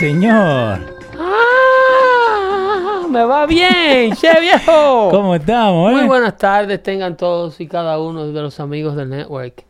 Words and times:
Señor? 0.00 0.78
¡Ah! 1.18 3.02
Me 3.10 3.22
va 3.22 3.44
bien, 3.46 4.12
che 4.16 4.40
viejo. 4.40 5.10
¿Cómo 5.10 5.34
estamos, 5.34 5.92
eh? 5.92 5.96
Muy 5.96 6.04
buenas 6.06 6.38
tardes 6.38 6.82
tengan 6.82 7.18
todos 7.18 7.60
y 7.60 7.66
cada 7.66 8.00
uno 8.00 8.32
de 8.32 8.40
los 8.40 8.58
amigos 8.60 8.96
del 8.96 9.10
network. 9.10 9.62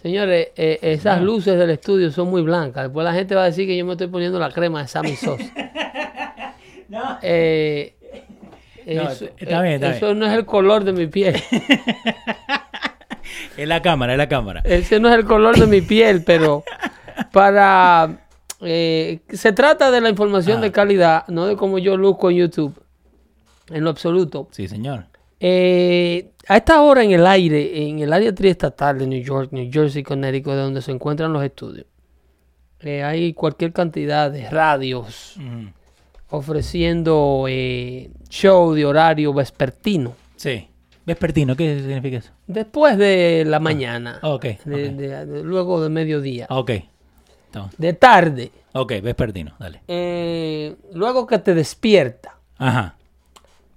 Señores, 0.00 0.48
eh, 0.56 0.78
esas 0.82 1.20
luces 1.20 1.58
del 1.58 1.70
estudio 1.70 2.12
son 2.12 2.30
muy 2.30 2.42
blancas. 2.42 2.84
Después 2.84 3.04
la 3.04 3.12
gente 3.12 3.34
va 3.34 3.42
a 3.42 3.46
decir 3.46 3.66
que 3.66 3.76
yo 3.76 3.84
me 3.84 3.92
estoy 3.92 4.06
poniendo 4.06 4.38
la 4.38 4.50
crema 4.52 4.82
de 4.82 4.88
Sammy 4.88 5.16
Sosa. 5.16 5.44
No. 6.88 7.18
Eh, 7.22 7.94
No, 8.86 9.08
eso, 9.08 9.24
está 9.38 9.62
bien, 9.62 9.74
está 9.82 9.96
eso 9.96 10.06
bien. 10.08 10.18
no 10.18 10.26
es 10.26 10.32
el 10.34 10.44
color 10.44 10.84
de 10.84 10.92
mi 10.92 11.06
piel. 11.06 11.34
Es 13.56 13.66
la 13.66 13.80
cámara, 13.80 14.12
es 14.12 14.18
la 14.18 14.28
cámara. 14.28 14.60
Ese 14.64 15.00
no 15.00 15.08
es 15.08 15.14
el 15.14 15.24
color 15.24 15.56
de 15.58 15.66
mi 15.66 15.80
piel, 15.80 16.22
pero 16.22 16.64
para... 17.32 18.10
eh, 18.62 19.20
se 19.28 19.52
trata 19.52 19.90
de 19.90 20.00
la 20.00 20.08
información 20.10 20.58
Ah. 20.58 20.62
de 20.62 20.72
calidad, 20.72 21.26
no 21.28 21.46
de 21.46 21.56
cómo 21.56 21.78
yo 21.78 21.96
luzco 21.96 22.30
en 22.30 22.36
YouTube, 22.38 22.74
en 23.70 23.84
lo 23.84 23.90
absoluto. 23.90 24.48
Sí, 24.52 24.68
señor. 24.68 25.06
Eh, 25.40 26.30
a 26.48 26.56
esta 26.58 26.80
hora 26.82 27.02
en 27.02 27.10
el 27.10 27.26
aire, 27.26 27.88
en 27.88 27.98
el 27.98 28.12
área 28.12 28.32
triestatal 28.34 28.98
de 28.98 29.06
New 29.06 29.22
York, 29.22 29.48
New 29.52 29.68
Jersey, 29.72 30.02
Connecticut, 30.02 30.52
de 30.52 30.58
donde 30.60 30.82
se 30.82 30.92
encuentran 30.92 31.32
los 31.32 31.42
estudios, 31.44 31.86
eh, 32.80 33.02
hay 33.02 33.32
cualquier 33.32 33.72
cantidad 33.72 34.30
de 34.30 34.48
radios 34.50 35.36
ofreciendo 36.30 37.46
eh, 37.48 38.10
show 38.28 38.72
de 38.74 38.84
horario 38.84 39.32
vespertino, 39.34 40.14
Sí. 40.36 40.68
Vespertino, 41.04 41.56
¿qué 41.56 41.78
significa 41.80 42.18
eso? 42.18 42.30
después 42.46 42.96
de 42.96 43.44
la 43.46 43.58
mañana, 43.60 44.18
Ok, 44.22 44.42
de- 44.42 44.50
ok. 44.54 44.64
de- 44.96 45.26
de- 45.26 45.42
luego 45.42 45.82
de 45.82 45.88
mediodía, 45.88 46.46
Ah, 46.48 46.58
Ok. 46.60 46.70
De 47.78 47.92
tarde, 47.92 48.50
Ok, 48.72 48.92
vespertino, 49.02 49.54
dale. 49.58 49.82
eh, 49.88 50.74
luego 50.94 51.26
que 51.26 51.38
te 51.38 51.54
despierta. 51.54 52.36
Ajá. 52.58 52.96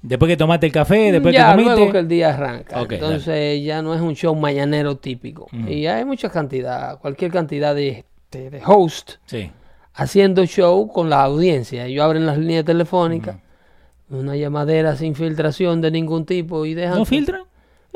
Después 0.02 0.30
que 0.30 0.38
tomaste 0.38 0.68
el 0.68 0.72
café, 0.72 1.12
después 1.12 1.34
ya, 1.34 1.47
que 1.47 1.52
comiste. 1.53 1.75
luego 1.78 1.91
que 1.91 1.97
el 2.00 2.08
día 2.08 2.30
arranca. 2.30 2.81
Ok, 2.81 2.91
Entonces 2.94 3.64
ya 3.64 3.81
no 3.81 3.96
es 3.96 4.02
un 4.02 4.16
show 4.16 4.35
mañanero 4.35 4.97
típico. 4.97 5.46
Ujú. 5.52 5.68
Y 5.69 5.88
hay 5.88 6.06
mucha 6.06 6.30
cantidad, 6.30 7.00
cualquier 7.00 7.31
cantidad 7.31 7.74
de, 7.74 8.06
de, 8.31 8.50
de 8.52 8.62
host 8.66 9.14
Sí. 9.25 9.52
haciendo 9.94 10.46
show 10.46 10.88
con 10.90 11.09
la 11.09 11.24
audiencia. 11.24 11.85
Ellos 11.88 12.03
abren 12.06 12.25
las 12.28 12.38
líneas 12.38 12.64
telefónicas, 12.66 13.38
una 14.09 14.35
llamadera 14.35 14.96
sin 14.96 15.16
filtración 15.16 15.81
de 15.81 15.90
ningún 15.90 16.25
tipo 16.28 16.66
y 16.68 16.75
dejan... 16.75 17.00
¿No 17.00 17.06
filtran? 17.06 17.41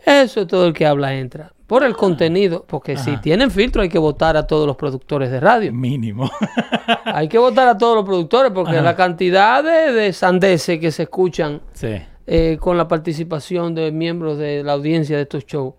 Eso 0.04 0.42
es 0.42 0.48
todo 0.48 0.66
el 0.66 0.74
que 0.74 0.88
habla 0.88 1.14
entra. 1.14 1.54
Por 1.70 1.84
el 1.84 1.96
contenido, 1.96 2.66
porque 2.68 2.98
si 2.98 3.16
tienen 3.18 3.52
filtro 3.52 3.84
hay 3.84 3.90
que 3.90 4.00
votar 4.00 4.36
a 4.36 4.48
todos 4.48 4.66
los 4.66 4.76
productores 4.76 5.30
de 5.30 5.40
radio. 5.40 5.72
Mínimo. 5.72 6.30
hay 7.06 7.28
que 7.30 7.38
votar 7.38 7.68
a 7.68 7.78
todos 7.78 7.96
los 7.96 8.04
productores 8.06 8.52
porque 8.52 8.74
Ajá. 8.78 8.82
la 8.82 8.96
cantidad 8.96 9.64
de, 9.64 9.94
de 9.94 10.12
sandeces 10.12 10.80
que 10.80 10.92
se 10.92 11.04
escuchan 11.04 11.62
sí. 11.74 11.96
eh, 12.26 12.58
con 12.60 12.76
la 12.76 12.88
participación 12.88 13.76
de 13.76 13.92
miembros 13.92 14.40
de 14.40 14.64
la 14.64 14.74
audiencia 14.74 15.16
de 15.16 15.22
estos 15.24 15.46
shows. 15.46 15.76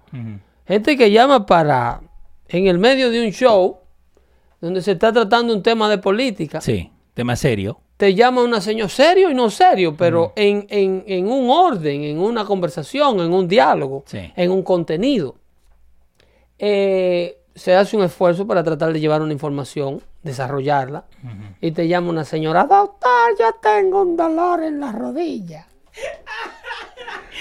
Gente 0.67 0.97
que 0.97 1.11
llama 1.11 1.45
para, 1.45 2.01
en 2.49 2.69
el 2.69 2.79
medio 2.79 3.11
de 3.11 3.25
un 3.27 3.33
show, 3.33 3.79
donde 4.61 4.83
se 4.83 4.93
está 4.93 5.13
tratando 5.13 5.53
un 5.53 5.63
tema 5.63 5.89
de 5.91 5.99
política, 5.99 6.61
Sí. 6.61 6.91
Tema 7.15 7.35
serio. 7.35 7.81
te 7.97 8.15
llama 8.15 8.43
una 8.45 8.61
señor 8.61 8.89
serio 8.91 9.29
y 9.31 9.35
no 9.35 9.51
serio, 9.51 9.97
pero 9.99 10.33
en, 10.37 10.67
en- 10.71 11.03
en 11.09 11.27
un 11.27 11.51
orden, 11.51 12.05
en 12.05 12.19
una 12.21 12.45
conversación, 12.45 13.19
en 13.21 13.33
un 13.33 13.49
diálogo, 13.49 14.05
Sí. 14.07 14.33
en 14.37 14.51
un 14.53 14.63
contenido. 14.63 15.35
Eh, 16.63 17.39
se 17.55 17.75
hace 17.75 17.97
un 17.97 18.05
esfuerzo 18.05 18.47
para 18.47 18.63
tratar 18.63 18.93
de 18.93 19.01
llevar 19.01 19.23
una 19.23 19.33
información, 19.33 20.03
desarrollarla, 20.23 21.05
y 21.61 21.73
te 21.73 21.89
llama 21.89 22.11
una 22.11 22.25
señora, 22.25 22.65
doctor, 22.65 23.35
yo 23.39 23.55
tengo 23.61 24.03
un 24.03 24.17
dolor 24.17 24.63
en 24.63 24.79
la 24.79 24.93
rodilla. 24.93 25.67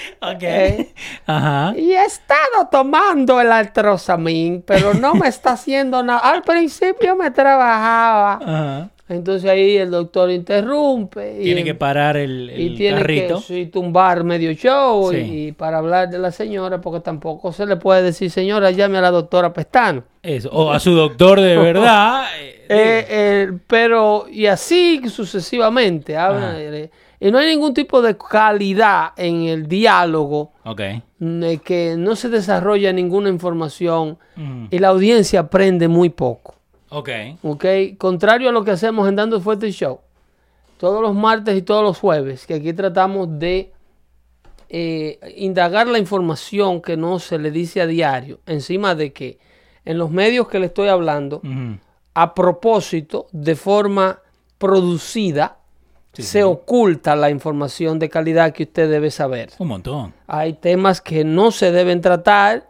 Ok. 0.22 0.42
Eh, 0.42 0.92
Ajá. 1.26 1.74
Y 1.76 1.92
he 1.92 2.04
estado 2.04 2.68
tomando 2.70 3.40
el 3.40 3.50
altrosamín, 3.52 4.62
pero 4.66 4.94
no 4.94 5.14
me 5.14 5.28
está 5.28 5.52
haciendo 5.54 6.02
nada. 6.02 6.20
Al 6.20 6.42
principio 6.42 7.16
me 7.16 7.30
trabajaba. 7.30 8.34
Ajá. 8.42 8.90
Entonces 9.08 9.50
ahí 9.50 9.76
el 9.76 9.90
doctor 9.90 10.30
interrumpe. 10.30 11.40
Y, 11.40 11.42
Tiene 11.42 11.64
que 11.64 11.74
parar 11.74 12.16
el, 12.16 12.48
y 12.56 12.66
el 12.68 12.76
tiene 12.76 12.98
carrito. 12.98 13.36
que 13.38 13.42
sí, 13.42 13.66
tumbar 13.66 14.22
medio 14.22 14.52
show 14.52 15.12
y- 15.12 15.16
Sí. 15.16 15.46
y, 15.48 15.52
para 15.52 15.78
hablar 15.78 16.10
de 16.10 16.18
la 16.20 16.30
señora, 16.30 16.80
porque 16.80 17.00
tampoco 17.00 17.52
se 17.52 17.66
le 17.66 17.74
puede 17.76 18.02
decir, 18.04 18.30
señora, 18.30 18.70
llame 18.70 18.98
a 18.98 19.00
la 19.00 19.10
doctora 19.10 19.52
Pestano. 19.52 20.04
Eso. 20.22 20.48
O 20.52 20.70
a 20.70 20.78
su 20.78 20.92
doctor 20.92 21.40
de 21.40 21.56
verdad. 21.58 22.26
eh, 22.40 22.56
Eh, 22.68 23.06
eh, 23.08 23.52
pero, 23.66 24.26
y 24.30 24.46
así 24.46 25.00
sucesivamente. 25.08 26.16
habla, 26.16 26.56
y 27.20 27.30
no 27.30 27.38
hay 27.38 27.48
ningún 27.54 27.74
tipo 27.74 28.00
de 28.02 28.16
calidad 28.16 29.10
en 29.16 29.42
el 29.42 29.68
diálogo. 29.68 30.52
ok. 30.64 30.80
mm, 31.18 31.42
eh, 31.44 31.58
que 31.62 31.94
no 31.98 32.16
se 32.16 32.28
desarrolla 32.30 32.92
ninguna 32.92 33.28
información 33.28 34.18
Ujú. 34.36 34.68
y 34.70 34.78
la 34.78 34.88
audiencia 34.88 35.40
aprende 35.40 35.86
muy 35.86 36.08
poco. 36.08 36.54
Ok. 36.88 37.10
¿ok? 37.42 37.64
Contrario 37.98 38.48
a 38.48 38.52
lo 38.52 38.64
que 38.64 38.70
hacemos 38.72 39.06
en 39.08 39.16
Dando 39.16 39.40
Fuerte 39.40 39.70
Show, 39.70 40.00
todos 40.78 41.00
los 41.02 41.14
martes 41.14 41.56
y 41.56 41.62
todos 41.62 41.82
los 41.84 41.98
jueves, 41.98 42.46
que 42.46 42.54
aquí 42.54 42.72
tratamos 42.72 43.38
de 43.38 43.70
eh, 44.70 45.18
indagar 45.36 45.86
la 45.88 45.98
información 45.98 46.80
que 46.80 46.96
no 46.96 47.18
se 47.18 47.38
le 47.38 47.50
dice 47.50 47.80
a 47.80 47.86
diario, 47.86 48.40
encima 48.46 48.94
de 48.94 49.12
que 49.12 49.38
en 49.84 49.98
los 49.98 50.10
medios 50.10 50.48
que 50.48 50.58
le 50.58 50.66
estoy 50.66 50.88
hablando, 50.88 51.42
a 52.14 52.34
propósito, 52.34 53.26
de 53.32 53.56
forma 53.56 54.20
producida, 54.58 55.58
Sí, 56.12 56.22
se 56.22 56.38
sí. 56.38 56.42
oculta 56.42 57.14
la 57.14 57.30
información 57.30 57.98
de 57.98 58.08
calidad 58.08 58.52
que 58.52 58.64
usted 58.64 58.90
debe 58.90 59.10
saber. 59.10 59.50
Un 59.58 59.68
montón. 59.68 60.12
Hay 60.26 60.54
temas 60.54 61.00
que 61.00 61.24
no 61.24 61.50
se 61.52 61.70
deben 61.70 62.00
tratar 62.00 62.68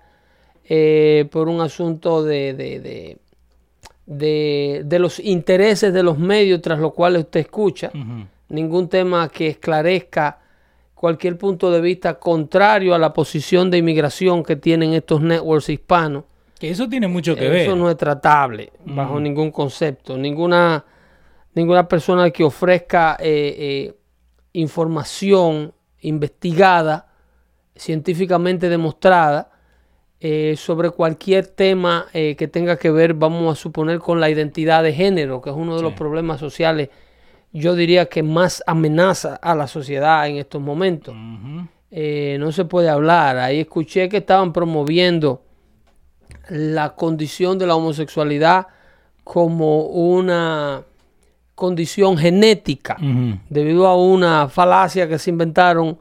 eh, 0.65 1.27
por 1.33 1.49
un 1.49 1.61
asunto 1.61 2.23
de, 2.23 2.53
de, 2.55 2.81
de- 4.07 4.83
de- 4.87 4.99
los 4.99 5.19
intereses 5.21 5.93
de 5.93 6.03
los 6.03 6.19
medios 6.19 6.61
tras 6.63 6.79
los 6.79 6.93
cuales 6.95 7.23
usted 7.23 7.41
escucha. 7.41 7.91
Ningún 8.49 8.89
tema 8.89 9.29
que 9.29 9.47
esclarezca 9.49 10.39
cualquier 10.95 11.39
punto 11.39 11.71
de 11.71 11.81
vista 11.81 12.15
contrario 12.19 12.95
a 12.95 12.99
la 12.99 13.13
posición 13.13 13.71
de 13.71 13.79
inmigración 13.79 14.43
que 14.43 14.57
tienen 14.57 14.93
estos 14.93 15.21
networks 15.23 15.69
hispanos. 15.71 16.25
Que 16.59 16.71
eso 16.71 16.89
tiene 16.89 17.09
mucho 17.09 17.35
que 17.37 17.49
ver. 17.49 17.63
Eso 17.63 17.75
no 17.77 17.89
es 17.89 17.97
tratable 17.97 18.71
bajo 18.85 19.19
ningún 19.19 19.51
concepto. 19.51 20.19
Ninguna, 20.19 20.85
ninguna 21.55 21.89
persona 21.89 22.31
que 22.31 22.45
ofrezca 22.45 23.17
eh, 23.21 23.55
eh, 23.59 23.95
información 24.53 25.73
investigada, 26.01 27.09
científicamente 27.75 28.69
demostrada, 28.69 29.51
eh, 30.23 30.55
sobre 30.57 30.91
cualquier 30.91 31.47
tema 31.47 32.07
que 32.13 32.49
tenga 32.53 32.77
que 32.77 32.91
ver, 32.91 33.15
vamos 33.15 33.59
a 33.59 33.61
suponer, 33.61 34.01
con 34.01 34.21
la 34.21 34.29
identidad 34.29 34.83
de 34.83 34.93
género, 34.93 35.41
que 35.41 35.49
es 35.49 35.57
uno 35.57 35.77
de 35.77 35.83
los 35.83 35.95
problemas 35.95 36.41
sociales, 36.41 36.91
yo 37.53 37.75
diría 37.75 38.07
que 38.07 38.23
más 38.23 38.63
amenaza 38.67 39.37
a 39.37 39.55
la 39.55 39.67
sociedad 39.67 40.29
en 40.29 40.37
estos 40.37 40.61
momentos. 40.61 41.15
No 41.15 42.53
se 42.53 42.65
puede 42.67 42.91
hablar. 42.91 43.39
Ahí 43.39 43.61
escuché 43.61 44.09
que 44.11 44.19
estaban 44.19 44.53
promoviendo 44.53 45.43
la 46.51 46.95
condición 46.95 47.59
de 47.59 47.67
la 47.67 47.77
homosexualidad 47.77 48.67
como 49.25 49.85
una 49.87 50.85
condición 51.61 52.17
genética 52.17 52.97
debido 53.51 53.87
a 53.87 53.95
una 53.97 54.49
falacia 54.49 55.07
que 55.07 55.19
se 55.19 55.29
inventaron, 55.31 55.99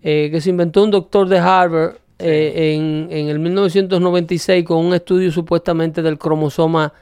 eh, 0.00 0.28
que 0.30 0.40
se 0.40 0.50
inventó 0.50 0.84
un 0.84 0.92
doctor 0.92 1.28
de 1.28 1.38
Harvard 1.38 1.96
eh, 2.18 2.74
en, 2.76 3.08
en 3.10 3.28
el 3.28 3.40
1996 3.40 4.64
con 4.64 4.78
un 4.86 4.94
estudio 4.94 5.32
supuestamente 5.32 6.00
del 6.00 6.16
cromosoma 6.16 6.92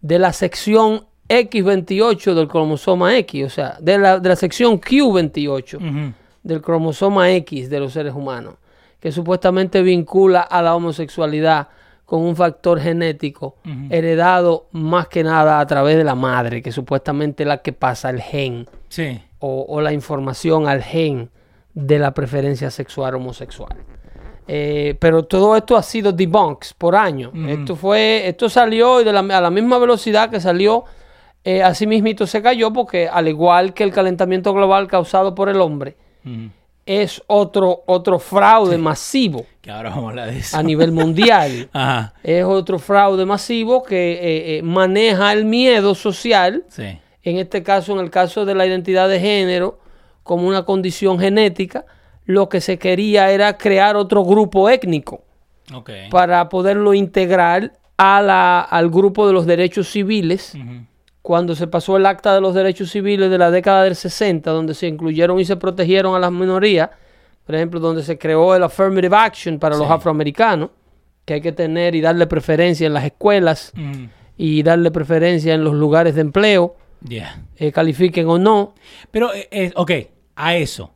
de 0.00 0.18
la 0.18 0.32
sección 0.32 1.04
X28 1.28 2.34
del 2.34 2.48
cromosoma 2.48 3.16
X, 3.18 3.44
o 3.44 3.50
sea, 3.50 3.76
de 3.80 3.98
la, 3.98 4.18
de 4.18 4.28
la 4.28 4.36
sección 4.36 4.80
Q28 4.80 5.76
Ujú. 5.76 6.12
del 6.42 6.60
cromosoma 6.62 7.30
X 7.32 7.68
de 7.68 7.80
los 7.80 7.92
seres 7.92 8.14
humanos, 8.14 8.54
que 9.00 9.12
supuestamente 9.12 9.82
vincula 9.82 10.40
a 10.40 10.62
la 10.62 10.74
homosexualidad 10.74 11.68
con 12.04 12.20
un 12.22 12.36
factor 12.36 12.80
genético 12.80 13.56
heredado 13.90 14.66
más 14.72 15.08
que 15.08 15.24
nada 15.24 15.58
a 15.60 15.66
través 15.66 15.96
de 15.96 16.04
la 16.04 16.14
madre, 16.14 16.60
que 16.62 16.70
supuestamente 16.72 17.42
es 17.44 17.46
la 17.48 17.58
que 17.62 17.72
pasa 17.72 18.10
el 18.10 18.20
gen 18.20 18.66
Sí. 18.88 19.20
o, 19.38 19.64
o 19.68 19.80
la 19.80 19.92
información 19.92 20.68
al 20.68 20.82
gen 20.82 21.30
de 21.72 21.98
la 21.98 22.12
preferencia 22.14 22.70
sexual 22.70 23.14
homosexual. 23.14 23.74
Eh, 24.46 24.96
pero 25.00 25.24
todo 25.24 25.56
esto 25.56 25.76
ha 25.76 25.82
sido 25.82 26.12
debunks 26.12 26.74
por 26.74 26.94
año. 26.94 27.32
Esto 27.48 27.74
fue, 27.76 28.28
esto 28.28 28.48
salió 28.50 29.00
y 29.00 29.04
de 29.04 29.12
la- 29.12 29.20
a 29.20 29.40
la 29.40 29.50
misma 29.50 29.78
velocidad 29.78 30.28
que 30.30 30.38
salió, 30.40 30.84
eh, 31.42 31.62
así 31.62 31.86
mismito 31.86 32.26
se 32.26 32.42
cayó 32.42 32.70
porque 32.72 33.08
al 33.08 33.26
igual 33.28 33.72
que 33.72 33.82
el 33.84 33.90
calentamiento 33.92 34.52
global 34.52 34.86
causado 34.86 35.34
por 35.34 35.48
el 35.48 35.60
hombre. 35.62 35.96
Es 36.86 37.22
otro, 37.26 37.82
otro 37.86 38.18
fraude 38.18 38.76
masivo 38.78 39.46
Que 39.62 39.70
ahora 39.70 39.90
vamos 39.90 40.04
a 40.04 40.08
hablar 40.10 40.30
de 40.30 40.38
eso. 40.38 40.56
a 40.56 40.62
nivel 40.62 40.92
mundial. 40.92 41.68
Ajá. 41.72 42.12
es 42.22 42.44
otro 42.44 42.78
fraude 42.78 43.24
masivo 43.24 43.82
que 43.82 44.12
eh, 44.12 44.58
eh, 44.58 44.62
maneja 44.62 45.32
el 45.32 45.44
miedo 45.46 45.94
social 45.94 46.64
Sí. 46.68 46.98
en 47.22 47.38
este 47.38 47.62
caso, 47.62 47.92
en 47.94 48.00
el 48.00 48.10
caso 48.10 48.44
de 48.44 48.54
la 48.54 48.66
identidad 48.66 49.08
de 49.08 49.18
género, 49.20 49.78
como 50.22 50.46
una 50.46 50.64
condición 50.64 51.18
genética, 51.18 51.84
lo 52.26 52.48
que 52.48 52.60
se 52.60 52.78
quería 52.78 53.30
era 53.30 53.56
crear 53.58 53.96
otro 53.96 54.24
grupo 54.24 54.68
étnico 54.70 55.22
para 56.10 56.48
poderlo 56.48 56.94
integrar 56.94 57.72
a 57.96 58.20
la- 58.22 58.60
al 58.60 58.90
grupo 58.90 59.26
de 59.26 59.32
los 59.32 59.46
derechos 59.46 59.88
civiles. 59.90 60.54
Cuando 61.24 61.54
se 61.56 61.66
pasó 61.66 61.96
el 61.96 62.04
acta 62.04 62.34
de 62.34 62.42
los 62.42 62.54
derechos 62.54 62.90
civiles 62.90 63.30
de 63.30 63.38
la 63.38 63.50
década 63.50 63.84
del 63.84 63.96
60, 63.96 64.50
donde 64.50 64.74
se 64.74 64.88
incluyeron 64.88 65.40
y 65.40 65.46
se 65.46 65.56
protegieron 65.56 66.14
a 66.14 66.18
las 66.18 66.30
minorías, 66.30 66.90
por 67.46 67.54
ejemplo, 67.54 67.80
donde 67.80 68.02
se 68.02 68.18
creó 68.18 68.54
el 68.54 68.62
affirmative 68.62 69.16
action 69.16 69.58
para 69.58 69.74
los 69.74 69.90
afroamericanos, 69.90 70.68
que 71.24 71.32
hay 71.32 71.40
que 71.40 71.52
tener 71.52 71.94
y 71.94 72.02
darle 72.02 72.26
preferencia 72.26 72.86
en 72.86 72.92
las 72.92 73.06
escuelas 73.06 73.72
Ujú. 73.74 74.10
y 74.36 74.62
darle 74.62 74.90
preferencia 74.90 75.54
en 75.54 75.64
los 75.64 75.72
lugares 75.72 76.14
de 76.14 76.20
empleo, 76.20 76.76
eh, 77.56 77.72
califiquen 77.72 78.28
o 78.28 78.38
no. 78.38 78.74
Pero, 79.10 79.32
eh, 79.32 79.48
eh, 79.50 79.72
ok, 79.76 79.92
a 80.36 80.56
eso. 80.56 80.92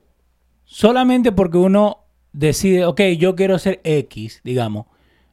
Solamente 0.67 1.33
porque 1.33 1.57
uno 1.57 2.01
decide, 2.35 2.85
ok, 2.85 3.01
yo 3.17 3.35
quiero 3.35 3.59
ser 3.59 3.81
X, 3.83 4.43
digamos. 4.45 4.85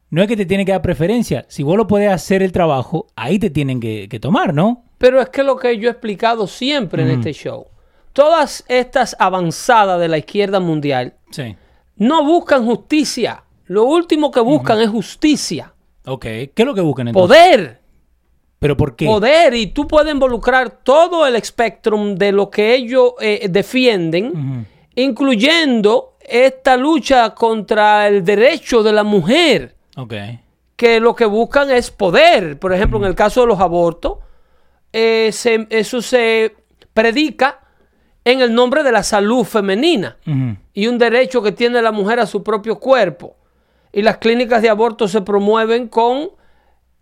No 0.08 0.22
es 0.22 0.28
que 0.28 0.38
te 0.38 0.46
tiene 0.46 0.64
que 0.64 0.72
dar 0.72 0.80
preferencia. 0.80 1.44
Si 1.48 1.62
vos 1.62 1.76
lo 1.76 1.86
podés 1.86 2.10
hacer 2.10 2.42
el 2.42 2.50
trabajo, 2.50 3.08
ahí 3.14 3.38
te 3.38 3.50
tienen 3.50 3.78
que, 3.78 4.08
que 4.08 4.18
tomar, 4.18 4.54
¿no? 4.54 4.85
Pero 4.98 5.20
es 5.20 5.28
que 5.28 5.42
lo 5.42 5.56
que 5.56 5.76
yo 5.78 5.88
he 5.88 5.92
explicado 5.92 6.46
siempre 6.46 7.02
en 7.02 7.10
este 7.10 7.32
show, 7.32 7.66
todas 8.12 8.64
estas 8.68 9.14
avanzadas 9.18 10.00
de 10.00 10.08
la 10.08 10.18
izquierda 10.18 10.58
mundial 10.60 11.14
Sí. 11.30 11.54
no 11.96 12.24
buscan 12.24 12.64
justicia. 12.64 13.42
Lo 13.66 13.84
último 13.84 14.30
que 14.30 14.40
buscan 14.40 14.80
es 14.80 14.88
justicia, 14.88 15.72
Ok. 16.06 16.22
¿Qué 16.22 16.52
es 16.56 16.64
lo 16.66 16.72
que 16.74 16.80
buscan 16.80 17.08
entonces? 17.08 17.28
poder, 17.36 17.80
¿Pero 18.60 18.76
por 18.76 18.94
qué? 18.94 19.06
poder. 19.06 19.54
Y 19.54 19.66
tú 19.66 19.88
puedes 19.88 20.12
involucrar 20.14 20.70
todo 20.70 21.26
el 21.26 21.34
espectro 21.36 21.98
de 22.14 22.30
lo 22.32 22.48
que 22.48 22.74
ellos 22.76 23.12
eh, 23.20 23.48
defienden, 23.50 24.66
incluyendo 24.94 26.14
esta 26.20 26.76
lucha 26.76 27.30
contra 27.34 28.06
el 28.08 28.24
derecho 28.24 28.82
de 28.82 28.92
la 28.92 29.02
mujer. 29.04 29.74
Que 30.76 31.00
lo 31.00 31.14
que 31.14 31.24
buscan 31.24 31.70
es 31.70 31.90
poder. 31.90 32.58
Por 32.58 32.72
ejemplo, 32.72 32.98
en 32.98 33.04
el 33.04 33.14
caso 33.14 33.40
de 33.42 33.46
los 33.48 33.60
abortos, 33.60 34.18
eh, 34.98 35.30
se- 35.32 35.66
eso 35.68 36.00
se 36.00 36.54
predica 36.94 37.60
en 38.24 38.40
el 38.40 38.54
nombre 38.54 38.82
de 38.82 38.92
la 38.92 39.02
salud 39.02 39.44
femenina 39.44 40.16
y 40.72 40.86
un 40.86 40.96
derecho 40.96 41.42
que 41.42 41.52
tiene 41.52 41.82
la 41.82 41.92
mujer 41.92 42.18
a 42.18 42.24
su 42.26 42.42
propio 42.42 42.78
cuerpo. 42.80 43.36
Y 43.92 44.00
las 44.02 44.16
clínicas 44.16 44.62
de 44.62 44.70
aborto 44.70 45.06
se 45.06 45.20
promueven 45.20 45.88
con 45.88 46.30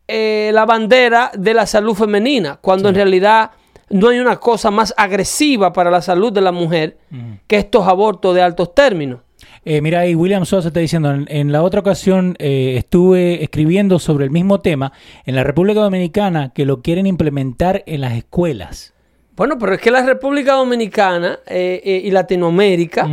eh, 0.09 0.51
la 0.53 0.67
bandera 0.67 1.31
de 1.35 1.55
la 1.55 1.67
salud 1.67 1.95
femenina, 1.95 2.59
cuando 2.61 2.89
en 2.89 2.95
realidad 2.97 3.53
no 3.91 4.09
hay 4.09 4.19
una 4.19 4.37
cosa 4.37 4.71
más 4.71 4.93
agresiva 4.97 5.73
para 5.73 5.91
la 5.91 6.03
salud 6.03 6.33
de 6.33 6.41
la 6.41 6.53
mujer 6.53 6.99
que 7.47 7.57
estos 7.57 7.87
abortos 7.87 8.35
de 8.35 8.43
altos 8.43 8.75
términos. 8.75 9.21
Eh, 9.65 9.81
mira, 9.81 10.01
ahí 10.01 10.15
William 10.15 10.45
Sosa 10.45 10.69
está 10.69 10.81
diciendo, 10.81 11.11
en, 11.11 11.27
en 11.29 11.51
la 11.51 11.63
otra 11.63 11.81
ocasión 11.81 12.37
eh, 12.39 12.75
estuve 12.77 13.43
escribiendo 13.43 13.99
sobre 13.99 14.25
el 14.25 14.31
mismo 14.31 14.61
tema 14.61 14.93
en 15.25 15.35
la 15.35 15.45
República 15.45 15.81
Dominicana 15.81 16.53
que 16.55 16.67
lo 16.67 16.83
quieren 16.83 17.07
implementar 17.07 17.83
en 17.87 18.03
las 18.03 18.13
escuelas. 18.13 18.93
Bueno, 19.37 19.59
pero 19.59 19.75
es 19.75 19.81
que 19.81 19.91
la 19.91 20.05
República 20.05 20.53
Dominicana 20.53 21.41
eh, 21.47 22.03
y 22.05 22.11
Latinoamérica 22.11 23.09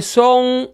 son 0.00 0.70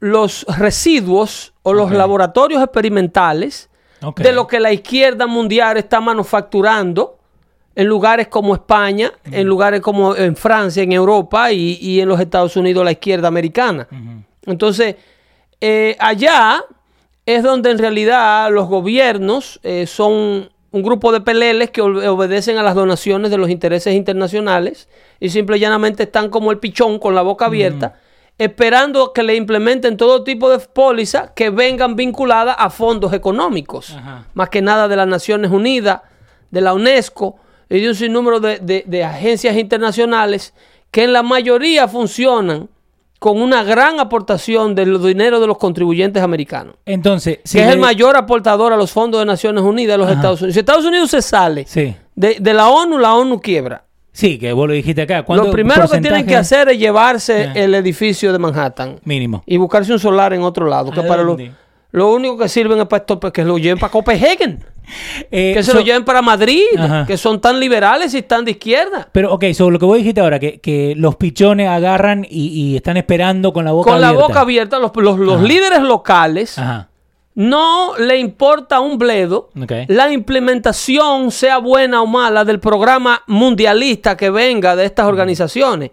los 0.00 0.44
residuos 0.58 1.54
o 1.62 1.72
los 1.72 1.90
laboratorios 1.90 2.62
experimentales 2.62 3.70
de 4.16 4.32
lo 4.32 4.46
que 4.46 4.60
la 4.60 4.72
izquierda 4.72 5.26
mundial 5.26 5.76
está 5.76 6.00
manufacturando 6.00 7.18
en 7.76 7.86
lugares 7.86 8.28
como 8.28 8.54
España, 8.54 9.12
en 9.24 9.46
lugares 9.46 9.80
como 9.80 10.14
en 10.16 10.36
Francia, 10.36 10.82
en 10.82 10.92
Europa 10.92 11.50
y, 11.52 11.78
y 11.80 12.00
en 12.00 12.08
los 12.08 12.20
Estados 12.20 12.56
Unidos 12.56 12.84
la 12.84 12.92
izquierda 12.92 13.28
americana. 13.28 13.88
Entonces, 14.46 14.96
eh, 15.60 15.96
allá 15.98 16.62
es 17.26 17.42
donde 17.42 17.70
en 17.70 17.78
realidad 17.78 18.50
los 18.52 18.68
gobiernos 18.68 19.58
eh, 19.62 19.86
son 19.86 20.50
un 20.70 20.82
grupo 20.82 21.12
de 21.12 21.20
peleles 21.20 21.70
que 21.70 21.82
ob- 21.82 22.06
obedecen 22.08 22.58
a 22.58 22.62
las 22.62 22.74
donaciones 22.74 23.30
de 23.30 23.38
los 23.38 23.48
intereses 23.48 23.94
internacionales 23.94 24.88
y 25.20 25.30
simple 25.30 25.56
y 25.56 25.60
llanamente 25.60 26.02
están 26.02 26.28
como 26.28 26.50
el 26.50 26.58
pichón 26.58 26.98
con 26.98 27.14
la 27.14 27.22
boca 27.22 27.46
abierta, 27.46 27.94
esperando 28.38 29.12
que 29.12 29.22
le 29.22 29.36
implementen 29.36 29.96
todo 29.96 30.24
tipo 30.24 30.50
de 30.50 30.58
pólizas 30.58 31.30
que 31.34 31.50
vengan 31.50 31.94
vinculadas 31.96 32.56
a 32.58 32.68
fondos 32.70 33.12
económicos, 33.12 33.96
más 34.34 34.48
que 34.48 34.60
nada 34.62 34.88
de 34.88 34.96
las 34.96 35.06
Naciones 35.06 35.50
Unidas, 35.52 36.00
de 36.50 36.60
la 36.60 36.74
UNESCO 36.74 37.36
y 37.76 37.80
de 37.80 37.88
un 37.88 37.94
sinnúmero 37.94 38.40
de, 38.40 38.58
de- 38.58 38.84
de 38.86 39.04
agencias 39.04 39.56
internacionales 39.56 40.54
que 40.90 41.04
en 41.04 41.12
la 41.12 41.22
mayoría 41.22 41.88
funcionan 41.88 42.68
con 43.18 43.40
una 43.40 43.64
gran 43.64 44.00
aportación 44.00 44.74
del 44.74 45.00
dinero 45.02 45.40
de 45.40 45.46
los 45.46 45.56
contribuyentes 45.56 46.22
americanos, 46.22 46.74
Entonces, 46.84 47.38
si 47.44 47.56
que 47.58 47.64
es 47.64 47.70
el 47.70 47.78
mayor 47.78 48.16
aportador 48.16 48.72
a 48.72 48.76
los 48.76 48.90
fondos 48.92 49.18
de 49.20 49.24
Naciones 49.24 49.64
Unidas 49.64 49.94
de 49.94 49.98
los 49.98 50.06
Ajá. 50.08 50.16
Estados 50.16 50.40
Unidos. 50.42 50.54
Si 50.54 50.60
Estados 50.60 50.84
Unidos 50.84 51.10
se 51.10 51.22
sale 51.22 51.64
Sí, 51.66 51.96
de, 52.14 52.36
de 52.38 52.54
la 52.54 52.68
ONU, 52.68 52.98
la 52.98 53.14
ONU 53.14 53.40
quiebra. 53.40 53.84
sí, 54.12 54.38
que 54.38 54.52
vos 54.52 54.68
lo 54.68 54.74
dijiste 54.74 55.00
acá. 55.02 55.22
¿Cuánto 55.22 55.46
Lo 55.46 55.50
primero 55.52 55.82
que 55.88 56.00
tienen 56.02 56.26
que 56.26 56.34
porcentaje 56.34 56.36
hacer 56.36 56.68
es 56.68 56.78
llevarse 56.78 57.42
Eh. 57.44 57.52
el 57.64 57.74
edificio 57.74 58.30
de 58.30 58.38
Manhattan 58.38 59.00
Mínimo. 59.04 59.42
y 59.46 59.56
buscarse 59.56 59.90
un 59.92 59.98
solar 59.98 60.34
en 60.34 60.42
otro 60.42 60.66
lado. 60.66 60.90
Que 60.90 61.00
¿A 61.00 61.06
para? 61.06 61.24
Lo 61.94 62.12
único 62.12 62.36
que 62.36 62.48
sirven 62.48 62.78
es 62.80 62.86
para 62.86 63.00
esto, 63.02 63.20
que 63.20 63.44
lo 63.44 63.56
lleven 63.56 63.78
para 63.78 63.90
Copenhagen, 63.92 64.64
Eh, 65.30 65.52
que 65.54 65.62
se 65.62 65.70
so- 65.70 65.78
lo 65.78 65.82
lleven 65.84 66.04
para 66.04 66.20
Madrid, 66.22 66.64
Ajá. 66.76 67.06
que 67.06 67.16
son 67.16 67.40
tan 67.40 67.58
liberales 67.60 68.12
y 68.14 68.22
tan 68.22 68.44
de 68.44 68.50
izquierda. 68.50 69.08
Pero, 69.12 69.32
ok, 69.32 69.44
sobre 69.54 69.72
lo 69.74 69.78
que 69.78 69.86
vos 69.86 69.96
dijiste 69.96 70.20
ahora, 70.20 70.38
que, 70.38 70.58
que 70.60 70.94
los 70.96 71.16
pichones 71.16 71.68
agarran 71.68 72.26
y, 72.28 72.48
y 72.48 72.76
están 72.76 72.96
esperando 72.98 73.52
con 73.52 73.64
la 73.64 73.72
boca 73.72 73.92
Con 73.92 74.00
la 74.00 74.08
abierta. 74.08 74.26
boca 74.28 74.40
abierta, 74.40 74.78
los, 74.78 74.90
los- 74.96 75.18
los 75.18 75.40
líderes 75.40 75.80
locales 75.80 76.58
Ajá. 76.58 76.88
no 77.34 77.96
le 77.96 78.18
importa 78.18 78.80
un 78.80 78.98
bledo 78.98 79.50
la 79.88 80.12
implementación, 80.12 81.30
sea 81.30 81.58
buena 81.58 82.02
o 82.02 82.06
mala, 82.06 82.44
del 82.44 82.60
programa 82.60 83.22
mundialista 83.26 84.16
que 84.16 84.30
venga 84.30 84.76
de 84.76 84.84
estas 84.84 85.06
organizaciones, 85.06 85.90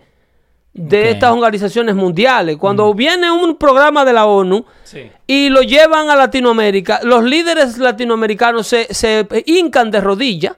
de 0.74 1.12
estas 1.12 1.32
organizaciones 1.32 1.96
mundiales. 1.96 2.58
Cuando 2.58 2.94
viene 2.94 3.30
un 3.30 3.58
programa 3.58 4.06
de 4.06 4.14
la 4.14 4.26
ONU 4.26 4.66
Sí. 4.84 5.12
y 5.28 5.50
lo 5.50 5.62
llevan 5.62 6.10
a 6.10 6.16
Latinoamérica, 6.16 7.02
los 7.04 7.24
líderes 7.24 7.78
latinoamericanos 7.78 8.68
se, 8.68 8.94
se 8.94 9.28
hincan 9.46 9.92
de 9.92 10.00
rodillas 10.02 10.56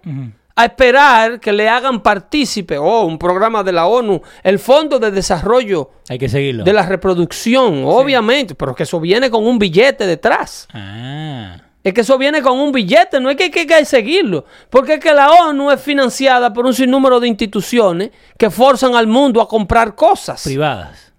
a 0.55 0.65
esperar 0.65 1.39
que 1.39 1.51
le 1.51 1.67
hagan 1.67 2.01
partícipe, 2.01 2.77
oh, 2.77 3.05
un 3.05 3.17
programa 3.17 3.63
de 3.63 3.71
la 3.71 3.87
ONU, 3.87 4.21
el 4.43 4.59
Fondo 4.59 4.99
de 4.99 5.09
Desarrollo 5.09 5.89
Hay 6.09 6.19
que 6.19 6.29
seguirlo. 6.29 6.63
de 6.63 6.73
la 6.73 6.85
Reproducción, 6.85 7.83
obviamente, 7.85 8.53
pero 8.53 8.75
que 8.75 8.83
eso 8.83 8.99
viene 8.99 9.31
con 9.31 9.45
un 9.47 9.57
billete 9.57 10.05
detrás. 10.05 10.67
Ah. 10.73 11.57
Es 11.83 11.93
que 11.93 12.01
eso 12.01 12.17
viene 12.17 12.41
con 12.41 12.59
un 12.59 12.71
billete, 12.71 13.19
no 13.19 13.29
es 13.29 13.35
que 13.35 13.43
hay 13.43 13.51
que, 13.51 13.67
que 13.67 13.73
hay 13.73 13.81
que 13.81 13.85
seguirlo. 13.85 14.45
Porque 14.69 14.93
es 14.95 14.99
que 15.01 15.13
la 15.13 15.31
ONU 15.31 15.69
es 15.71 15.81
financiada 15.81 16.53
por 16.53 16.65
un 16.65 16.73
sinnúmero 16.73 17.19
de 17.19 17.27
instituciones 17.27 18.11
que 18.37 18.49
forzan 18.49 18.95
al 18.95 19.07
mundo 19.07 19.41
a 19.41 19.47
comprar 19.49 19.93
cosas. 19.95 20.41
Privadas. 20.43 21.11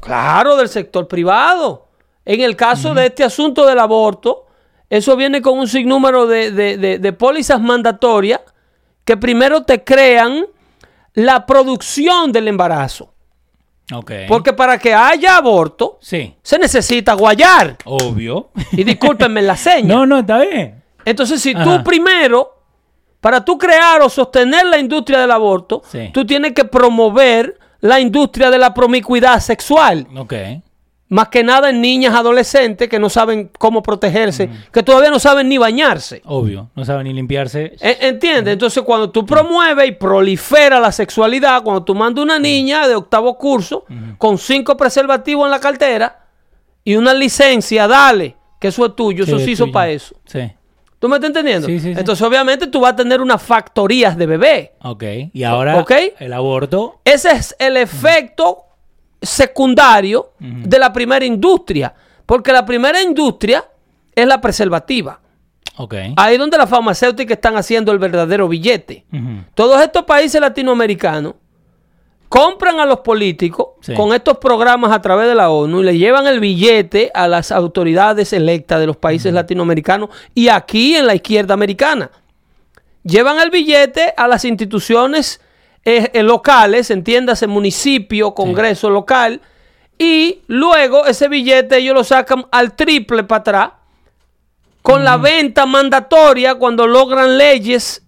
Claro, 0.00 0.56
del 0.56 0.68
sector 0.68 1.06
privado. 1.06 1.86
En 2.24 2.40
el 2.40 2.56
caso 2.56 2.92
de 2.94 3.06
este 3.06 3.22
asunto 3.24 3.64
del 3.66 3.78
aborto, 3.78 4.46
eso 4.88 5.14
viene 5.14 5.40
con 5.42 5.58
un 5.58 5.68
sinnúmero 5.68 6.26
de, 6.26 6.50
de- 6.50 6.76
de- 6.76 6.98
de 6.98 7.12
pólizas 7.12 7.60
mandatorias 7.60 8.40
que 9.04 9.16
primero 9.16 9.62
te 9.62 9.84
crean 9.84 10.44
la 11.14 11.46
producción 11.46 12.32
del 12.32 12.48
embarazo. 12.48 13.14
Porque 14.28 14.52
para 14.52 14.78
que 14.78 14.94
haya 14.94 15.36
aborto, 15.36 15.98
Sí, 16.00 16.34
se 16.42 16.58
necesita 16.58 17.14
guayar. 17.14 17.76
obvio. 17.84 18.50
Y 18.72 18.84
discúlpenme 18.84 19.42
la 19.42 19.56
seña. 19.56 19.94
no, 19.94 20.06
no, 20.06 20.18
está 20.20 20.38
bien. 20.40 20.82
Entonces, 21.04 21.40
si 21.40 21.52
Ajá. 21.54 21.64
tú 21.64 21.84
primero, 21.84 22.56
para 23.20 23.44
tú 23.44 23.58
crear 23.58 24.00
o 24.02 24.08
sostener 24.08 24.66
la 24.66 24.78
industria 24.78 25.18
del 25.20 25.30
aborto, 25.30 25.82
Sí. 25.90 26.10
tú 26.12 26.24
tienes 26.26 26.52
que 26.52 26.64
promover 26.64 27.58
la 27.80 27.98
industria 28.00 28.50
de 28.50 28.58
la 28.58 28.72
promiscuidad 28.74 29.40
sexual. 29.40 30.06
Ok. 30.16 30.34
Más 31.10 31.28
que 31.28 31.42
nada 31.42 31.70
en 31.70 31.80
niñas 31.80 32.14
adolescentes 32.14 32.88
que 32.88 32.98
no 33.00 33.10
saben 33.10 33.50
cómo 33.58 33.82
protegerse, 33.82 34.48
que 34.72 34.82
todavía 34.82 35.10
no 35.10 35.18
saben 35.18 35.48
ni 35.48 35.58
bañarse. 35.58 36.22
Obvio. 36.24 36.70
No 36.76 36.84
sabe 36.84 37.02
ni 37.04 37.12
limpiarse. 37.12 37.74
E- 37.80 37.98
¿Entiendes? 38.08 38.52
Entonces, 38.52 38.82
cuando 38.84 39.10
tú 39.10 39.26
promueves 39.26 39.88
y 39.88 39.92
prolifera 39.92 40.78
la 40.80 40.92
sexualidad, 40.92 41.62
cuando 41.64 41.82
tú 41.82 41.94
mandas 41.96 42.22
una 42.22 42.38
niña 42.38 42.86
de 42.86 42.94
octavo 42.94 43.36
curso 43.36 43.84
con 44.18 44.38
cinco 44.38 44.76
preservativos 44.76 45.44
en 45.46 45.50
la 45.50 45.58
cartera 45.60 46.26
y 46.84 46.94
una 46.94 47.12
licencia, 47.12 47.88
dale, 47.88 48.36
que 48.60 48.68
eso 48.68 48.86
es 48.86 48.94
tuyo, 48.94 49.24
eso 49.24 49.38
se 49.40 49.50
hizo 49.50 49.64
tuyo. 49.64 49.72
para 49.72 49.90
eso. 49.90 50.14
Sí. 50.26 50.48
¿Tú 51.00 51.08
me 51.08 51.16
estás 51.16 51.28
entendiendo? 51.30 51.66
Sí, 51.66 51.80
sí, 51.80 51.92
sí. 51.92 51.98
Entonces, 51.98 52.24
obviamente, 52.24 52.68
tú 52.68 52.78
vas 52.80 52.92
a 52.92 52.96
tener 52.96 53.20
unas 53.20 53.42
factorías 53.42 54.16
de 54.16 54.26
bebé. 54.26 54.72
Ok. 54.82 55.02
Y 55.32 55.42
ahora 55.42 55.78
Ok. 55.80 55.92
el 56.20 56.32
aborto. 56.32 57.00
Ese 57.04 57.32
es 57.32 57.56
el 57.58 57.76
efecto 57.78 58.66
secundario 59.20 60.32
de 60.38 60.78
la 60.78 60.92
primera 60.92 61.24
industria. 61.24 61.94
Porque 62.26 62.52
la 62.52 62.64
primera 62.64 63.00
industria 63.02 63.64
es 64.14 64.26
la 64.26 64.40
preservativa. 64.40 65.20
Ok. 65.76 65.94
Ahí 66.16 66.34
es 66.34 66.38
donde 66.38 66.58
las 66.58 66.68
farmacéuticas 66.68 67.36
están 67.36 67.56
haciendo 67.56 67.90
el 67.92 67.98
verdadero 67.98 68.48
billete. 68.48 69.04
Todos 69.54 69.80
estos 69.82 70.04
países 70.04 70.40
latinoamericanos 70.40 71.34
compran 72.28 72.78
a 72.78 72.86
los 72.86 73.00
políticos 73.00 73.68
Sí. 73.80 73.94
con 73.94 74.14
estos 74.14 74.38
programas 74.38 74.92
a 74.92 75.02
través 75.02 75.26
de 75.26 75.34
la 75.34 75.50
ONU 75.50 75.80
y 75.80 75.84
le 75.84 75.98
llevan 75.98 76.26
el 76.28 76.38
billete 76.38 77.10
a 77.12 77.26
las 77.26 77.50
autoridades 77.50 78.32
electas 78.32 78.78
de 78.78 78.86
los 78.86 78.96
países 78.96 79.32
latinoamericanos 79.32 80.10
y 80.34 80.48
aquí 80.48 80.94
en 80.94 81.06
la 81.08 81.14
izquierda 81.16 81.54
americana. 81.54 82.10
Llevan 83.02 83.40
el 83.40 83.50
billete 83.50 84.14
a 84.16 84.28
las 84.28 84.44
instituciones 84.44 85.40
eh, 85.84 86.10
eh, 86.12 86.22
locales, 86.22 86.90
entiéndase, 86.90 87.46
municipio, 87.46 88.34
congreso 88.34 88.90
local, 88.90 89.40
y 89.98 90.40
luego 90.46 91.06
ese 91.06 91.28
billete 91.28 91.78
ellos 91.78 91.94
lo 91.94 92.04
sacan 92.04 92.46
al 92.52 92.74
triple 92.74 93.24
para 93.24 93.40
atrás 93.40 93.70
con 94.82 95.04
la 95.04 95.16
venta 95.18 95.66
mandatoria 95.66 96.54
cuando 96.54 96.86
logran 96.86 97.36
leyes 97.36 98.02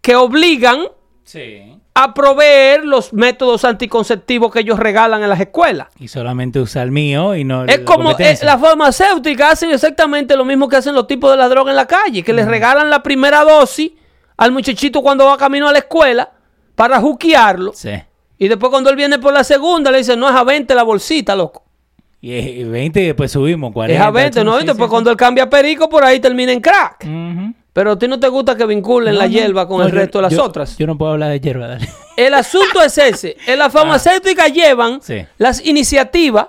que 0.00 0.16
obligan 0.16 0.80
Sí. 1.24 1.76
a 1.94 2.14
proveer 2.14 2.84
los 2.84 3.12
métodos 3.12 3.64
anticonceptivos 3.64 4.52
que 4.52 4.60
ellos 4.60 4.78
regalan 4.78 5.22
en 5.22 5.28
las 5.28 5.40
escuelas. 5.40 5.88
Y 5.98 6.08
solamente 6.08 6.58
usa 6.58 6.82
el 6.82 6.90
mío 6.90 7.34
y 7.36 7.44
no 7.44 7.64
Es 7.64 7.78
la 7.80 7.84
como 7.84 8.02
eh, 8.10 8.12
competencia. 8.14 8.46
las 8.46 8.60
farmacéuticas 8.60 9.52
hacen 9.52 9.70
exactamente 9.70 10.36
lo 10.36 10.44
mismo 10.44 10.68
que 10.68 10.76
hacen 10.76 10.94
los 10.94 11.06
tipos 11.06 11.30
de 11.30 11.36
la 11.36 11.48
droga 11.48 11.70
en 11.70 11.76
la 11.76 11.86
calle, 11.86 12.22
que 12.22 12.32
les 12.32 12.46
regalan 12.46 12.88
la 12.88 13.02
primera 13.02 13.44
dosis 13.44 13.92
al 14.36 14.52
muchachito 14.52 15.02
cuando 15.02 15.26
va 15.26 15.36
camino 15.36 15.68
a 15.68 15.72
la 15.72 15.78
escuela 15.78 16.30
para 16.78 17.00
juquearlo. 17.00 17.72
Sí. 17.74 17.90
Y 18.38 18.48
después 18.48 18.70
cuando 18.70 18.88
él 18.88 18.96
viene 18.96 19.18
por 19.18 19.34
la 19.34 19.42
segunda 19.44 19.90
le 19.90 19.98
dicen, 19.98 20.18
no 20.18 20.28
es 20.28 20.34
a 20.34 20.44
20 20.44 20.74
la 20.74 20.84
bolsita, 20.84 21.34
loco. 21.36 21.64
Y 22.20 22.32
es 22.32 22.68
20 22.68 23.00
y 23.02 23.06
después 23.06 23.30
subimos 23.30 23.72
40. 23.72 24.00
Es 24.00 24.06
a 24.06 24.10
20, 24.10 24.44
¿no? 24.44 24.60
Y 24.60 24.64
después 24.64 24.86
sí, 24.86 24.90
cuando 24.90 25.10
él 25.10 25.16
cambia 25.16 25.50
perico, 25.50 25.88
por 25.88 26.04
ahí 26.04 26.18
termina 26.20 26.52
en 26.52 26.60
crack. 26.60 27.06
Pero 27.72 27.92
a 27.92 27.98
ti 27.98 28.08
no 28.08 28.18
te 28.18 28.26
gusta 28.28 28.56
que 28.56 28.66
vinculen 28.66 29.14
No, 29.14 29.20
la 29.20 29.26
hierba 29.28 29.68
con 29.68 29.78
No, 29.78 29.84
el 29.86 29.92
resto 29.92 30.18
de 30.18 30.22
las 30.22 30.32
yo- 30.32 30.42
otras. 30.44 30.76
Yo 30.78 30.86
no 30.86 30.96
puedo 30.98 31.12
hablar 31.12 31.30
de 31.30 31.38
hierba, 31.40 31.66
dale. 31.68 31.88
El 32.16 32.34
asunto 32.34 32.82
es 32.82 32.96
ese. 32.98 33.36
En 33.46 33.58
la 33.58 33.70
farmacéutica 33.70 34.46
llevan 34.48 34.94
Ah. 34.94 35.00
Sí. 35.02 35.24
las 35.36 35.64
iniciativas 35.64 36.46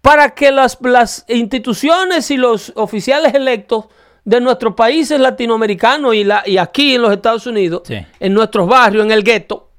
para 0.00 0.30
que 0.30 0.50
las, 0.52 0.78
las 0.82 1.24
instituciones 1.28 2.30
y 2.30 2.36
los 2.36 2.72
oficiales 2.76 3.34
electos 3.34 3.86
de 4.24 4.40
nuestros 4.40 4.74
países 4.74 5.20
latinoamericanos 5.20 6.14
y, 6.14 6.24
la, 6.24 6.42
y 6.46 6.56
aquí 6.56 6.94
en 6.94 7.02
los 7.02 7.12
Estados 7.12 7.46
Unidos, 7.46 7.82
Sí. 7.84 7.96
en 8.20 8.32
nuestros 8.34 8.66
barrios, 8.68 9.04
en 9.04 9.12
el 9.12 9.22
gueto, 9.22 9.70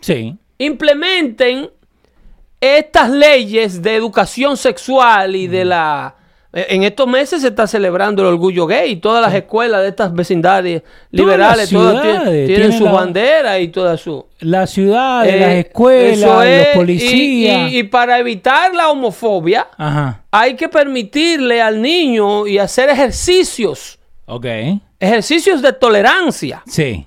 Sí. 0.00 0.36
implementen 0.58 1.70
estas 2.60 3.10
leyes 3.10 3.82
de 3.82 3.96
educación 3.96 4.56
sexual 4.56 5.36
y 5.36 5.46
de 5.46 5.64
la... 5.64 6.16
En 6.54 6.82
estos 6.82 7.06
meses 7.08 7.40
se 7.40 7.48
está 7.48 7.66
celebrando 7.66 8.20
el 8.20 8.28
orgullo 8.28 8.66
gay. 8.66 8.96
Todas 8.96 9.22
las 9.22 9.32
escuelas 9.34 9.80
de 9.80 9.88
estas 9.88 10.12
vecindades 10.12 10.82
liberales 11.10 11.72
las 11.72 11.80
todas 11.82 12.02
tienen, 12.02 12.46
tienen 12.46 12.72
su 12.76 12.84
la- 12.84 12.92
bandera 12.92 13.58
y 13.58 13.68
toda 13.68 13.96
su... 13.96 14.26
La 14.40 14.66
ciudad, 14.66 15.26
Eh, 15.26 15.40
las 15.40 15.50
escuelas, 15.66 16.18
los 16.20 16.44
y- 16.44 16.76
policías. 16.76 17.70
Y, 17.72 17.78
y 17.78 17.82
para 17.84 18.18
evitar 18.18 18.74
la 18.74 18.90
homofobia, 18.90 19.68
Ajá. 19.78 20.24
hay 20.30 20.54
que 20.54 20.68
permitirle 20.68 21.62
al 21.62 21.80
niño 21.80 22.46
y 22.46 22.58
hacer 22.58 22.90
ejercicios, 22.90 23.98
Ok. 24.26 24.44
ejercicios 25.00 25.62
de 25.62 25.72
tolerancia. 25.72 26.62
Sí. 26.66 27.06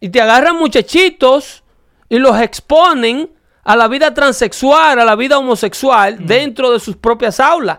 Y 0.00 0.08
te 0.08 0.20
agarran 0.20 0.56
muchachitos 0.56 1.62
y 2.08 2.18
los 2.18 2.40
exponen 2.40 3.30
a 3.62 3.76
la 3.76 3.86
vida 3.86 4.12
transexual, 4.14 4.98
a 4.98 5.04
la 5.04 5.14
vida 5.14 5.38
homosexual, 5.38 6.16
dentro 6.26 6.72
de 6.72 6.80
sus 6.80 6.96
propias 6.96 7.38
aulas. 7.38 7.78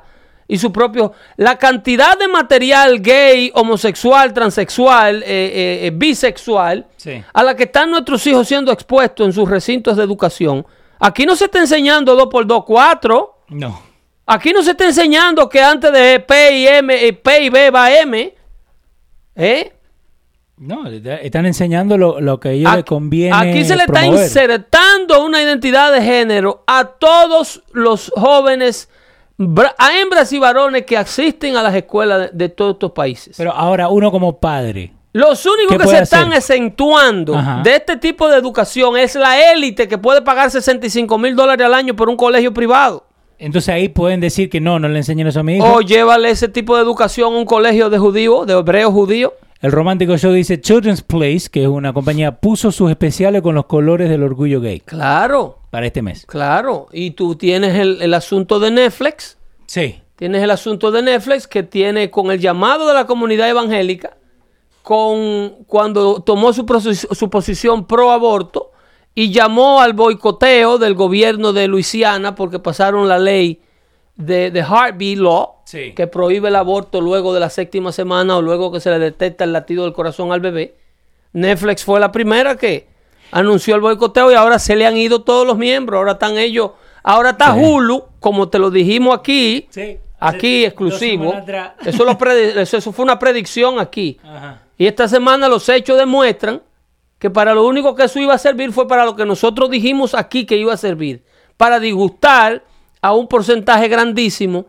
Y 0.53 0.57
su 0.57 0.71
propio. 0.73 1.13
La 1.37 1.57
cantidad 1.57 2.17
de 2.19 2.27
material 2.27 3.01
gay, 3.01 3.51
homosexual, 3.55 4.33
transexual, 4.33 5.23
eh, 5.23 5.25
eh, 5.27 5.79
eh, 5.87 5.91
bisexual, 5.93 6.87
Sí. 6.97 7.23
a 7.31 7.43
la 7.43 7.55
que 7.55 7.63
están 7.63 7.89
nuestros 7.89 8.27
hijos 8.27 8.49
siendo 8.49 8.71
expuestos 8.73 9.25
en 9.27 9.31
sus 9.31 9.49
recintos 9.49 9.95
de 9.95 10.03
educación. 10.03 10.65
Aquí 10.99 11.25
no 11.25 11.37
se 11.37 11.45
está 11.45 11.59
enseñando 11.59 12.17
2x2, 12.17 12.65
4. 12.65 13.37
No. 13.47 13.81
Aquí 14.25 14.51
no 14.51 14.61
se 14.61 14.71
está 14.71 14.85
enseñando 14.85 15.47
que 15.47 15.61
antes 15.61 15.91
de 15.93 16.19
P 16.19 16.57
y 16.57 16.67
M, 16.67 17.13
P 17.13 17.43
y 17.43 17.49
B 17.49 17.69
va 17.71 17.89
M. 17.91 18.33
¿Eh? 19.35 19.71
No, 20.57 20.85
está- 20.87 21.15
están 21.21 21.45
enseñando 21.45 21.97
lo, 21.97 22.19
lo 22.21 22.39
que 22.39 22.49
a 22.49 22.51
ellos 22.51 22.75
les 22.75 22.83
conviene. 22.85 23.35
Aquí 23.35 23.63
se 23.63 23.75
le 23.75 23.83
está 23.83 24.05
insertando 24.05 25.23
una 25.25 25.41
identidad 25.41 25.91
de 25.91 26.01
género 26.01 26.63
a 26.67 26.83
todos 26.85 27.63
los 27.71 28.11
jóvenes, 28.15 28.89
a 29.77 29.99
hembras 29.99 30.31
y 30.33 30.39
varones 30.39 30.85
que 30.85 30.97
asisten 30.97 31.55
a 31.55 31.63
las 31.63 31.75
escuelas 31.75 32.31
de, 32.31 32.37
de 32.37 32.49
todos 32.49 32.73
estos 32.73 32.91
países. 32.91 33.35
Pero 33.37 33.51
ahora 33.51 33.87
uno 33.89 34.11
como 34.11 34.37
padre. 34.39 34.93
los 35.13 35.45
únicos 35.45 35.77
¿qué 35.77 35.83
que 35.83 35.87
se 35.89 36.03
están 36.03 36.31
exentuando 36.33 37.35
Ajá. 37.35 37.61
de 37.63 37.75
este 37.75 37.97
tipo 37.97 38.27
de 38.29 38.37
educación 38.37 38.97
es 38.97 39.15
la 39.15 39.51
élite 39.53 39.87
que 39.87 39.97
puede 39.97 40.21
pagar 40.21 40.51
65 40.51 41.17
mil 41.17 41.35
dólares 41.35 41.65
al 41.65 41.73
año 41.73 41.95
por 41.95 42.09
un 42.09 42.17
colegio 42.17 42.53
privado. 42.53 43.05
Entonces 43.37 43.73
ahí 43.73 43.89
pueden 43.89 44.19
decir 44.19 44.49
que 44.51 44.61
no, 44.61 44.77
no 44.77 44.87
le 44.87 44.97
enseñen 44.99 45.25
eso 45.25 45.39
a 45.39 45.43
mi 45.43 45.55
hijo. 45.57 45.65
O 45.65 45.81
llévale 45.81 46.29
ese 46.29 46.47
tipo 46.47 46.75
de 46.75 46.83
educación 46.83 47.33
a 47.33 47.37
un 47.37 47.45
colegio 47.45 47.89
de 47.89 47.97
judíos, 47.97 48.45
de 48.45 48.53
hebreos 48.53 48.91
judíos. 48.93 49.31
El 49.61 49.71
romántico 49.71 50.17
show 50.17 50.31
dice 50.31 50.61
Children's 50.61 51.01
Place, 51.01 51.47
que 51.51 51.63
es 51.63 51.67
una 51.67 51.91
compañía, 51.93 52.33
puso 52.39 52.71
sus 52.71 52.89
especiales 52.91 53.41
con 53.41 53.55
los 53.55 53.65
colores 53.65 54.09
del 54.09 54.23
orgullo 54.23 54.59
gay 54.61 54.79
Claro, 54.79 55.57
para 55.71 55.87
este 55.87 56.03
mes. 56.03 56.25
claro. 56.27 56.87
Y 56.91 57.11
tú 57.11 57.35
tienes 57.35 57.75
el, 57.79 57.99
el 58.03 58.13
asunto 58.13 58.59
de 58.59 58.69
Netflix. 58.69 59.37
Sí. 59.65 60.01
Tienes 60.17 60.43
el 60.43 60.51
asunto 60.51 60.91
de 60.91 61.01
Netflix 61.01 61.47
que 61.47 61.63
tiene 61.63 62.11
con 62.11 62.29
el 62.29 62.39
llamado 62.39 62.87
de 62.87 62.93
la 62.93 63.07
comunidad 63.07 63.49
evangélica, 63.49 64.15
con 64.83 65.63
cuando 65.67 66.21
tomó 66.21 66.53
su, 66.53 66.65
su 66.93 67.29
posición 67.29 67.87
pro 67.87 68.11
aborto 68.11 68.71
y 69.15 69.31
llamó 69.31 69.81
al 69.81 69.93
boicoteo 69.93 70.77
del 70.77 70.93
gobierno 70.95 71.53
de 71.53 71.67
Luisiana 71.67 72.35
porque 72.35 72.59
pasaron 72.59 73.07
la 73.07 73.19
ley 73.19 73.61
de, 74.15 74.51
de 74.51 74.59
Heartbeat 74.59 75.17
Law 75.17 75.49
Sí. 75.65 75.93
que 75.95 76.05
prohíbe 76.05 76.49
el 76.49 76.55
aborto 76.57 76.99
luego 76.99 77.33
de 77.33 77.39
la 77.39 77.49
séptima 77.49 77.93
semana 77.93 78.35
o 78.35 78.41
luego 78.41 78.73
que 78.73 78.81
se 78.81 78.89
le 78.89 78.99
detecta 78.99 79.45
el 79.45 79.53
latido 79.53 79.85
del 79.85 79.93
corazón 79.93 80.33
al 80.33 80.41
bebé. 80.41 80.75
Netflix 81.31 81.85
fue 81.85 81.97
la 82.01 82.11
primera 82.11 82.57
que 82.57 82.89
anunció 83.31 83.75
el 83.75 83.81
boicoteo 83.81 84.31
y 84.31 84.35
ahora 84.35 84.59
se 84.59 84.75
le 84.75 84.85
han 84.85 84.97
ido 84.97 85.21
todos 85.21 85.45
los 85.47 85.57
miembros. 85.57 85.97
Ahora 85.99 86.13
están 86.13 86.37
ellos. 86.37 86.71
Ahora 87.03 87.31
está 87.31 87.53
Sí. 87.55 87.61
Hulu, 87.63 88.03
como 88.19 88.49
te 88.49 88.59
lo 88.59 88.69
dijimos 88.69 89.15
aquí. 89.17 89.67
Sí. 89.69 89.97
Aquí 90.19 90.65
exclusivo. 90.65 91.33
Eso, 91.83 92.05
lo 92.05 92.17
predi- 92.17 92.55
eso 92.57 92.77
eso 92.77 92.91
fue 92.91 93.03
una 93.03 93.17
predicción 93.17 93.79
aquí. 93.79 94.19
Ajá. 94.23 94.61
Y 94.77 94.85
esta 94.85 95.07
semana 95.07 95.47
los 95.47 95.67
hechos 95.69 95.97
demuestran 95.97 96.61
que 97.17 97.29
para 97.29 97.53
lo 97.55 97.65
único 97.65 97.95
que 97.95 98.03
eso 98.03 98.19
iba 98.19 98.33
a 98.33 98.37
servir 98.37 98.71
fue 98.71 98.87
para 98.87 99.05
lo 99.05 99.15
que 99.15 99.25
nosotros 99.25 99.69
dijimos 99.69 100.13
aquí 100.13 100.45
que 100.45 100.57
iba 100.57 100.73
a 100.73 100.77
servir. 100.77 101.23
Para 101.57 101.79
disgustar 101.79 102.63
a 103.01 103.13
un 103.13 103.27
porcentaje 103.27 103.87
grandísimo 103.87 104.65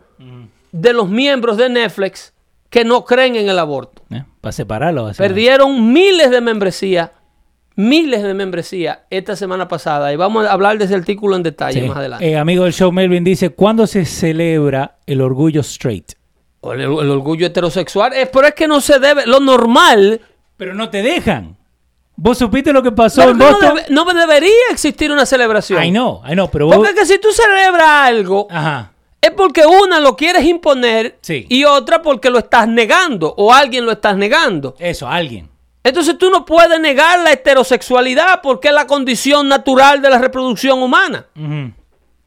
de 0.71 0.93
los 0.93 1.07
miembros 1.09 1.57
de 1.57 1.69
Netflix 1.69 2.33
que 2.71 2.83
no 2.83 3.05
creen 3.05 3.35
en 3.35 3.47
el 3.49 3.59
aborto. 3.59 4.01
Eh, 4.09 4.23
para 4.41 4.51
separarlo. 4.51 5.11
Perdieron 5.15 5.93
miles 5.93 6.31
de 6.31 6.41
membresías, 6.41 7.11
miles 7.75 8.21
de 8.23 8.33
membresías 8.33 8.99
esta 9.09 9.35
semana 9.35 9.67
pasada. 9.67 10.11
Y 10.13 10.15
vamos 10.15 10.45
a 10.45 10.51
hablar 10.51 10.77
de 10.77 10.85
ese 10.85 10.95
artículo 10.95 11.35
en 11.35 11.43
detalle 11.43 11.81
Sí. 11.81 11.87
más 11.87 11.97
adelante. 11.97 12.29
Eh, 12.29 12.37
amigo 12.37 12.63
del 12.63 12.73
show, 12.73 12.91
Melvin 12.91 13.23
dice, 13.23 13.49
¿cuándo 13.49 13.87
se 13.87 14.05
celebra 14.05 14.97
el 15.05 15.21
orgullo 15.21 15.61
straight? 15.61 16.13
O 16.61 16.73
el, 16.73 16.81
el 16.81 16.89
orgullo 17.09 17.45
heterosexual. 17.47 18.13
Es, 18.13 18.29
pero 18.29 18.47
es 18.47 18.53
que 18.53 18.67
no 18.67 18.79
se 18.81 18.99
debe. 18.99 19.25
Lo 19.25 19.39
normal 19.39 20.21
Pero 20.57 20.73
no 20.73 20.89
te 20.89 21.01
dejan. 21.01 21.57
¿Vos 22.15 22.37
supiste 22.37 22.71
lo 22.71 22.83
que 22.83 22.91
pasó 22.91 23.21
Pero 23.21 23.31
en 23.31 23.37
no, 23.39 23.45
Boston? 23.49 23.75
debe- 23.77 23.85
no 23.89 24.05
debería 24.05 24.51
existir 24.71 25.11
una 25.11 25.25
celebración. 25.25 25.79
Ay, 25.79 25.91
no, 25.91 26.21
ay, 26.23 26.35
no, 26.35 26.49
pero 26.51 26.67
vos... 26.67 26.75
Porque 26.77 26.93
que 26.93 27.05
si 27.07 27.17
tú 27.19 27.29
celebras 27.31 27.87
algo, 27.87 28.47
Ajá, 28.51 28.91
es 29.19 29.31
porque 29.31 29.65
una 29.65 29.99
lo 29.99 30.15
quieres 30.15 30.45
imponer 30.45 31.17
Sí. 31.21 31.47
y 31.49 31.63
otra 31.63 32.03
porque 32.03 32.29
lo 32.29 32.37
estás 32.37 32.67
negando 32.67 33.33
o 33.35 33.51
alguien 33.51 33.83
lo 33.85 33.93
estás 33.93 34.15
negando. 34.15 34.75
eso, 34.77 35.07
alguien. 35.07 35.49
Entonces 35.83 36.17
tú 36.17 36.29
no 36.29 36.45
puedes 36.45 36.79
negar 36.79 37.19
la 37.19 37.31
heterosexualidad 37.33 38.39
porque 38.41 38.69
es 38.69 38.73
la 38.73 38.87
condición 38.87 39.47
natural 39.49 40.01
de 40.01 40.09
la 40.09 40.17
reproducción 40.17 40.81
humana. 40.81 41.25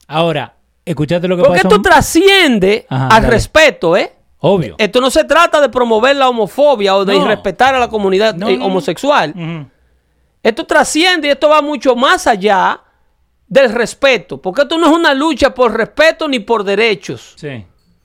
Ahora, 0.06 0.54
escuchate 0.84 1.26
lo 1.26 1.36
que 1.36 1.42
Porque 1.42 1.62
pasó. 1.62 1.68
esto 1.68 1.82
trasciende 1.82 2.86
Ajá, 2.88 3.04
al 3.04 3.22
dale. 3.22 3.28
respeto, 3.30 3.96
¿eh? 3.96 4.12
Obvio. 4.40 4.74
Esto 4.78 5.00
no 5.00 5.10
se 5.10 5.24
trata 5.24 5.60
de 5.60 5.68
promover 5.70 6.14
la 6.16 6.28
homofobia 6.28 6.94
o 6.96 7.04
de 7.04 7.14
No. 7.14 7.22
irrespetar 7.24 7.74
a 7.74 7.78
la 7.78 7.88
comunidad 7.88 8.34
No, 8.34 8.48
eh, 8.48 8.56
no, 8.58 8.66
homosexual. 8.66 9.34
Esto 10.42 10.64
trasciende 10.64 11.28
y 11.28 11.30
esto 11.32 11.48
va 11.48 11.62
mucho 11.62 11.96
más 11.96 12.26
allá 12.26 12.80
del 13.48 13.72
respeto. 13.72 14.40
Porque 14.40 14.62
esto 14.62 14.76
no 14.78 14.86
es 14.86 14.92
una 14.92 15.14
lucha 15.14 15.54
por 15.54 15.74
respeto 15.76 16.28
ni 16.28 16.38
por 16.40 16.62
derechos. 16.62 17.34
Sí. 17.36 17.64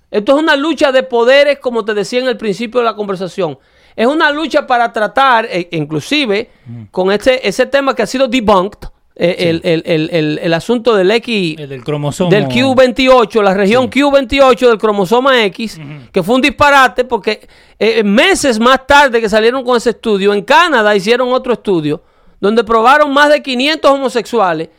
Esto 0.10 0.36
es 0.36 0.42
una 0.42 0.56
lucha 0.56 0.92
de 0.92 1.04
poderes, 1.04 1.60
como 1.60 1.86
te 1.86 1.94
decía 1.94 2.20
en 2.20 2.28
el 2.28 2.38
principio 2.38 2.80
de 2.80 2.86
la 2.86 2.96
conversación. 2.96 3.60
Es 3.96 4.08
una 4.08 4.32
lucha 4.32 4.66
para 4.68 4.92
tratar, 4.92 5.46
e- 5.46 5.68
inclusive, 5.72 6.50
con 6.92 7.12
este, 7.12 7.48
ese 7.48 7.66
tema 7.66 7.94
que 7.96 8.04
ha 8.04 8.08
sido 8.08 8.28
debunked, 8.28 8.88
eh, 9.16 9.36
el, 9.50 9.62
el- 9.64 9.84
el- 9.86 10.10
el- 10.12 10.40
el 10.42 10.54
asunto 10.54 10.96
del 10.96 11.12
X, 11.12 11.56
El 11.60 11.70
del 11.70 11.84
cromosoma. 11.84 12.30
del 12.32 12.48
Q28, 12.48 13.42
la 13.44 13.54
región 13.54 13.90
Q28 13.90 14.70
del 14.70 14.78
cromosoma 14.78 15.44
X, 15.46 15.80
que 16.12 16.24
fue 16.24 16.36
un 16.36 16.42
disparate 16.42 17.04
porque 17.04 17.48
eh, 17.78 18.04
meses 18.04 18.60
más 18.60 18.88
tarde 18.88 19.20
que 19.20 19.28
salieron 19.30 19.64
con 19.64 19.76
ese 19.78 19.90
estudio, 19.92 20.34
en 20.34 20.44
Canadá 20.44 20.96
hicieron 20.96 21.32
otro 21.34 21.54
estudio 21.54 22.02
donde 22.40 22.64
probaron 22.64 23.14
más 23.14 23.30
de 23.30 23.42
500 23.44 23.92
homosexuales 23.92 24.70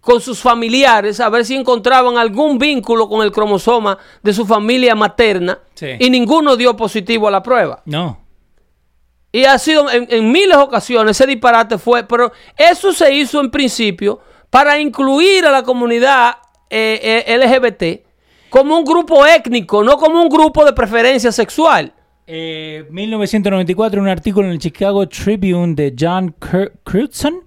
con 0.00 0.20
sus 0.20 0.40
familiares 0.40 1.20
a 1.20 1.28
ver 1.28 1.44
si 1.44 1.54
encontraban 1.54 2.16
algún 2.16 2.58
vínculo 2.58 3.08
con 3.08 3.22
el 3.22 3.30
cromosoma 3.30 3.98
de 4.22 4.32
su 4.32 4.46
familia 4.46 4.94
materna 4.94 5.58
Sí. 5.74 5.88
y 6.00 6.08
ninguno 6.10 6.56
dio 6.56 6.74
positivo 6.76 7.28
a 7.28 7.30
la 7.30 7.42
prueba. 7.42 7.82
No. 7.84 8.18
Y 9.30 9.44
ha 9.44 9.58
sido 9.58 9.90
en, 9.90 10.06
en 10.10 10.32
miles 10.32 10.56
de 10.56 10.62
ocasiones 10.62 11.20
ese 11.20 11.26
disparate 11.26 11.78
fue, 11.78 12.04
pero 12.04 12.32
eso 12.56 12.92
se 12.92 13.14
hizo 13.14 13.40
en 13.40 13.50
principio 13.50 14.20
para 14.50 14.78
incluir 14.78 15.44
a 15.44 15.50
la 15.50 15.62
comunidad 15.62 16.36
eh, 16.70 17.24
eh, 17.26 17.38
LGBT 17.38 18.08
como 18.50 18.78
un 18.78 18.84
grupo 18.84 19.26
étnico, 19.26 19.84
no 19.84 19.96
como 19.96 20.22
un 20.22 20.28
grupo 20.28 20.64
de 20.64 20.72
preferencia 20.72 21.32
sexual. 21.32 21.92
Eh, 22.26 22.86
1994, 22.90 24.00
un 24.00 24.08
artículo 24.08 24.46
en 24.46 24.52
el 24.52 24.58
Chicago 24.58 25.08
Tribune 25.08 25.74
de 25.74 25.94
John 25.98 26.34
Crutzen 26.84 27.40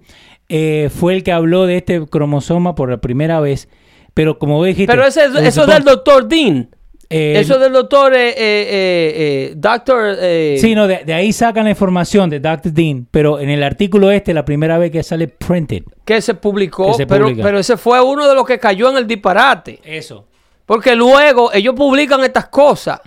eh, 0.50 0.90
fue 0.94 1.14
el 1.14 1.24
que 1.24 1.32
habló 1.32 1.66
de 1.66 1.78
este 1.78 2.06
cromosoma 2.08 2.76
por 2.76 2.90
la 2.90 2.98
primera 2.98 3.40
vez. 3.40 3.70
Pero 4.14 4.38
como 4.40 4.64
dijiste. 4.64 4.92
Pero 4.92 5.06
ese, 5.06 5.26
eso 5.26 5.62
es 5.62 5.68
del 5.68 5.84
doctor 5.84 6.28
Dean. 6.28 6.76
Eh, 7.12 7.40
eso 7.40 7.56
es 7.56 7.60
del 7.60 7.74
doctor, 7.74 8.14
eh, 8.14 8.30
eh, 8.30 8.34
eh, 8.38 9.14
eh, 9.16 9.54
doctor... 9.56 10.16
eh, 10.20 10.58
Sí, 10.60 10.74
no, 10.76 10.88
de, 10.88 11.04
de 11.06 11.14
ahí 11.14 11.32
sacan 11.34 11.66
la 11.66 11.70
información 11.72 12.30
de 12.30 12.40
Dr. 12.40 12.72
Dean. 12.72 13.08
Pero 13.12 13.40
en 13.40 13.50
el 13.50 13.64
artículo 13.64 14.10
este, 14.12 14.34
la 14.34 14.46
primera 14.46 14.78
vez 14.78 14.92
que 14.92 15.04
sale 15.04 15.28
printed. 15.28 15.84
que 16.06 16.22
se 16.22 16.34
publicó, 16.36 16.88
Que 16.88 16.94
se 16.94 17.08
pero, 17.08 17.30
pero 17.42 17.60
ese 17.60 17.78
fue 17.78 18.02
uno 18.02 18.28
de 18.28 18.36
los 18.36 18.46
que 18.46 18.58
cayó 18.60 18.90
en 18.90 18.98
el 18.98 19.08
disparate. 19.08 19.80
Eso. 19.84 20.26
Porque 20.72 20.96
luego 20.96 21.52
ellos 21.52 21.76
publican 21.76 22.24
estas 22.24 22.46
cosas 22.48 23.02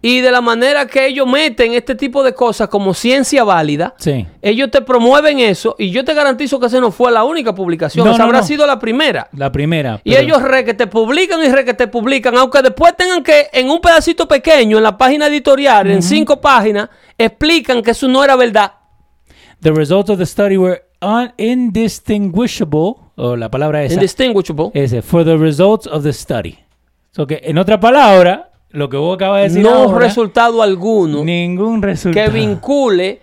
y 0.00 0.20
de 0.20 0.30
la 0.30 0.40
manera 0.40 0.86
que 0.86 1.08
ellos 1.08 1.26
meten 1.26 1.72
este 1.72 1.96
tipo 1.96 2.22
de 2.22 2.34
cosas 2.34 2.68
como 2.68 2.94
ciencia 2.94 3.42
válida, 3.42 3.94
Sí. 3.98 4.28
ellos 4.40 4.70
te 4.70 4.80
promueven 4.80 5.40
eso 5.40 5.74
y 5.76 5.90
yo 5.90 6.04
te 6.04 6.14
garantizo 6.14 6.60
que 6.60 6.66
esa 6.68 6.78
no 6.78 6.92
fue 6.92 7.10
la 7.10 7.24
única 7.24 7.52
publicación, 7.52 8.04
No, 8.06 8.12
esa 8.12 8.18
no, 8.18 8.24
habrá 8.26 8.38
no. 8.42 8.46
sido 8.46 8.64
la 8.64 8.78
primera. 8.78 9.28
La 9.32 9.50
primera. 9.50 10.00
Y 10.04 10.12
pero- 10.12 10.22
ellos 10.22 10.40
re 10.40 10.64
que 10.64 10.74
te 10.74 10.86
publican 10.86 11.42
y 11.44 11.48
re 11.48 11.64
que 11.64 11.74
te 11.74 11.88
publican, 11.88 12.36
aunque 12.36 12.62
después 12.62 12.94
tengan 12.96 13.24
que 13.24 13.48
en 13.52 13.70
un 13.70 13.80
pedacito 13.80 14.28
pequeño, 14.28 14.76
en 14.76 14.84
la 14.84 14.96
página 14.96 15.26
editorial, 15.26 15.90
en 15.90 16.02
cinco 16.04 16.40
páginas, 16.40 16.90
explican 17.18 17.82
que 17.82 17.90
eso 17.90 18.06
no 18.06 18.22
era 18.22 18.36
verdad. 18.36 18.70
The 19.60 19.72
results 19.72 20.10
of 20.10 20.18
the 20.18 20.26
study 20.26 20.56
were 20.56 20.80
indistinguishable. 21.38 22.94
O 23.16 23.34
la 23.36 23.50
palabra 23.50 23.82
esa. 23.82 23.94
Indistinguishable. 23.94 24.70
Ese, 24.74 25.02
for 25.02 25.24
the 25.24 25.36
results 25.36 25.88
of 25.88 26.04
the 26.04 26.12
study. 26.12 26.56
So 27.12 27.26
que, 27.26 27.40
en 27.44 27.58
otra 27.58 27.80
palabra, 27.80 28.50
lo 28.70 28.88
que 28.88 28.96
vos 28.96 29.16
acabas 29.16 29.42
de 29.42 29.48
decir 29.48 29.62
no 29.62 29.70
ahora, 29.70 29.98
resultado 30.06 30.62
alguno 30.62 31.24
ningún 31.24 31.82
resultado. 31.82 32.26
que 32.26 32.30
vincule 32.32 33.20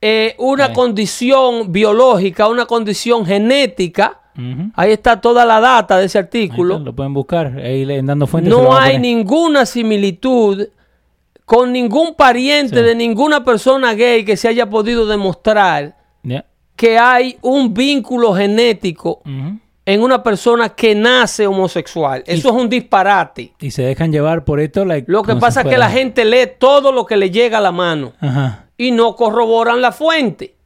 eh, 0.00 0.34
una 0.38 0.72
condición 0.72 1.72
biológica, 1.72 2.48
una 2.48 2.66
condición 2.66 3.24
genética. 3.24 4.18
Ahí 4.74 4.92
está 4.92 5.20
toda 5.20 5.44
la 5.44 5.60
data 5.60 5.98
de 5.98 6.06
ese 6.06 6.18
artículo. 6.18 6.74
está, 6.76 6.84
lo 6.86 6.94
pueden 6.94 7.12
buscar. 7.14 7.58
Ahí 7.58 7.84
le- 7.84 8.02
dando 8.02 8.26
fuentes. 8.26 8.50
No 8.52 8.74
hay 8.74 8.98
ninguna 8.98 9.66
similitud 9.66 10.68
con 11.44 11.70
ningún 11.72 12.14
pariente 12.14 12.78
Sí. 12.78 12.82
de 12.82 12.94
ninguna 12.94 13.44
persona 13.44 13.92
gay 13.94 14.24
que 14.24 14.36
se 14.38 14.48
haya 14.48 14.68
podido 14.70 15.06
demostrar 15.06 15.96
que 16.76 16.98
hay 16.98 17.36
un 17.42 17.74
vínculo 17.74 18.32
genético 18.34 19.20
Ujú. 19.26 19.58
En 19.84 20.00
una 20.02 20.22
persona 20.22 20.68
que 20.70 20.94
nace 20.94 21.46
homosexual. 21.46 22.22
Eso 22.26 22.48
es 22.50 22.54
un 22.54 22.68
disparate. 22.68 23.52
Y 23.60 23.70
se 23.72 23.82
dejan 23.82 24.12
llevar 24.12 24.44
por 24.44 24.60
esto. 24.60 24.84
like, 24.84 25.10
Lo 25.10 25.22
que 25.22 25.34
pasa 25.36 25.62
es 25.62 25.66
que 25.68 25.78
la 25.78 25.90
gente 25.90 26.24
lee 26.24 26.48
todo 26.58 26.92
lo 26.92 27.04
que 27.04 27.16
le 27.16 27.30
llega 27.30 27.58
a 27.58 27.60
la 27.60 27.72
mano 27.72 28.12
Ajá. 28.20 28.66
y 28.76 28.92
no 28.92 29.16
corroboran 29.16 29.80
la 29.80 29.90
fuente. 29.92 30.56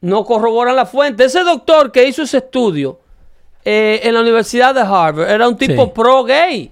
No 0.00 0.24
corroboran 0.24 0.76
la 0.76 0.86
fuente. 0.86 1.24
Ese 1.24 1.40
doctor 1.44 1.92
que 1.92 2.06
hizo 2.06 2.22
ese 2.22 2.38
estudio 2.38 3.00
eh, 3.64 4.00
en 4.04 4.14
la 4.14 4.20
Universidad 4.20 4.74
de 4.74 4.80
Harvard 4.82 5.30
era 5.30 5.48
un 5.48 5.56
tipo 5.56 5.84
Sí. 5.84 5.90
pro 5.94 6.24
gay 6.24 6.70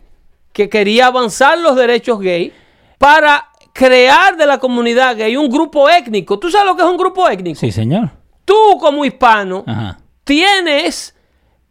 que 0.53 0.69
quería 0.69 1.07
avanzar 1.07 1.59
los 1.59 1.77
derechos 1.77 2.21
gay 2.21 2.53
para 2.99 3.49
crear 3.73 4.37
de 4.37 4.45
la 4.47 4.59
comunidad 4.59 5.17
gay 5.17 5.37
un 5.37 5.49
grupo 5.51 5.89
étnico. 5.89 6.39
¿Tú 6.39 6.51
sabes 6.51 6.67
lo 6.67 6.77
que 6.77 6.83
es 6.83 6.89
un 6.89 6.97
grupo 6.99 7.29
étnico? 7.29 7.59
Sí, 7.59 7.73
señor. 7.73 8.11
Tú 8.45 8.77
como 8.79 9.05
hispano 9.05 9.65
Ajá. 9.67 9.99
tienes 10.25 11.15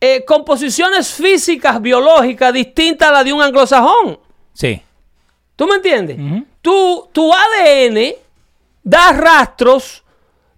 eh, 0.02 0.26
composiciones 0.26 1.14
físicas, 1.14 1.80
biológicas 1.82 2.52
distintas 2.52 3.08
a 3.10 3.12
la 3.12 3.24
de 3.24 3.32
un 3.32 3.42
anglosajón. 3.42 4.20
Sí. 4.54 4.82
¿Tú 5.56 5.68
me 5.68 5.76
entiendes? 5.76 6.18
Tú- 6.62 7.08
tu 7.14 7.32
ADN 7.32 8.16
da 8.84 9.14
rastros 9.14 10.04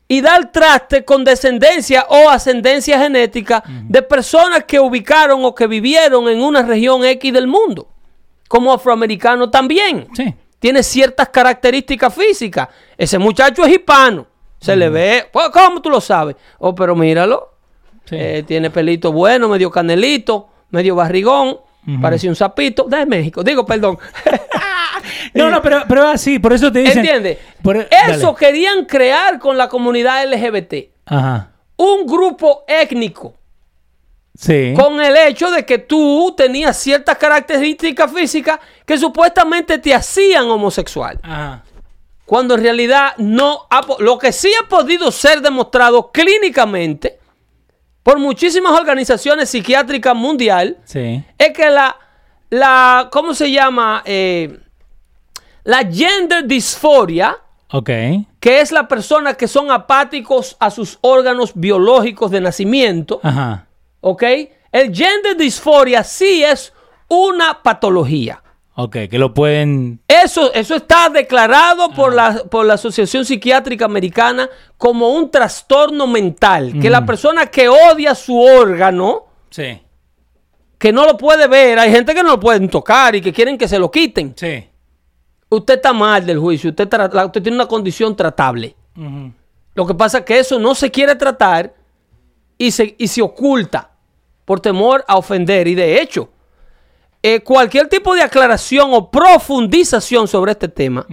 y 0.07 0.21
da 0.21 0.37
el 0.37 0.49
traste 0.49 1.03
con 1.03 1.23
descendencia 1.23 2.05
o 2.09 2.29
ascendencia 2.29 2.97
genética 2.99 3.63
de 3.67 4.01
personas 4.01 4.63
que 4.63 4.79
ubicaron 4.79 5.43
o 5.43 5.53
que 5.53 5.67
vivieron 5.67 6.27
en 6.29 6.41
una 6.41 6.61
región 6.61 7.03
X 7.03 7.33
del 7.33 7.47
mundo. 7.47 7.87
Como 8.47 8.71
afroamericano 8.71 9.49
también. 9.49 10.07
Sí. 10.15 10.33
Tiene 10.59 10.83
ciertas 10.83 11.29
características 11.29 12.13
físicas. 12.15 12.69
Ese 12.97 13.17
muchacho 13.19 13.65
es 13.65 13.73
hispano. 13.73 14.25
Se 14.59 14.75
le 14.77 14.87
ve. 14.89 15.27
Pues, 15.33 15.49
¿Cómo 15.49 15.81
tú 15.81 15.89
lo 15.89 15.99
sabes? 15.99 16.37
Oh, 16.59 16.73
pero 16.73 16.95
míralo. 16.95 17.52
Sí. 18.05 18.15
Eh, 18.17 18.43
tiene 18.45 18.69
pelito 18.69 19.11
bueno, 19.11 19.47
medio 19.49 19.71
canelito, 19.71 20.49
medio 20.69 20.95
barrigón. 20.95 21.57
Parece 22.01 22.29
un 22.29 22.35
sapito 22.35 22.83
de 22.85 23.05
México. 23.05 23.43
Digo, 23.43 23.65
perdón. 23.65 23.99
no, 25.33 25.49
no, 25.49 25.61
pero, 25.61 25.83
pero 25.87 26.03
es 26.07 26.15
así. 26.15 26.39
Por 26.39 26.53
eso 26.53 26.71
te 26.71 26.79
dicen. 26.79 26.99
¿Entiendes? 26.99 27.37
por- 27.61 27.75
Eso 27.75 27.89
dale. 28.27 28.35
querían 28.39 28.85
crear 28.85 29.37
con 29.37 29.57
la 29.57 29.67
comunidad 29.67 30.23
LGBT. 30.31 30.73
Ajá. 31.05 31.51
Un 31.75 32.05
grupo 32.05 32.63
étnico. 32.67 33.33
Sí. 34.35 34.73
Con 34.75 34.99
el 35.01 35.15
hecho 35.15 35.51
de 35.51 35.65
que 35.65 35.77
tú 35.77 36.33
tenías 36.37 36.77
ciertas 36.77 37.17
características 37.17 38.11
físicas 38.11 38.59
que 38.85 38.97
supuestamente 38.97 39.77
te 39.77 39.93
hacían 39.93 40.45
homosexual. 40.49 41.19
Ajá. 41.21 41.63
Cuando 42.25 42.55
en 42.55 42.61
realidad 42.63 43.13
no 43.17 43.67
ha 43.69 43.81
Lo 43.99 44.17
que 44.17 44.31
sí 44.31 44.49
ha 44.63 44.67
podido 44.69 45.11
ser 45.11 45.41
demostrado 45.41 46.11
clínicamente 46.11 47.19
por 48.03 48.19
muchísimas 48.19 48.73
organizaciones 48.79 49.49
psiquiátricas 49.49 50.15
mundial 50.15 50.77
Sí. 50.85 51.23
es 51.37 51.49
que 51.51 51.69
la, 51.69 51.95
la 52.49 53.09
¿cómo 53.11 53.33
se 53.33 53.49
llama? 53.51 54.01
Eh, 54.05 54.59
la 55.63 55.79
gender 55.89 56.45
dysphoria, 56.45 57.37
que 58.39 58.59
es 58.59 58.71
la 58.71 58.87
persona 58.87 59.33
que 59.33 59.47
son 59.47 59.71
apáticos 59.71 60.57
a 60.59 60.69
sus 60.69 60.99
órganos 61.01 61.53
biológicos 61.55 62.29
de 62.29 62.41
nacimiento, 62.41 63.19
Ajá. 63.23 63.65
¿ok? 64.01 64.23
El 64.71 64.93
gender 64.93 65.37
dysphoria 65.37 66.03
sí 66.03 66.43
es 66.43 66.73
una 67.07 67.63
patología. 67.63 68.42
Ok, 68.75 68.97
que 69.09 69.19
lo 69.19 69.33
pueden. 69.35 69.99
Eso, 70.07 70.51
eso 70.53 70.75
está 70.75 71.07
declarado 71.09 71.91
por, 71.91 72.13
la, 72.13 72.43
por 72.49 72.65
la 72.65 72.73
Asociación 72.73 73.23
Psiquiátrica 73.23 73.85
Americana 73.85 74.49
como 74.77 75.09
un 75.09 75.29
trastorno 75.29 76.07
mental, 76.07 76.73
que 76.81 76.89
la 76.89 77.05
persona 77.05 77.45
que 77.47 77.69
odia 77.69 78.15
su 78.15 78.39
órgano, 78.39 79.25
Sí. 79.51 79.79
que 80.79 80.91
no 80.91 81.05
lo 81.05 81.15
puede 81.17 81.47
ver, 81.47 81.77
hay 81.77 81.91
gente 81.91 82.15
que 82.15 82.23
no 82.23 82.29
lo 82.31 82.39
pueden 82.39 82.67
tocar 82.67 83.15
y 83.15 83.21
que 83.21 83.31
quieren 83.31 83.59
que 83.59 83.67
se 83.67 83.77
lo 83.77 83.91
quiten. 83.91 84.33
Sí. 84.35 84.67
Usted 85.49 85.75
está 85.75 85.93
mal 85.93 86.25
del 86.25 86.39
juicio, 86.39 86.71
usted, 86.71 86.89
usted 87.25 87.43
tiene 87.43 87.55
una 87.57 87.67
condición 87.67 88.15
tratable. 88.15 88.75
Lo 89.75 89.85
que 89.85 89.93
pasa 89.93 90.19
es 90.19 90.25
que 90.25 90.39
eso 90.39 90.57
no 90.57 90.73
se 90.73 90.89
quiere 90.89 91.15
tratar 91.15 91.75
y 92.57 92.71
se, 92.71 92.95
y 92.97 93.07
se 93.07 93.21
oculta 93.21 93.91
por 94.45 94.59
temor 94.59 95.05
a 95.07 95.17
ofender. 95.17 95.67
Y 95.67 95.75
de 95.75 96.01
hecho, 96.01 96.29
eh, 97.23 97.39
cualquier 97.41 97.87
tipo 97.87 98.13
de 98.13 98.21
aclaración 98.21 98.93
o 98.93 99.09
profundización 99.09 100.27
sobre 100.27 100.51
este 100.51 100.67
tema, 100.67 101.05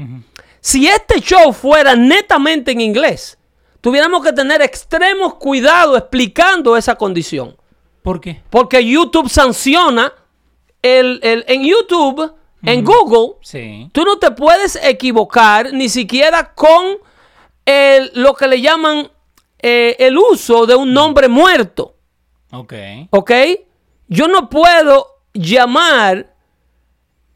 si 0.60 0.86
este 0.88 1.20
show 1.20 1.52
fuera 1.52 1.94
netamente 1.96 2.72
en 2.72 2.80
inglés, 2.80 3.38
tuviéramos 3.80 4.22
que 4.22 4.32
tener 4.32 4.60
extremos 4.60 5.34
cuidados 5.36 5.96
explicando 5.96 6.76
esa 6.76 6.96
condición. 6.96 7.56
¿Por 8.02 8.20
qué? 8.20 8.42
Porque 8.50 8.84
YouTube 8.84 9.28
sanciona 9.30 10.12
el, 10.82 11.20
el- 11.22 11.44
en 11.48 11.64
YouTube, 11.64 12.34
en 12.62 12.84
Google, 12.84 13.36
Sí. 13.42 13.88
tú 13.92 14.04
no 14.04 14.18
te 14.18 14.30
puedes 14.32 14.78
equivocar 14.82 15.72
ni 15.72 15.88
siquiera 15.88 16.52
con 16.54 16.98
el- 17.64 18.10
lo 18.14 18.34
que 18.34 18.48
le 18.48 18.60
llaman 18.60 19.10
eh, 19.62 19.96
el 19.98 20.16
uso 20.18 20.64
de 20.66 20.74
un 20.74 20.92
nombre 20.92 21.28
muerto. 21.28 21.94
Ok. 22.50 22.72
¿Ok? 23.10 23.30
Yo 24.08 24.26
no 24.26 24.48
puedo 24.48 25.09
llamar 25.32 26.34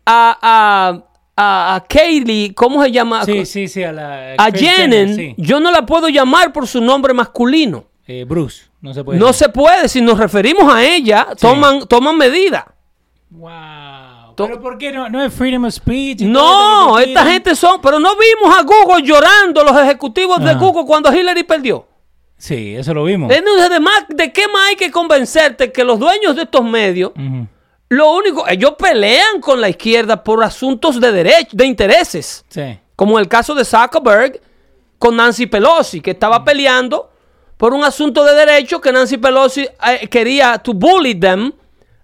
a, 0.06 1.02
a, 1.36 1.74
a, 1.76 1.84
Kaylee, 1.88 2.54
¿cómo 2.54 2.82
se 2.82 2.90
llama? 2.92 3.24
Sí, 3.24 3.46
sí, 3.46 3.68
sí, 3.68 3.82
a 3.82 3.92
la... 3.92 4.34
a 4.36 4.50
Jenner, 4.50 5.14
sí. 5.14 5.34
yo 5.38 5.60
no 5.60 5.70
la 5.70 5.86
puedo 5.86 6.08
llamar 6.08 6.52
por 6.52 6.66
su 6.66 6.80
nombre 6.80 7.14
masculino. 7.14 7.84
Eh, 8.06 8.24
Bruce, 8.24 8.64
no 8.82 8.92
se 8.92 9.02
puede 9.02 9.18
No 9.18 9.32
se 9.32 9.48
puede, 9.48 9.88
si 9.88 10.00
nos 10.02 10.18
referimos 10.18 10.72
a 10.72 10.84
ella, 10.84 11.28
toman, 11.40 11.86
toman 11.88 12.16
medidas. 12.18 12.64
Wow. 13.30 14.34
To- 14.36 14.46
¿Pero 14.46 14.60
por 14.60 14.78
qué 14.78 14.92
no? 14.92 15.08
¿No 15.08 15.22
es 15.22 15.32
freedom 15.32 15.64
of 15.64 15.72
speech? 15.72 16.20
No, 16.22 16.98
esta 16.98 17.24
gente 17.24 17.54
son, 17.54 17.80
pero 17.80 17.98
no 17.98 18.10
vimos 18.16 18.56
a 18.58 18.62
Google 18.62 19.02
llorando 19.02 19.62
los 19.64 19.76
ejecutivos 19.80 20.42
de 20.42 20.50
Ajá. 20.50 20.58
Google 20.58 20.84
cuando 20.86 21.12
Hillary 21.14 21.44
perdió. 21.44 21.86
Sí, 22.36 22.74
eso 22.74 22.92
lo 22.92 23.04
vimos. 23.04 23.32
Entonces, 23.32 23.64
además, 23.70 24.04
¿de 24.08 24.32
qué 24.32 24.48
más 24.48 24.68
hay 24.68 24.76
que 24.76 24.90
convencerte 24.90 25.72
que 25.72 25.84
los 25.84 25.98
dueños 25.98 26.36
de 26.36 26.42
estos 26.42 26.64
medios. 26.64 27.12
Lo 27.88 28.12
único, 28.14 28.46
ellos 28.48 28.74
pelean 28.78 29.40
con 29.40 29.60
la 29.60 29.68
izquierda 29.68 30.22
por 30.22 30.42
asuntos 30.42 31.00
de 31.00 31.12
derecho, 31.12 31.50
de 31.52 31.66
intereses, 31.66 32.44
Sí. 32.48 32.78
como 32.96 33.18
el 33.18 33.28
caso 33.28 33.54
de 33.54 33.64
Zuckerberg 33.64 34.40
con 34.98 35.16
Nancy 35.16 35.46
Pelosi, 35.46 36.00
que 36.00 36.12
estaba 36.12 36.44
peleando 36.44 37.10
por 37.56 37.72
un 37.74 37.84
asunto 37.84 38.24
de 38.24 38.34
derecho 38.34 38.80
que 38.80 38.90
Nancy 38.92 39.18
Pelosi 39.18 39.62
eh, 39.86 40.08
quería 40.08 40.58
to 40.58 40.72
bully 40.74 41.14
them 41.14 41.52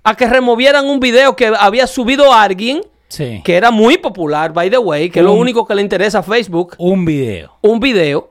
a 0.04 0.14
que 0.14 0.26
removieran 0.26 0.86
un 0.86 1.00
video 1.00 1.34
que 1.34 1.52
había 1.58 1.86
subido 1.86 2.32
alguien 2.32 2.82
Sí. 3.08 3.40
que 3.44 3.56
era 3.56 3.72
muy 3.72 3.98
popular, 3.98 4.52
by 4.52 4.70
the 4.70 4.78
way, 4.78 5.10
que 5.10 5.18
es 5.18 5.24
lo 5.24 5.32
único 5.32 5.66
que 5.66 5.74
le 5.74 5.82
interesa 5.82 6.20
a 6.20 6.22
Facebook, 6.22 6.76
Un 6.78 7.04
video. 7.04 7.56
un 7.62 7.80
video. 7.80 8.29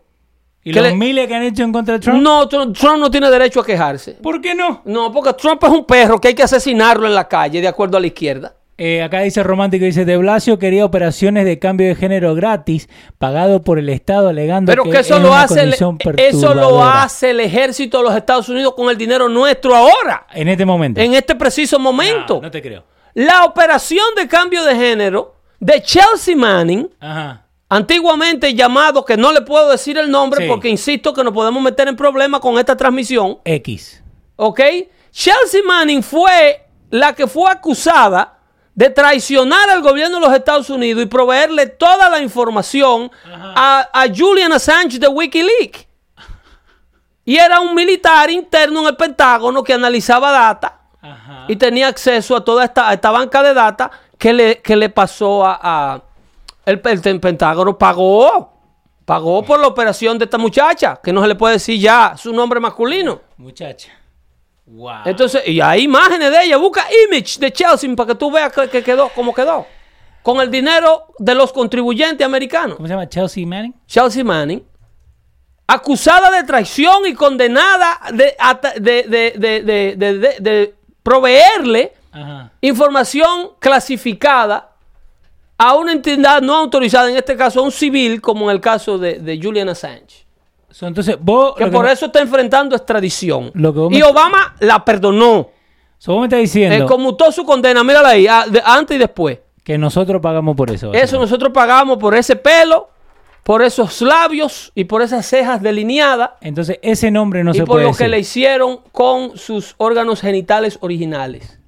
¿Y 0.69 0.73
¿Qué 0.73 0.81
los 0.81 0.89
le- 0.91 0.95
miles 0.97 1.27
que 1.27 1.35
han 1.35 1.43
hecho 1.43 1.63
en 1.63 1.71
contra 1.71 1.95
de 1.95 1.99
Trump? 1.99 2.21
No, 2.21 2.47
Trump, 2.47 2.77
Trump 2.77 2.99
no 2.99 3.09
tiene 3.11 3.29
derecho 3.29 3.59
a 3.61 3.65
quejarse. 3.65 4.13
¿Por 4.21 4.39
qué 4.41 4.53
no? 4.55 4.81
No, 4.85 5.11
porque 5.11 5.33
Trump 5.33 5.63
es 5.63 5.69
un 5.69 5.85
perro 5.85 6.19
que 6.21 6.29
hay 6.29 6.33
que 6.35 6.43
asesinarlo 6.43 7.07
en 7.07 7.15
la 7.15 7.27
calle, 7.27 7.61
de 7.61 7.67
acuerdo 7.67 7.97
a 7.97 7.99
la 7.99 8.07
izquierda. 8.07 8.53
Eh, 8.81 9.03
acá 9.03 9.19
dice 9.19 9.43
Romántico, 9.43 9.83
dice, 9.83 10.05
De 10.05 10.15
Blasio 10.15 10.57
quería 10.57 10.85
operaciones 10.85 11.43
de 11.43 11.59
cambio 11.59 11.87
de 11.89 11.95
género 11.95 12.33
gratis, 12.33 12.87
pagado 13.17 13.61
por 13.61 13.77
el 13.77 13.89
Estado, 13.89 14.29
alegando 14.29 14.71
Pero 14.71 14.85
que, 14.85 14.91
que 14.91 14.99
eso 14.99 15.17
es 15.17 15.21
lo 15.21 15.35
hace 15.35 15.63
el, 15.63 15.75
condición 15.77 15.97
eso 16.15 16.53
lo 16.53 16.81
hace 16.81 17.31
el 17.31 17.41
ejército 17.41 17.97
de 17.97 18.03
los 18.05 18.15
Estados 18.15 18.47
Unidos 18.47 18.73
con 18.75 18.89
el 18.89 18.97
dinero 18.97 19.27
nuestro 19.27 19.75
ahora, 19.75 20.25
En 20.33 20.47
este 20.47 20.65
momento. 20.65 21.01
en 21.01 21.13
este 21.13 21.35
preciso 21.35 21.77
momento. 21.77 22.35
No, 22.35 22.43
no 22.43 22.51
te 22.51 22.61
creo. 22.61 22.85
La 23.15 23.43
operación 23.43 24.05
de 24.15 24.29
cambio 24.29 24.63
de 24.63 24.73
género 24.73 25.35
de 25.59 25.81
Chelsea 25.81 26.37
Manning, 26.37 26.89
Ajá. 27.01 27.47
Antiguamente 27.69 28.53
llamado, 28.55 29.05
que 29.05 29.15
no 29.15 29.31
le 29.31 29.41
puedo 29.41 29.69
decir 29.69 29.97
el 29.97 30.09
nombre 30.09 30.41
Sí. 30.43 30.47
porque 30.49 30.69
insisto 30.69 31.13
que 31.13 31.23
nos 31.23 31.33
podemos 31.33 31.61
meter 31.61 31.87
en 31.87 31.95
problemas 31.95 32.41
con 32.41 32.57
esta 32.57 32.75
transmisión. 32.75 33.37
X. 33.45 34.03
¿Ok? 34.35 34.59
Chelsea 35.11 35.61
Manning 35.65 36.01
fue 36.03 36.65
la 36.89 37.13
que 37.13 37.27
fue 37.27 37.49
acusada 37.51 38.37
de 38.73 38.89
traicionar 38.89 39.69
al 39.69 39.81
gobierno 39.81 40.19
de 40.19 40.25
los 40.27 40.35
Estados 40.35 40.69
Unidos 40.69 41.03
y 41.03 41.05
proveerle 41.05 41.67
toda 41.67 42.09
la 42.09 42.19
información 42.19 43.11
a, 43.25 43.87
a 43.93 44.05
Julian 44.15 44.53
Assange 44.53 44.97
de 44.97 45.07
Wikileaks. 45.07 45.85
Y 47.25 47.37
era 47.37 47.59
un 47.59 47.75
militar 47.75 48.29
interno 48.31 48.79
en 48.81 48.87
el 48.87 48.95
Pentágono 48.95 49.63
que 49.63 49.73
analizaba 49.73 50.31
data 50.31 50.79
Ajá. 51.01 51.45
y 51.47 51.55
tenía 51.57 51.87
acceso 51.87 52.35
a 52.35 52.43
toda 52.43 52.63
esta, 52.65 52.89
a 52.89 52.93
esta 52.93 53.11
banca 53.11 53.43
de 53.43 53.53
data 53.53 53.91
que 54.17 54.33
le, 54.33 54.61
que 54.61 54.75
le 54.75 54.89
pasó 54.89 55.45
a, 55.45 55.59
a- 55.61 56.01
el, 56.69 56.81
el 56.83 57.19
Pentágono 57.19 57.77
pagó 57.77 58.53
pagó 59.05 59.43
por 59.43 59.59
la 59.59 59.67
operación 59.67 60.17
de 60.19 60.25
esta 60.25 60.37
muchacha 60.37 60.99
que 61.03 61.11
no 61.11 61.21
se 61.21 61.27
le 61.27 61.35
puede 61.35 61.53
decir 61.55 61.79
ya 61.79 62.13
su 62.15 62.31
nombre 62.31 62.59
masculino 62.59 63.21
Muchacha. 63.37 63.89
Wow. 64.67 64.99
entonces 65.05 65.47
y 65.47 65.59
hay 65.61 65.83
imágenes 65.83 66.29
de 66.31 66.43
ella 66.43 66.57
busca 66.57 66.85
image 67.07 67.39
de 67.39 67.51
Chelsea 67.51 67.89
para 67.95 68.07
que 68.09 68.15
tú 68.15 68.29
veas 68.31 68.53
que, 68.53 68.69
que 68.69 68.83
quedó 68.83 69.09
cómo 69.15 69.33
quedó 69.33 69.65
con 70.21 70.39
el 70.41 70.51
dinero 70.51 71.07
de 71.17 71.33
los 71.33 71.51
contribuyentes 71.51 72.23
americanos 72.25 72.75
¿Cómo 72.75 72.87
se 72.87 72.93
llama? 72.93 73.09
Chelsea 73.09 73.47
Manning. 73.47 73.73
Chelsea 73.87 74.23
Manning, 74.23 74.63
acusada 75.65 76.29
de 76.31 76.43
traición 76.43 77.05
y 77.07 77.13
condenada 77.13 77.99
de, 78.11 78.35
de- 78.79 79.03
de- 79.03 79.33
de- 79.37 79.61
de- 79.63 79.95
de- 79.95 80.17
de- 80.19 80.39
de 80.39 80.75
proveerle 81.01 81.93
Ajá. 82.11 82.51
información 82.61 83.51
clasificada 83.59 84.68
a 85.59 85.75
una 85.75 85.91
entidad 85.91 86.41
no 86.41 86.55
autorizada, 86.55 87.09
en 87.11 87.17
este 87.17 87.35
caso 87.35 87.59
a 87.59 87.63
un 87.63 87.71
civil, 87.71 88.19
como 88.21 88.49
en 88.49 88.55
el 88.55 88.61
caso 88.61 88.97
de, 88.97 89.19
de 89.19 89.39
Julian 89.41 89.69
Assange. 89.69 90.25
So, 90.71 90.87
entonces, 90.87 91.17
vos... 91.19 91.53
Que 91.55 91.67
por 91.67 91.85
me- 91.85 91.91
eso 91.91 92.05
está 92.07 92.19
enfrentando 92.21 92.75
extradición. 92.75 93.51
Lo 93.53 93.73
que 93.73 93.79
vos 93.79 93.91
y 93.91 93.95
me- 93.97 94.03
Obama 94.03 94.55
la 94.59 94.83
perdonó. 94.85 95.49
so, 95.97 96.13
vos 96.13 96.21
me 96.21 96.25
estás 96.27 96.37
Eh, 96.39 96.41
diciendo 96.43 96.85
conmutó 96.85 97.31
su 97.31 97.43
condena, 97.43 97.83
mírala 97.83 98.09
ahí, 98.09 98.25
a- 98.27 98.45
de- 98.47 98.61
antes 98.65 98.95
y 98.95 98.99
después. 98.99 99.39
que 99.63 99.77
nosotros 99.77 100.21
pagamos 100.21 100.55
por 100.55 100.71
eso. 100.71 100.93
Eso 100.93 101.19
nosotros 101.19 101.51
pagamos 101.53 101.97
por 101.97 102.15
ese 102.15 102.35
pelo, 102.35 102.89
por 103.43 103.61
esos 103.61 104.01
labios 104.01 104.71
y 104.75 104.85
por 104.85 105.01
esas 105.01 105.25
cejas 105.25 105.61
delineadas. 105.61 106.31
Entonces, 106.41 106.79
ese 106.81 107.11
nombre 107.11 107.43
no 107.43 107.51
y 107.51 107.55
se 107.55 107.59
por 107.65 107.75
puede 107.75 107.85
lo 107.87 107.93
que 107.93 108.07
le 108.07 108.19
hicieron 108.19 108.79
con 108.91 109.37
sus 109.37 109.75
órganos 109.77 110.21
genitales 110.21 110.77
originales. 110.81 111.59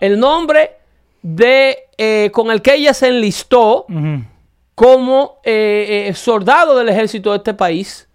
El 0.00 0.18
nombre 0.18 0.78
de 1.24 1.78
eh, 1.96 2.30
con 2.34 2.50
el 2.50 2.60
que 2.60 2.74
ella 2.74 2.92
se 2.92 3.08
enlistó 3.08 3.86
como 4.74 5.38
eh, 5.42 6.06
eh, 6.08 6.14
soldado 6.14 6.76
del 6.76 6.90
ejército 6.90 7.30
de 7.30 7.38
este 7.38 7.54
país 7.54 8.06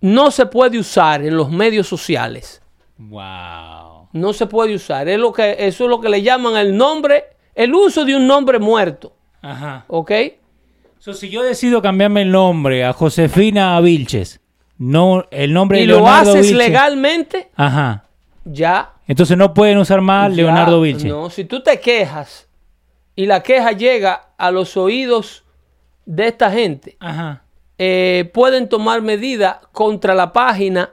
no 0.00 0.30
se 0.30 0.46
puede 0.46 0.78
usar 0.78 1.22
en 1.22 1.36
los 1.36 1.50
medios 1.50 1.86
sociales. 1.86 2.62
Wow. 2.96 4.08
No 4.12 4.32
se 4.32 4.46
puede 4.46 4.74
usar. 4.74 5.06
Es 5.08 5.18
lo 5.18 5.32
que, 5.34 5.56
eso 5.58 5.84
es 5.84 5.90
lo 5.90 6.00
que 6.00 6.08
le 6.08 6.22
llaman 6.22 6.56
el 6.56 6.74
nombre, 6.76 7.24
el 7.54 7.74
uso 7.74 8.06
de 8.06 8.16
un 8.16 8.26
nombre 8.26 8.58
muerto. 8.58 9.12
Ajá. 9.42 9.84
¿Ok? 9.88 10.12
So, 10.98 11.12
si 11.12 11.28
yo 11.28 11.42
decido 11.42 11.82
cambiarme 11.82 12.22
el 12.22 12.30
nombre 12.30 12.84
a 12.84 12.94
Josefina 12.94 13.78
Vilches, 13.80 14.40
no 14.78 15.26
el 15.30 15.52
nombre 15.52 15.78
Y 15.78 15.86
de 15.86 15.86
lo 15.88 16.08
haces 16.08 16.46
Vilches. 16.46 16.56
legalmente, 16.56 17.50
Ajá. 17.54 18.04
ya 18.44 18.93
Entonces 19.06 19.36
no 19.36 19.52
pueden 19.54 19.78
usar 19.78 20.00
más 20.00 20.30
Ya, 20.30 20.36
Leonardo 20.36 20.80
Vilches. 20.80 21.04
No, 21.10 21.30
si 21.30 21.44
tú 21.44 21.62
te 21.62 21.78
quejas 21.80 22.48
y 23.16 23.26
la 23.26 23.42
queja 23.42 23.72
llega 23.72 24.30
a 24.38 24.50
los 24.50 24.76
oídos 24.76 25.44
de 26.06 26.28
esta 26.28 26.50
gente, 26.50 26.96
Ajá. 27.00 27.42
eh, 27.78 28.30
pueden 28.32 28.68
tomar 28.68 29.02
medidas 29.02 29.56
contra 29.72 30.14
la 30.14 30.32
página 30.32 30.90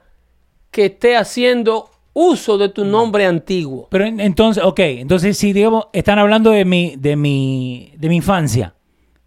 que 0.71 0.86
esté 0.86 1.15
haciendo 1.17 1.89
uso 2.13 2.58
de 2.58 2.69
tu 2.69 2.84
nombre 2.86 3.26
antiguo. 3.26 3.88
Pero 3.89 4.06
en- 4.06 4.19
entonces, 4.19 4.63
ok, 4.63 4.80
entonces 4.80 5.38
si 5.38 5.54
digamos, 5.54 5.88
están 5.93 6.19
hablando 6.19 6.52
de 6.52 6.65
mi, 6.65 6.95
de 6.97 7.15
mi, 7.15 7.93
de 7.97 8.10
mi 8.10 8.17
infancia, 8.17 8.74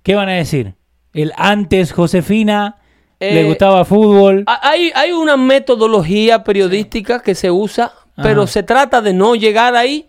¿qué 0.03 0.15
van 0.15 0.29
a 0.29 0.33
decir? 0.35 0.75
El 1.15 1.33
antes 1.37 1.93
Josefina, 1.93 2.79
le 3.21 3.41
Eh, 3.41 3.45
gustaba 3.45 3.85
fútbol. 3.87 4.45
Ha- 4.47 4.69
Hay, 4.69 4.91
hay 4.95 5.13
una 5.13 5.37
metodología 5.39 6.45
periodística 6.45 7.23
que 7.23 7.35
se 7.35 7.51
usa, 7.51 7.93
pero 8.17 8.43
Ajá. 8.43 8.53
se 8.53 8.63
trata 8.63 9.01
de 9.03 9.13
no 9.13 9.35
llegar 9.35 9.75
ahí. 9.77 10.07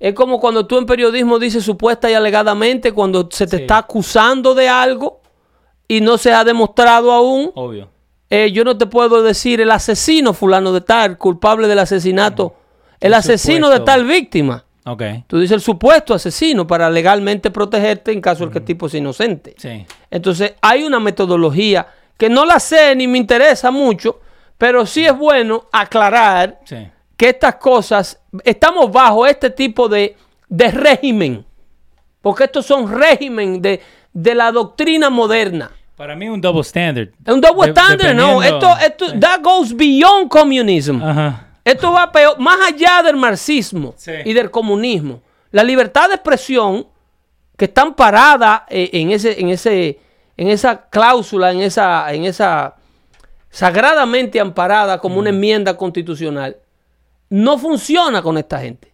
Es 0.00 0.14
como 0.14 0.38
cuando 0.40 0.66
tú 0.66 0.78
en 0.78 0.86
periodismo 0.86 1.38
dices 1.38 1.64
supuesta 1.64 2.10
y 2.10 2.14
alegadamente, 2.14 2.92
cuando 2.92 3.28
se 3.30 3.46
te 3.46 3.56
Sí. 3.56 3.62
está 3.62 3.78
acusando 3.78 4.54
de 4.54 4.68
algo 4.68 5.20
y 5.88 6.00
no 6.00 6.18
se 6.18 6.32
ha 6.32 6.44
demostrado 6.44 7.12
aún. 7.12 7.50
Obvio. 7.54 7.88
Eh, 8.30 8.52
yo 8.52 8.62
no 8.62 8.76
te 8.76 8.86
puedo 8.86 9.22
decir 9.22 9.60
el 9.60 9.70
asesino 9.70 10.34
fulano 10.34 10.72
de 10.72 10.82
tal, 10.82 11.16
culpable 11.18 11.66
del 11.66 11.78
asesinato, 11.78 12.54
el, 13.00 13.08
El 13.08 13.14
asesino 13.14 13.70
de 13.70 13.80
tal 13.80 14.04
víctima. 14.04 14.64
Ok. 14.84 15.02
Tú 15.26 15.38
dices 15.38 15.54
el 15.54 15.60
supuesto 15.60 16.14
asesino 16.14 16.66
para 16.66 16.88
legalmente 16.90 17.50
protegerte 17.50 18.12
en 18.12 18.20
caso 18.20 18.46
de 18.46 18.52
que 18.52 18.58
el 18.58 18.64
tipo 18.64 18.88
sea 18.88 18.98
inocente. 18.98 19.54
Sí. 19.58 19.84
Entonces 20.10 20.54
hay 20.60 20.84
una 20.84 21.00
metodología 21.00 21.86
que 22.16 22.28
no 22.28 22.44
la 22.44 22.58
sé 22.60 22.94
ni 22.96 23.06
me 23.08 23.18
interesa 23.18 23.70
mucho, 23.70 24.20
pero 24.56 24.84
sí 24.86 25.04
es 25.06 25.16
bueno 25.16 25.66
aclarar 25.72 26.60
Sí. 26.64 26.76
Que 27.18 27.30
estas 27.30 27.56
cosas, 27.56 28.18
estamos 28.44 28.90
bajo 28.90 29.26
este 29.26 29.50
tipo 29.50 29.88
de, 29.88 30.16
de 30.48 30.70
régimen, 30.70 31.44
porque 32.22 32.44
estos 32.44 32.64
son 32.64 32.90
régimen 32.90 33.60
de, 33.60 33.80
de 34.12 34.34
la 34.34 34.50
doctrina 34.52 35.10
moderna. 35.10 35.72
Para 35.96 36.14
mí 36.14 36.26
es 36.26 36.30
un 36.30 36.40
double 36.40 36.62
standard. 36.62 37.08
Un 37.26 37.40
double 37.40 37.70
standard, 37.70 38.14
no. 38.14 38.40
Esto, 38.40 38.70
esto, 38.80 39.18
that 39.18 39.40
goes 39.42 39.76
beyond 39.76 40.30
communism. 40.30 41.02
Ajá. 41.02 41.44
Esto 41.64 41.92
va 41.92 42.10
peor, 42.12 42.38
más 42.38 42.56
allá 42.66 43.02
del 43.02 43.16
marxismo 43.16 43.94
Sí. 43.96 44.12
y 44.24 44.32
del 44.32 44.50
comunismo. 44.50 45.20
La 45.50 45.64
libertad 45.64 46.08
de 46.08 46.14
expresión 46.14 46.86
que 47.56 47.64
está 47.64 47.82
amparada 47.82 48.64
eh, 48.68 48.90
en 48.92 49.10
ese, 49.10 49.40
en 49.40 49.48
ese, 49.48 49.98
en 50.36 50.48
esa 50.48 50.88
cláusula, 50.88 51.50
en 51.50 51.62
esa, 51.62 52.14
en 52.14 52.24
esa 52.26 52.76
sagradamente 53.50 54.38
amparada 54.38 54.98
como 54.98 55.18
una 55.18 55.30
enmienda 55.30 55.76
constitucional, 55.76 56.56
no 57.30 57.58
funciona 57.58 58.22
con 58.22 58.38
esta 58.38 58.58
gente. 58.60 58.92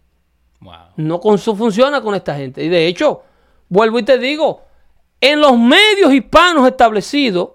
Wow. 0.61 0.73
No 0.97 1.19
con, 1.19 1.37
su- 1.37 1.55
funciona 1.55 2.01
con 2.01 2.15
esta 2.15 2.35
gente. 2.35 2.63
Y 2.63 2.69
de 2.69 2.87
hecho, 2.87 3.23
vuelvo 3.69 3.99
y 3.99 4.03
te 4.03 4.17
digo, 4.17 4.61
en 5.21 5.39
los 5.41 5.57
medios 5.57 6.13
hispanos 6.13 6.67
establecidos, 6.67 7.49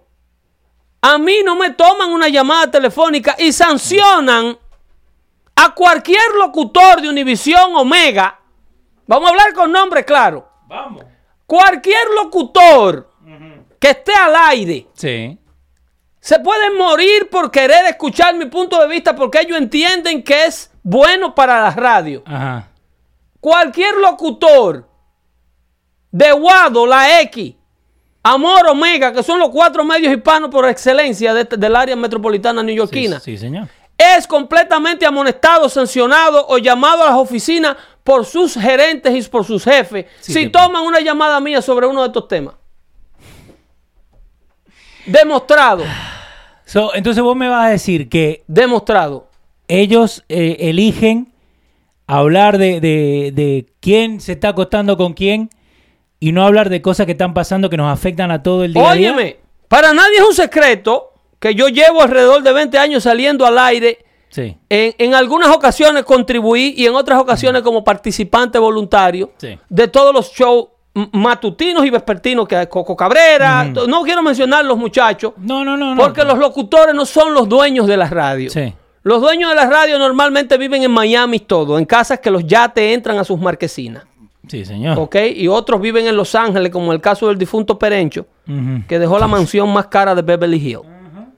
a 1.03 1.19
mí 1.19 1.39
no 1.45 1.57
me 1.57 1.71
toman 1.71 2.11
una 2.11 2.29
llamada 2.29 2.71
telefónica 2.71 3.35
y 3.39 3.53
sancionan 3.53 4.57
a 5.57 5.75
cualquier 5.75 6.35
locutor 6.39 7.01
de 7.01 7.09
Univisión 7.09 7.75
Omega. 7.75 8.39
Vamos 9.07 9.29
a 9.29 9.31
hablar 9.33 9.53
con 9.55 9.73
nombre 9.73 10.05
claro. 10.05 10.49
Vamos. 10.67 11.05
Cualquier 11.47 12.07
locutor 12.23 13.11
que 13.79 13.91
esté 13.91 14.15
al 14.15 14.37
aire 14.37 14.87
Sí. 14.95 15.37
Se 16.31 16.39
pueden 16.39 16.79
morir 16.79 17.29
por 17.29 17.51
querer 17.51 17.87
escuchar 17.87 18.37
mi 18.37 18.45
punto 18.47 18.81
de 18.81 18.87
vista 18.87 19.17
porque 19.17 19.41
ellos 19.41 19.59
entienden 19.59 20.23
que 20.23 20.45
es 20.45 20.71
bueno 20.81 21.35
para 21.35 21.61
la 21.61 21.73
radio. 21.73 22.23
Ajá. 22.25 22.69
cualquier 23.41 23.97
locutor 23.97 24.89
de 26.13 26.31
Guado, 26.31 26.87
La 26.87 27.21
X, 27.23 27.57
Amor 28.23 28.69
Omega, 28.69 29.13
que 29.13 29.25
son 29.25 29.41
los 29.41 29.49
cuatro 29.49 29.83
medios 29.83 30.15
hispanos 30.17 30.51
por 30.51 30.69
excelencia 30.69 31.35
de 31.35 31.41
este- 31.41 31.57
del 31.57 31.75
área 31.75 31.97
metropolitana 31.97 32.61
Sí, 32.61 32.67
neoyorquina, 32.67 33.19
sí, 33.19 33.37
señor. 33.37 33.67
es 33.99 34.25
completamente 34.29 35.05
amonestado, 35.05 35.69
sancionado 35.69 36.47
o 36.47 36.59
llamado 36.59 37.03
a 37.03 37.07
las 37.07 37.17
oficinas 37.17 37.77
por 38.05 38.25
sus 38.25 38.55
gerentes 38.55 39.13
y 39.13 39.29
por 39.29 39.45
sus 39.45 39.65
jefes 39.65 40.07
Sí, 40.21 40.33
si 40.33 40.49
toman 40.49 40.85
una 40.85 41.01
llamada 41.01 41.41
mía 41.41 41.61
sobre 41.61 41.89
uno 41.89 42.03
de 42.03 42.07
estos 42.07 42.29
temas. 42.29 42.55
Demostrado, 45.07 45.83
So, 46.73 46.95
entonces 46.95 47.23
vos 47.23 47.35
me 47.37 47.49
vas 47.49 47.67
a 47.67 47.71
decir 47.71 48.09
que 48.09 48.45
demostrado. 48.47 49.27
ellos 49.67 50.25
eh, 50.29 50.57
eligen 50.61 51.33
hablar 52.07 52.59
de, 52.59 52.81
de- 52.81 53.33
de 53.35 53.67
quién 53.81 54.21
se 54.21 54.33
está 54.33 54.49
acostando 54.51 54.97
con 54.97 55.13
quién 55.15 55.51
y 56.21 56.33
no 56.33 56.45
hablar 56.45 56.69
de 56.71 56.83
cosas 56.83 57.07
que 57.07 57.13
están 57.13 57.35
pasando 57.35 57.71
que 57.71 57.77
nos 57.77 57.93
afectan 57.93 58.31
a 58.31 58.43
todo 58.43 58.63
el 58.65 58.75
día. 58.75 58.83
Óyeme, 58.83 59.39
para 59.69 59.93
nadie 59.95 60.19
es 60.19 60.25
un 60.29 60.35
secreto 60.35 61.13
que 61.39 61.55
yo 61.55 61.69
llevo 61.69 62.03
alrededor 62.03 62.43
de 62.43 62.53
20 62.53 62.79
años 62.79 63.03
saliendo 63.05 63.47
al 63.47 63.59
aire 63.59 63.99
Sí. 64.29 64.57
En, 64.69 64.95
en 64.99 65.15
algunas 65.15 65.49
ocasiones 65.49 66.05
contribuí 66.05 66.73
y 66.77 66.87
en 66.87 66.95
otras 66.95 67.19
ocasiones 67.21 67.63
como 67.63 67.83
participante 67.83 68.61
voluntario 68.61 69.33
Sí. 69.39 69.59
de 69.69 69.89
todos 69.89 70.15
los 70.15 70.31
shows 70.33 70.67
matutinos 71.13 71.85
y 71.85 71.91
vespertinos 71.91 72.47
que. 72.49 72.69
Coco 72.69 72.97
Cabrera, 72.97 73.65
no 73.65 74.03
quiero 74.03 74.23
mencionar 74.23 74.65
los 74.65 74.77
muchachos, 74.79 75.33
No, 75.39 75.65
no, 75.65 75.77
no. 75.77 75.95
no. 75.95 76.03
porque 76.03 76.25
los 76.25 76.39
locutores 76.39 76.95
no 76.95 77.07
son 77.07 77.35
los 77.35 77.49
dueños 77.49 77.87
de 77.87 77.97
las 77.97 78.11
radios. 78.11 78.53
Sí. 78.53 78.75
Los 79.03 79.21
dueños 79.23 79.49
de 79.51 79.57
las 79.57 79.71
radios 79.71 79.99
normalmente 79.99 80.59
viven 80.59 80.83
en 80.83 80.91
Miami 80.91 81.41
todo, 81.41 81.79
en 81.79 81.87
casas 81.87 82.19
que 82.21 82.31
los 82.31 82.47
yates 82.47 82.93
entran 82.95 83.19
a 83.19 83.25
sus 83.25 83.41
marquesinas. 83.41 84.05
Sí, 84.47 84.65
señor. 84.65 84.99
¿Ok? 84.99 85.17
Y 85.37 85.49
otros 85.49 85.81
viven 85.81 86.07
en 86.07 86.17
Los 86.17 86.35
Ángeles, 86.35 86.71
como 86.73 86.93
el 86.93 87.01
caso 87.01 87.29
del 87.29 87.39
difunto 87.39 87.79
Perencho, 87.79 88.27
que 88.89 88.99
dejó 88.99 89.19
la 89.19 89.29
mansión 89.29 89.73
más 89.73 89.87
cara 89.87 90.15
de 90.15 90.23
Beverly 90.23 90.57
Hills, 90.59 90.83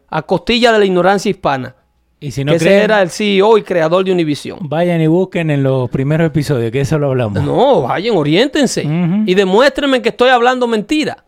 a 0.08 0.22
costilla 0.22 0.72
de 0.72 0.78
la 0.78 0.84
ignorancia 0.86 1.28
hispana. 1.30 1.76
Y 2.22 2.30
si 2.30 2.44
no 2.44 2.52
que 2.52 2.56
ese 2.56 2.74
era 2.82 3.02
el 3.02 3.10
CEO 3.10 3.58
y 3.58 3.62
creador 3.62 4.04
de 4.04 4.12
Univision. 4.12 4.60
vayan 4.62 5.00
y 5.00 5.08
busquen 5.08 5.50
en 5.50 5.62
los 5.62 5.90
primeros 5.90 6.28
episodios, 6.28 6.70
que 6.70 6.80
eso 6.80 6.98
lo 6.98 7.08
hablamos. 7.08 7.42
No, 7.42 7.82
vayan, 7.82 8.16
oriéntense 8.16 8.86
y 9.26 9.34
demuéstrenme 9.34 10.00
que 10.00 10.10
estoy 10.10 10.30
hablando 10.30 10.66
mentira. 10.66 11.24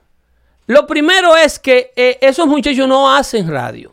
Lo 0.66 0.86
primero 0.86 1.36
es 1.36 1.58
que 1.58 1.90
eh, 1.96 2.16
esos 2.22 2.46
muchachos 2.46 2.88
no 2.88 3.12
hacen 3.12 3.50
radio. 3.50 3.92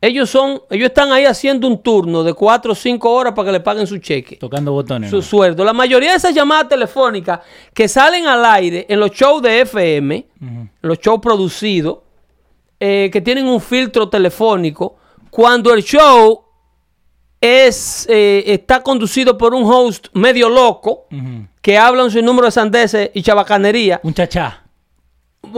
Ellos 0.00 0.28
son, 0.28 0.60
ellos 0.70 0.88
están 0.88 1.12
ahí 1.12 1.24
haciendo 1.24 1.66
un 1.68 1.82
turno 1.82 2.22
de 2.24 2.34
cuatro 2.34 2.72
o 2.72 2.74
cinco 2.74 3.12
horas 3.12 3.32
para 3.32 3.46
que 3.46 3.52
le 3.52 3.60
paguen 3.60 3.86
su 3.86 3.98
cheque, 3.98 4.36
Tocando 4.36 4.72
botones. 4.72 5.08
su 5.08 5.16
¿no? 5.16 5.22
sueldo. 5.22 5.64
La 5.64 5.72
mayoría 5.72 6.10
de 6.10 6.16
esas 6.16 6.34
llamadas 6.34 6.68
telefónicas 6.68 7.40
que 7.72 7.88
salen 7.88 8.26
al 8.26 8.44
aire 8.44 8.86
en 8.88 9.00
los 9.00 9.10
shows 9.12 9.42
de 9.42 9.60
FM, 9.62 10.26
los 10.82 10.98
shows 10.98 11.20
producidos, 11.20 11.98
eh, 12.78 13.08
que 13.12 13.20
tienen 13.20 13.46
un 13.46 13.60
filtro 13.60 14.08
telefónico, 14.08 14.96
cuando 15.36 15.74
el 15.74 15.82
show 15.84 16.46
es, 17.38 18.06
eh, 18.08 18.42
está 18.46 18.82
conducido 18.82 19.36
por 19.36 19.54
un 19.54 19.70
host 19.70 20.06
medio 20.14 20.48
loco, 20.48 21.06
que 21.60 21.76
habla 21.76 22.04
un 22.04 22.10
sinnúmero 22.10 22.46
de 22.46 22.52
sandeces 22.52 23.10
y 23.12 23.22
chabacanería. 23.22 24.00
Un 24.02 24.14
chachá. 24.14 24.62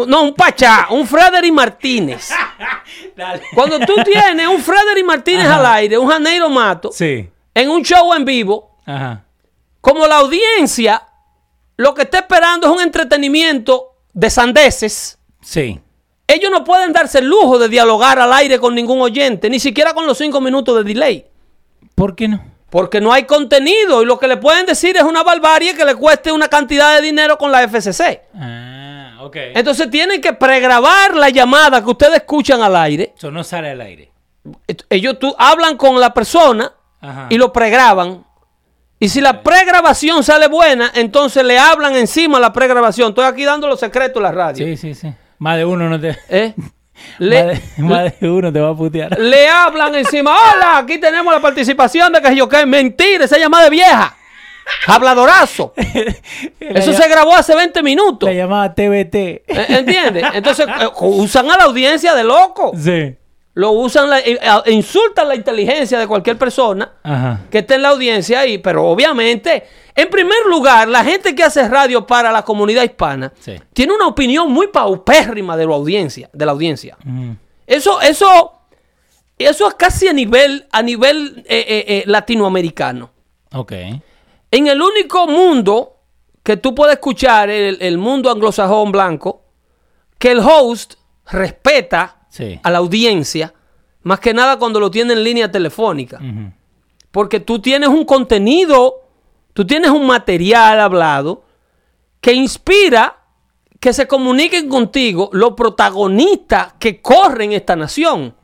No, 0.08 0.22
un 0.22 0.34
pachá, 0.34 0.88
un 0.90 1.06
Frederick 1.06 1.52
Martínez. 1.52 2.28
Cuando 3.54 3.78
tú 3.86 3.94
tienes 4.04 4.48
un 4.48 4.60
Frederick 4.60 5.06
Martínez 5.06 5.46
Ajá. 5.46 5.60
al 5.60 5.66
aire, 5.76 5.96
un 5.96 6.08
Janeiro 6.08 6.50
Mato, 6.50 6.90
Sí. 6.90 7.30
en 7.54 7.70
un 7.70 7.84
show 7.84 8.12
en 8.14 8.24
vivo, 8.24 8.76
Ajá. 8.84 9.22
como 9.80 10.08
la 10.08 10.16
audiencia 10.16 11.04
lo 11.76 11.94
que 11.94 12.02
está 12.02 12.18
esperando 12.18 12.66
es 12.66 12.72
un 12.72 12.80
entretenimiento 12.80 13.94
de 14.12 14.28
sandeces, 14.28 15.20
Sí. 15.40 15.80
Ellos 16.28 16.50
no 16.50 16.62
pueden 16.62 16.92
darse 16.92 17.20
el 17.20 17.24
lujo 17.26 17.58
de 17.58 17.68
dialogar 17.68 18.18
al 18.18 18.32
aire 18.34 18.58
con 18.58 18.74
ningún 18.74 19.00
oyente, 19.00 19.48
ni 19.48 19.58
siquiera 19.58 19.94
con 19.94 20.06
los 20.06 20.18
cinco 20.18 20.42
minutos 20.42 20.76
de 20.76 20.84
delay. 20.84 21.26
¿Por 21.94 22.14
qué 22.14 22.28
no? 22.28 22.44
Porque 22.68 23.00
no 23.00 23.14
hay 23.14 23.24
contenido 23.24 24.02
y 24.02 24.04
lo 24.04 24.18
que 24.18 24.28
le 24.28 24.36
pueden 24.36 24.66
decir 24.66 24.94
es 24.98 25.04
una 25.04 25.22
barbarie 25.22 25.74
que 25.74 25.86
le 25.86 25.94
cueste 25.94 26.30
una 26.30 26.48
cantidad 26.48 26.96
de 26.96 27.02
dinero 27.02 27.38
con 27.38 27.50
la 27.50 27.66
FCC. 27.66 28.24
Ah, 28.34 29.16
ok. 29.22 29.36
Entonces 29.54 29.90
tienen 29.90 30.20
que 30.20 30.34
pregrabar 30.34 31.16
la 31.16 31.30
llamada 31.30 31.82
que 31.82 31.90
ustedes 31.90 32.16
escuchan 32.16 32.60
al 32.60 32.76
aire. 32.76 33.14
Eso 33.16 33.30
no 33.30 33.42
sale 33.42 33.70
al 33.70 33.80
aire. 33.80 34.12
Ellos 34.90 35.18
tú, 35.18 35.34
hablan 35.38 35.78
con 35.78 35.98
la 35.98 36.12
persona 36.12 36.70
Ajá. 37.00 37.26
y 37.30 37.38
lo 37.38 37.54
pregraban. 37.54 38.22
Y 39.00 39.08
si 39.08 39.22
la 39.22 39.42
pregrabación 39.42 40.22
sale 40.22 40.48
buena, 40.48 40.92
entonces 40.94 41.42
le 41.42 41.58
hablan 41.58 41.96
encima 41.96 42.38
la 42.38 42.52
pregrabación. 42.52 43.10
Estoy 43.10 43.24
aquí 43.24 43.44
dando 43.44 43.66
los 43.66 43.80
secretos 43.80 44.18
en 44.18 44.22
la 44.24 44.32
radio. 44.32 44.66
Sí, 44.66 44.76
sí, 44.76 44.94
sí. 44.94 45.10
Más 45.38 45.56
de 45.56 45.64
uno 45.64 45.88
no 45.88 46.00
te... 46.00 46.16
¿Eh? 46.28 46.54
Más, 46.98 47.20
Le, 47.20 47.44
de, 47.44 47.60
más 47.78 48.18
de 48.18 48.28
uno 48.28 48.52
te 48.52 48.58
va 48.60 48.70
a 48.70 48.74
putear. 48.74 49.16
le 49.20 49.48
hablan 49.48 49.94
encima. 49.94 50.32
Hola, 50.32 50.78
aquí 50.78 50.98
tenemos 50.98 51.32
la 51.32 51.38
participación 51.40 52.12
de 52.12 52.20
que 52.20 52.34
yo 52.34 52.48
que 52.48 52.66
mentira, 52.66 53.24
esa 53.24 53.38
llamada 53.38 53.64
de 53.64 53.70
vieja. 53.70 54.16
Habladorazo. 54.86 55.74
Eso 56.60 56.92
se 56.92 57.08
grabó 57.08 57.36
hace 57.36 57.54
20 57.54 57.84
minutos. 57.84 58.28
La 58.28 58.34
llamada 58.34 58.74
TBT. 58.74 59.14
¿Eh? 59.14 59.42
¿Entiendes? 59.46 60.24
Entonces 60.34 60.66
eh, 60.66 60.88
usan 61.00 61.48
a 61.50 61.56
la 61.56 61.64
audiencia 61.64 62.14
de 62.16 62.24
loco. 62.24 62.72
Sí. 62.76 63.14
Lo 63.58 63.72
usan, 63.72 64.08
la- 64.08 64.20
eh, 64.20 64.38
insultan 64.66 65.26
la 65.26 65.34
inteligencia 65.34 65.98
de 65.98 66.06
cualquier 66.06 66.38
persona 66.38 66.92
Ajá. 67.02 67.40
que 67.50 67.58
esté 67.58 67.74
en 67.74 67.82
la 67.82 67.88
audiencia 67.88 68.38
ahí. 68.38 68.58
Pero 68.58 68.86
obviamente, 68.86 69.64
en 69.96 70.08
primer 70.10 70.46
lugar, 70.48 70.86
la 70.86 71.02
gente 71.02 71.34
que 71.34 71.42
hace 71.42 71.68
radio 71.68 72.06
para 72.06 72.30
la 72.30 72.42
comunidad 72.44 72.84
hispana 72.84 73.32
Sí. 73.40 73.56
tiene 73.72 73.94
una 73.94 74.06
opinión 74.06 74.52
muy 74.52 74.68
paupérrima 74.68 75.56
de 75.56 75.66
la 75.66 75.74
audiencia. 75.74 76.30
De 76.32 76.46
la 76.46 76.52
audiencia. 76.52 76.96
Eso, 77.66 78.00
eso, 78.00 78.52
eso 79.36 79.66
es 79.66 79.74
casi 79.74 80.06
a 80.06 80.12
nivel, 80.12 80.68
a 80.70 80.80
nivel 80.80 81.42
eh, 81.48 81.64
eh, 81.68 81.84
eh, 81.88 82.02
latinoamericano. 82.06 83.10
Ok. 83.54 83.72
En 84.52 84.66
el 84.68 84.80
único 84.80 85.26
mundo 85.26 85.96
que 86.44 86.56
tú 86.58 86.76
puedes 86.76 86.94
escuchar, 86.94 87.50
el, 87.50 87.76
el 87.80 87.98
mundo 87.98 88.30
anglosajón 88.30 88.92
blanco, 88.92 89.42
que 90.16 90.30
el 90.30 90.38
host 90.38 90.94
respeta 91.26 92.17
Sí. 92.28 92.60
a 92.62 92.70
la 92.70 92.78
audiencia, 92.78 93.54
más 94.02 94.20
que 94.20 94.34
nada 94.34 94.58
cuando 94.58 94.80
lo 94.80 94.90
tiene 94.90 95.14
en 95.14 95.24
línea 95.24 95.50
telefónica. 95.50 96.20
Porque 97.10 97.40
tú 97.40 97.58
tienes 97.58 97.88
un 97.88 98.04
contenido, 98.04 99.02
tú 99.52 99.66
tienes 99.66 99.90
un 99.90 100.06
material 100.06 100.80
hablado 100.80 101.44
que 102.20 102.32
inspira 102.32 103.16
que 103.80 103.92
se 103.92 104.06
comuniquen 104.06 104.68
contigo 104.68 105.30
los 105.32 105.52
protagonistas 105.52 106.74
que 106.78 107.00
corren 107.00 107.52
esta 107.52 107.76
nación. 107.76 108.34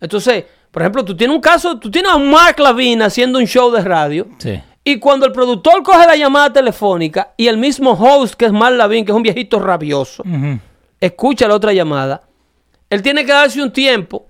Entonces, 0.00 0.44
por 0.70 0.82
ejemplo, 0.82 1.04
tú 1.04 1.16
tienes 1.16 1.34
un 1.34 1.40
caso, 1.40 1.78
tú 1.78 1.90
tienes 1.90 2.12
a 2.12 2.18
Mark 2.18 2.58
Lavin 2.60 3.02
haciendo 3.02 3.38
un 3.38 3.46
show 3.46 3.70
de 3.70 3.82
radio. 3.82 4.28
Sí. 4.38 4.60
Y 4.84 4.98
cuando 4.98 5.26
el 5.26 5.32
productor 5.32 5.82
coge 5.82 6.06
la 6.06 6.16
llamada 6.16 6.52
telefónica 6.52 7.34
y 7.36 7.48
el 7.48 7.58
mismo 7.58 7.92
host, 7.92 8.34
que 8.34 8.46
es 8.46 8.52
Mark 8.52 8.76
Lavin, 8.76 9.04
que 9.04 9.12
es 9.12 9.16
un 9.16 9.22
viejito 9.22 9.58
rabioso, 9.58 10.22
escucha 11.00 11.48
la 11.48 11.54
otra 11.54 11.72
llamada, 11.72 12.22
él 12.90 13.02
tiene 13.02 13.24
que 13.26 13.32
darse 13.32 13.62
un 13.62 13.72
tiempo 13.72 14.26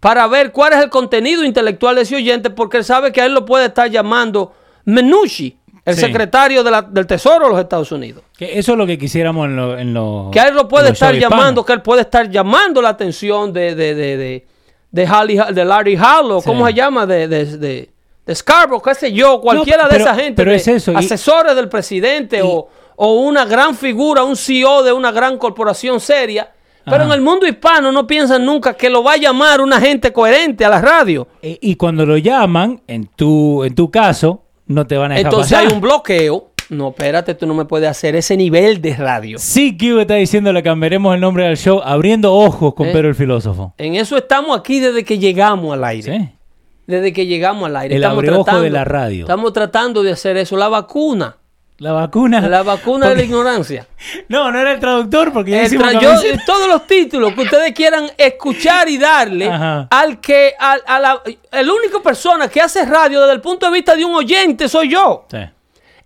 para 0.00 0.26
ver 0.26 0.52
cuál 0.52 0.74
es 0.74 0.80
el 0.80 0.90
contenido 0.90 1.44
intelectual 1.44 1.96
de 1.96 2.02
ese 2.02 2.16
oyente, 2.16 2.50
porque 2.50 2.76
él 2.78 2.84
sabe 2.84 3.10
que 3.12 3.20
a 3.22 3.24
él 3.26 3.32
lo 3.34 3.44
puede 3.46 3.66
estar 3.66 3.88
llamando 3.90 4.52
Menushi. 4.84 5.58
el 5.86 5.96
Sí. 5.96 6.00
secretario 6.00 6.64
de 6.64 6.70
la- 6.70 6.80
del 6.80 7.06
Tesoro 7.06 7.44
de 7.44 7.50
los 7.52 7.60
Estados 7.60 7.92
Unidos. 7.92 8.22
Que 8.38 8.58
eso 8.58 8.72
es 8.72 8.78
lo 8.78 8.86
que 8.86 8.96
quisiéramos 8.98 9.44
en 9.46 9.56
lo... 9.56 9.78
En 9.78 9.92
lo 9.92 10.30
Que 10.32 10.40
a 10.40 10.48
él 10.48 10.54
lo 10.54 10.66
puede 10.66 10.84
los 10.88 10.92
estar 10.94 11.14
hispanos. 11.14 11.36
llamando, 11.38 11.62
que 11.64 11.74
él 11.74 11.82
puede 11.82 12.00
estar 12.00 12.30
llamando 12.30 12.80
la 12.80 12.88
atención 12.88 13.52
de, 13.52 13.74
de, 13.74 13.94
de, 13.94 14.16
de, 14.16 14.46
de, 14.90 15.06
Halley- 15.06 15.52
de 15.52 15.62
Larry 15.64 15.96
Harlow, 15.96 16.40
Sí. 16.40 16.46
¿cómo 16.46 16.66
se 16.66 16.72
llama? 16.72 17.04
De, 17.04 17.28
de, 17.28 17.90
de, 18.24 18.34
Scarborough, 18.34 18.82
qué 18.82 18.94
sé 18.94 19.12
yo, 19.12 19.42
cualquiera 19.42 19.82
No, 19.82 19.90
de 19.90 19.96
esa 19.98 20.14
gente, 20.14 20.32
pero 20.36 20.52
es 20.52 20.66
eso, 20.66 20.92
y- 20.92 20.96
asesores 20.96 21.54
del 21.54 21.68
presidente 21.68 22.40
o, 22.42 22.66
o 22.96 23.14
una 23.20 23.44
gran 23.44 23.74
figura, 23.76 24.24
un 24.24 24.36
CEO 24.36 24.82
de 24.84 24.92
una 24.94 25.12
gran 25.12 25.36
corporación 25.36 26.00
seria. 26.00 26.50
Pero 26.84 26.96
Ajá. 26.96 27.04
en 27.06 27.12
el 27.12 27.20
mundo 27.20 27.46
hispano 27.46 27.90
no 27.92 28.06
piensan 28.06 28.44
nunca 28.44 28.74
que 28.74 28.90
lo 28.90 29.02
va 29.02 29.12
a 29.12 29.16
llamar 29.16 29.60
una 29.60 29.80
gente 29.80 30.12
coherente 30.12 30.64
a 30.64 30.68
la 30.68 30.80
radio. 30.80 31.26
E- 31.42 31.58
Y 31.62 31.76
cuando 31.76 32.04
lo 32.04 32.16
llaman, 32.18 32.82
en 32.86 33.06
tu, 33.06 33.64
en 33.64 33.74
tu 33.74 33.90
caso, 33.90 34.42
no 34.66 34.86
te 34.86 34.96
van 34.96 35.12
a 35.12 35.14
dejar 35.16 35.32
Entonces 35.32 35.52
pasar. 35.52 35.66
hay 35.68 35.74
un 35.74 35.80
bloqueo. 35.80 36.50
No, 36.70 36.88
espérate, 36.88 37.34
tú 37.34 37.46
no 37.46 37.52
me 37.54 37.66
puedes 37.66 37.88
hacer 37.88 38.16
ese 38.16 38.36
nivel 38.38 38.80
de 38.80 38.96
radio. 38.96 39.38
Sí, 39.38 39.76
Q 39.76 40.00
está 40.00 40.14
diciendo, 40.14 40.50
le 40.52 40.62
cambiaremos 40.62 41.14
el 41.14 41.20
nombre 41.20 41.44
del 41.46 41.58
show, 41.58 41.80
abriendo 41.84 42.32
ojos 42.34 42.74
con 42.74 42.88
¿Eh? 42.88 42.92
Pedro 42.92 43.08
el 43.08 43.14
filósofo. 43.14 43.74
En 43.76 43.94
eso 43.96 44.16
estamos 44.16 44.58
aquí 44.58 44.80
desde 44.80 45.04
que 45.04 45.18
llegamos 45.18 45.74
al 45.74 45.84
aire. 45.84 46.18
Sí. 46.18 46.28
Desde 46.86 47.12
que 47.12 47.26
llegamos 47.26 47.66
al 47.66 47.76
aire. 47.76 47.96
El 47.96 48.02
Estamos 48.02 48.24
tratando- 48.24 48.60
de 48.62 48.70
la 48.70 48.84
radio. 48.84 49.20
Estamos 49.24 49.52
tratando 49.52 50.02
de 50.02 50.12
hacer 50.12 50.36
eso. 50.38 50.56
La 50.56 50.68
vacuna. 50.68 51.36
La 51.78 51.92
vacuna. 51.92 52.40
La 52.42 52.62
vacuna 52.62 53.08
de 53.08 53.16
la 53.16 53.22
ignorancia. 53.22 53.86
No, 54.28 54.52
no 54.52 54.58
era 54.60 54.72
el 54.72 54.78
traductor 54.80 55.32
porque 55.32 55.64
El 55.64 55.72
tra- 55.72 55.92
yo- 56.00 56.10
camiseta. 56.10 56.42
todos 56.46 56.68
los 56.68 56.86
títulos 56.86 57.32
que 57.34 57.40
ustedes 57.42 57.72
quieran 57.72 58.10
escuchar 58.16 58.88
y 58.88 58.96
darle 58.98 59.48
Ajá. 59.50 59.88
al 59.90 60.20
que, 60.20 60.54
al, 60.58 60.82
a 60.86 60.98
la, 61.00 61.22
el 61.52 61.70
único 61.70 62.02
persona 62.02 62.48
que 62.48 62.60
hace 62.60 62.84
radio 62.84 63.20
desde 63.22 63.34
el 63.34 63.40
punto 63.40 63.66
de 63.66 63.72
vista 63.72 63.96
de 63.96 64.04
un 64.04 64.14
oyente 64.14 64.68
soy 64.68 64.90
yo. 64.90 65.26
Sí. 65.30 65.38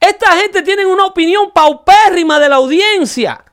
Esta 0.01 0.33
gente 0.37 0.63
tiene 0.63 0.87
una 0.87 1.05
opinión 1.07 1.51
paupérrima 1.53 2.39
de 2.39 2.49
la 2.49 2.57
audiencia. 2.57 3.45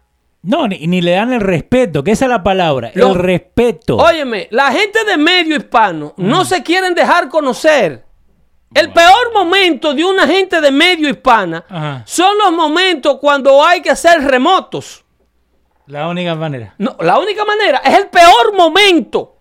No, 0.43 0.67
ni, 0.67 0.86
ni 0.86 1.01
le 1.01 1.12
dan 1.13 1.34
el 1.34 1.41
respeto, 1.41 2.04
que 2.04 2.12
esa 2.12 2.25
es 2.25 2.30
la 2.30 2.43
palabra, 2.43 2.91
Lo- 2.93 3.10
el 3.13 3.15
respeto. 3.15 3.97
Óyeme, 3.97 4.47
la 4.51 4.71
gente 4.71 5.04
de 5.04 5.17
medio 5.17 5.56
hispano 5.58 6.13
no 6.17 6.45
se 6.45 6.62
quieren 6.63 6.93
dejar 6.93 7.30
conocer. 7.30 8.04
El 8.73 8.91
peor 8.91 9.32
momento 9.34 9.93
de 9.93 10.04
una 10.04 10.28
gente 10.28 10.60
de 10.60 10.71
medio 10.71 11.08
hispana 11.10 11.63
Ajá. 11.69 12.04
son 12.06 12.38
los 12.38 12.51
momentos 12.51 13.17
cuando 13.21 13.63
hay 13.63 13.82
que 13.82 13.89
hacer 13.89 14.21
remotos. 14.23 15.04
La 15.88 16.08
única 16.08 16.36
manera. 16.36 16.73
No, 16.78 16.97
la 16.99 17.17
única 17.19 17.45
manera 17.45 17.78
es 17.86 17.93
el 17.97 18.08
peor 18.08 18.54
momento. 18.56 19.38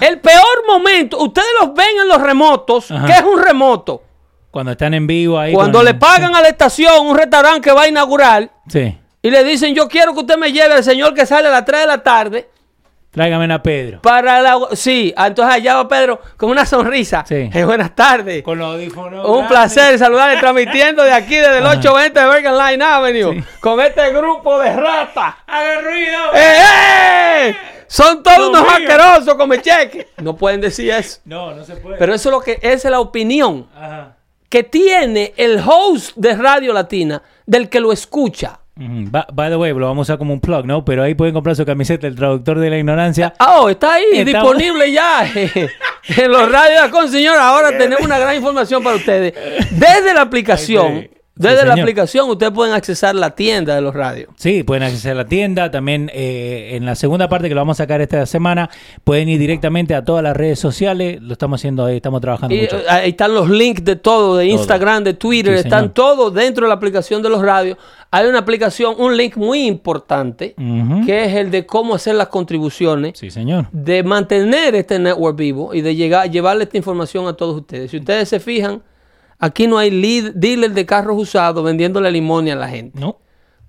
El 0.00 0.18
peor 0.20 0.66
momento. 0.66 1.18
Ustedes 1.18 1.46
los 1.60 1.74
ven 1.74 2.00
en 2.02 2.08
los 2.08 2.20
remotos. 2.20 2.90
Ajá. 2.90 3.06
¿Qué 3.06 3.12
es 3.12 3.22
un 3.22 3.40
remoto? 3.40 4.02
Cuando 4.50 4.72
están 4.72 4.94
en 4.94 5.06
vivo 5.06 5.38
ahí. 5.38 5.52
Cuando 5.52 5.78
con- 5.80 5.84
le 5.86 5.94
pagan 5.94 6.34
a 6.34 6.40
la 6.40 6.48
estación 6.48 7.06
un 7.06 7.16
restaurante 7.16 7.60
que 7.68 7.72
va 7.72 7.82
a 7.82 7.88
inaugurar 7.88 8.50
Sí. 8.68 8.98
y 9.22 9.30
le 9.30 9.44
dicen 9.44 9.74
yo 9.74 9.86
quiero 9.88 10.12
que 10.14 10.20
usted 10.20 10.38
me 10.38 10.50
lleve 10.50 10.74
al 10.74 10.82
señor 10.82 11.14
que 11.14 11.24
sale 11.26 11.46
a 11.48 11.50
las 11.52 11.64
3 11.64 11.82
de 11.82 11.86
la 11.86 12.02
tarde 12.02 12.50
Tráigame 13.10 13.52
a 13.52 13.60
Pedro. 13.60 14.00
para 14.02 14.40
la... 14.40 14.56
Sí, 14.74 15.12
entonces 15.16 15.54
allá 15.56 15.74
va 15.74 15.88
Pedro 15.88 16.20
con 16.36 16.48
una 16.50 16.64
sonrisa. 16.64 17.24
Sí. 17.26 17.50
Eh, 17.52 17.64
buenas 17.64 17.94
tardes. 17.96 18.42
Con 18.44 18.58
los 18.58 18.74
audífonos. 18.74 19.26
Un 19.26 19.32
grandes. 19.32 19.48
placer 19.48 19.98
saludarle 19.98 20.36
transmitiendo 20.40 21.02
de 21.02 21.12
aquí 21.12 21.34
desde 21.36 21.58
el 21.58 21.66
820 21.66 22.20
de 22.20 22.26
Bergen 22.26 22.56
Line 22.56 22.84
Avenue 22.84 23.32
Sí. 23.34 23.44
con 23.60 23.80
este 23.80 24.12
grupo 24.12 24.58
de 24.60 24.76
ratas. 24.76 25.34
¡Haga 25.46 25.80
ruido! 25.80 26.18
¡Eh, 26.34 26.56
eh! 27.48 27.56
Son 27.88 28.22
todos 28.22 28.48
unos 28.50 28.64
asquerosos 28.68 29.34
come 29.34 29.60
cheque. 29.60 30.08
No 30.18 30.36
pueden 30.36 30.60
decir 30.60 30.90
eso. 30.92 31.18
No, 31.24 31.52
no 31.52 31.64
se 31.64 31.74
puede. 31.76 31.96
Pero 31.98 32.14
eso 32.14 32.28
es 32.28 32.32
lo 32.32 32.40
que 32.40 32.60
esa 32.62 32.86
es 32.88 32.92
la 32.92 33.00
opinión 33.00 33.68
Ajá. 33.74 34.14
que 34.48 34.62
tiene 34.62 35.34
el 35.36 35.60
host 35.66 36.12
de 36.14 36.36
Radio 36.36 36.72
Latina 36.72 37.20
del 37.44 37.68
que 37.68 37.80
lo 37.80 37.90
escucha. 37.90 38.59
By 38.80 39.50
the 39.50 39.56
way, 39.56 39.74
lo 39.74 39.86
vamos 39.86 40.08
a 40.08 40.12
usar 40.12 40.18
como 40.18 40.32
un 40.32 40.40
plug, 40.40 40.64
¿no? 40.64 40.84
Pero 40.84 41.02
ahí 41.02 41.14
pueden 41.14 41.34
comprar 41.34 41.54
su 41.54 41.66
camiseta, 41.66 42.06
el 42.06 42.16
traductor 42.16 42.58
de 42.58 42.70
la 42.70 42.78
ignorancia. 42.78 43.34
Ah, 43.38 43.60
oh, 43.60 43.68
está 43.68 43.94
ahí 43.94 44.24
disponible 44.24 44.90
ya 44.90 45.30
en 45.34 46.30
los 46.30 46.50
radios 46.50 46.88
con 46.88 47.10
señor. 47.10 47.36
Ahora 47.36 47.76
tenemos 47.76 48.04
una 48.04 48.18
gran 48.18 48.36
información 48.36 48.82
para 48.82 48.96
ustedes. 48.96 49.34
Desde 49.70 50.14
la 50.14 50.22
aplicación, 50.22 51.10
Sí, 51.36 51.46
desde 51.48 51.64
la 51.64 51.74
aplicación 51.74 52.28
ustedes 52.28 52.52
pueden 52.52 52.74
accesar 52.74 53.14
la 53.14 53.30
tienda 53.34 53.74
de 53.74 53.80
los 53.80 53.94
radios. 53.94 54.28
Sí, 54.36 54.62
pueden 54.62 54.82
acceder 54.82 55.12
a 55.12 55.22
la 55.22 55.24
tienda. 55.26 55.70
También 55.70 56.10
eh, 56.12 56.72
en 56.76 56.84
la 56.84 56.94
segunda 56.94 57.28
parte 57.30 57.48
que 57.48 57.54
lo 57.54 57.62
vamos 57.62 57.80
a 57.80 57.84
sacar 57.84 58.02
esta 58.02 58.26
semana, 58.26 58.68
pueden 59.04 59.28
ir 59.30 59.38
directamente 59.38 59.94
a 59.94 60.04
todas 60.04 60.22
las 60.22 60.36
redes 60.36 60.58
sociales. 60.58 61.18
Lo 61.22 61.32
estamos 61.32 61.58
haciendo 61.60 61.86
ahí, 61.86 61.96
estamos 61.96 62.20
trabajando 62.20 62.54
Y 62.54 62.62
mucho. 62.62 62.78
eh, 62.78 62.84
ahí 62.90 63.10
están 63.10 63.32
los 63.32 63.48
links 63.48 63.82
de 63.84 63.96
todo, 63.96 64.36
de 64.36 64.46
Instagram, 64.48 65.02
de 65.04 65.14
Twitter, 65.14 65.54
Sí, 65.54 65.60
están 65.64 65.94
todos 65.94 66.34
dentro 66.34 66.66
de 66.66 66.68
la 66.68 66.74
aplicación 66.74 67.22
de 67.22 67.30
los 67.30 67.40
radios. 67.40 67.78
Hay 68.10 68.26
una 68.26 68.40
aplicación, 68.40 68.96
un 68.98 69.16
link 69.16 69.36
muy 69.36 69.66
importante, 69.66 70.54
que 71.06 71.24
es 71.24 71.34
el 71.36 71.50
de 71.50 71.64
cómo 71.64 71.94
hacer 71.94 72.16
las 72.16 72.28
contribuciones, 72.28 73.18
Sí, 73.18 73.30
señor. 73.30 73.66
de 73.72 74.02
mantener 74.02 74.74
este 74.74 74.98
network 74.98 75.38
vivo 75.38 75.72
y 75.74 75.80
de 75.80 75.94
llegar, 75.94 76.28
llevarle 76.30 76.64
esta 76.64 76.76
información 76.76 77.28
a 77.28 77.32
todos 77.34 77.56
ustedes. 77.60 77.90
Si 77.92 77.96
ustedes 77.98 78.28
se 78.28 78.40
fijan, 78.40 78.82
aquí 79.40 79.66
no 79.66 79.78
hay 79.78 79.90
lead- 79.90 80.32
dealer 80.34 80.70
de 80.72 80.86
carros 80.86 81.16
usados 81.18 81.64
vendiéndole 81.64 82.10
limonia 82.12 82.52
a 82.52 82.56
la 82.56 82.68
gente. 82.68 83.00
No, 83.00 83.18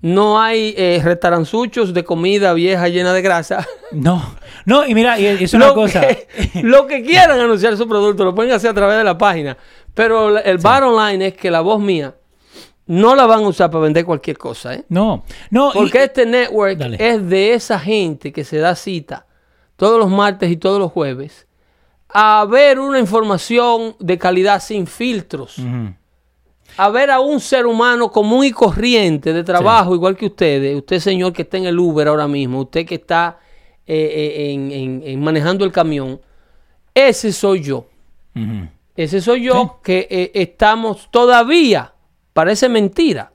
No 0.00 0.40
hay 0.40 0.74
eh, 0.76 1.00
restauranzuchos 1.02 1.92
de 1.94 2.04
comida 2.04 2.52
vieja 2.54 2.88
llena 2.88 3.12
de 3.12 3.22
grasa. 3.22 3.66
no, 3.92 4.34
no. 4.66 4.86
Y 4.86 4.94
mira, 4.94 5.18
y 5.18 5.26
es 5.26 5.54
una 5.54 5.68
lo, 5.68 5.74
cosa. 5.74 6.00
Que, 6.00 6.26
lo 6.62 6.86
que 6.86 7.02
quieran 7.02 7.38
anunciar 7.40 7.76
su 7.76 7.88
producto 7.88 8.24
lo 8.24 8.34
pueden 8.34 8.52
hacer 8.52 8.70
a 8.70 8.74
través 8.74 8.98
de 8.98 9.04
la 9.04 9.16
página. 9.18 9.56
Pero 9.94 10.38
el 10.38 10.58
bottom 10.58 10.96
line 10.98 11.26
es 11.28 11.34
que 11.34 11.50
la 11.50 11.60
voz 11.60 11.80
mía 11.80 12.14
no 12.86 13.14
la 13.14 13.26
van 13.26 13.44
a 13.44 13.48
usar 13.48 13.70
para 13.70 13.84
vender 13.84 14.04
cualquier 14.04 14.36
cosa. 14.38 14.74
¿eh? 14.74 14.84
No, 14.88 15.24
no. 15.50 15.70
y- 15.70 15.72
Porque 15.78 16.02
este 16.04 16.26
network 16.26 16.78
Dale. 16.78 16.96
es 16.98 17.28
de 17.28 17.54
esa 17.54 17.78
gente 17.78 18.32
que 18.32 18.42
se 18.44 18.58
da 18.58 18.74
cita 18.74 19.26
todos 19.76 19.98
los 20.00 20.10
martes 20.10 20.50
y 20.50 20.56
todos 20.56 20.78
los 20.80 20.90
jueves 20.92 21.46
a 22.12 22.44
ver 22.48 22.78
una 22.78 22.98
información 22.98 23.96
de 23.98 24.18
calidad 24.18 24.60
sin 24.62 24.86
filtros. 24.86 25.58
A 26.78 26.88
ver 26.88 27.10
a 27.10 27.20
un 27.20 27.38
ser 27.40 27.66
humano 27.66 28.10
común 28.10 28.44
y 28.46 28.50
corriente 28.50 29.32
de 29.32 29.44
trabajo, 29.44 29.94
igual 29.94 30.16
que 30.16 30.26
ustedes. 30.26 30.76
Usted, 30.76 31.00
señor, 31.00 31.32
que 31.32 31.42
está 31.42 31.58
en 31.58 31.66
el 31.66 31.78
Uber 31.78 32.08
ahora 32.08 32.26
mismo. 32.28 32.60
Usted 32.62 32.86
que 32.86 32.94
está 32.96 33.38
eh, 33.86 33.94
eh, 33.94 34.52
en- 34.52 34.70
en- 34.72 35.02
en 35.04 35.20
manejando 35.22 35.64
el 35.64 35.72
camión. 35.72 36.20
Ese 36.94 37.32
soy 37.32 37.62
yo. 37.62 37.86
Ese 38.96 39.20
soy 39.20 39.42
yo 39.44 39.80
que 39.82 40.06
eh, 40.10 40.30
estamos 40.34 41.10
todavía, 41.10 41.92
parece 42.32 42.68
mentira, 42.68 43.32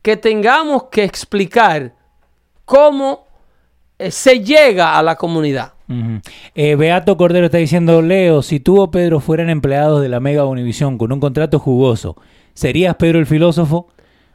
que 0.00 0.16
tengamos 0.16 0.84
que 0.84 1.02
explicar 1.04 1.94
cómo 2.64 3.26
eh, 3.98 4.10
se 4.10 4.40
llega 4.40 4.96
a 4.98 5.02
la 5.02 5.16
comunidad. 5.16 5.72
Eh, 6.54 6.74
Beato 6.76 7.16
Cordero 7.16 7.46
está 7.46 7.58
diciendo, 7.58 8.02
Leo, 8.02 8.42
si 8.42 8.60
tú 8.60 8.80
o 8.80 8.90
Pedro 8.90 9.20
fueran 9.20 9.50
empleados 9.50 10.02
de 10.02 10.08
la 10.08 10.20
Mega 10.20 10.44
Univisión 10.44 10.98
con 10.98 11.12
un 11.12 11.20
contrato 11.20 11.58
jugoso, 11.58 12.16
¿serías 12.54 12.96
Pedro 12.96 13.18
el 13.18 13.26
filósofo? 13.26 13.88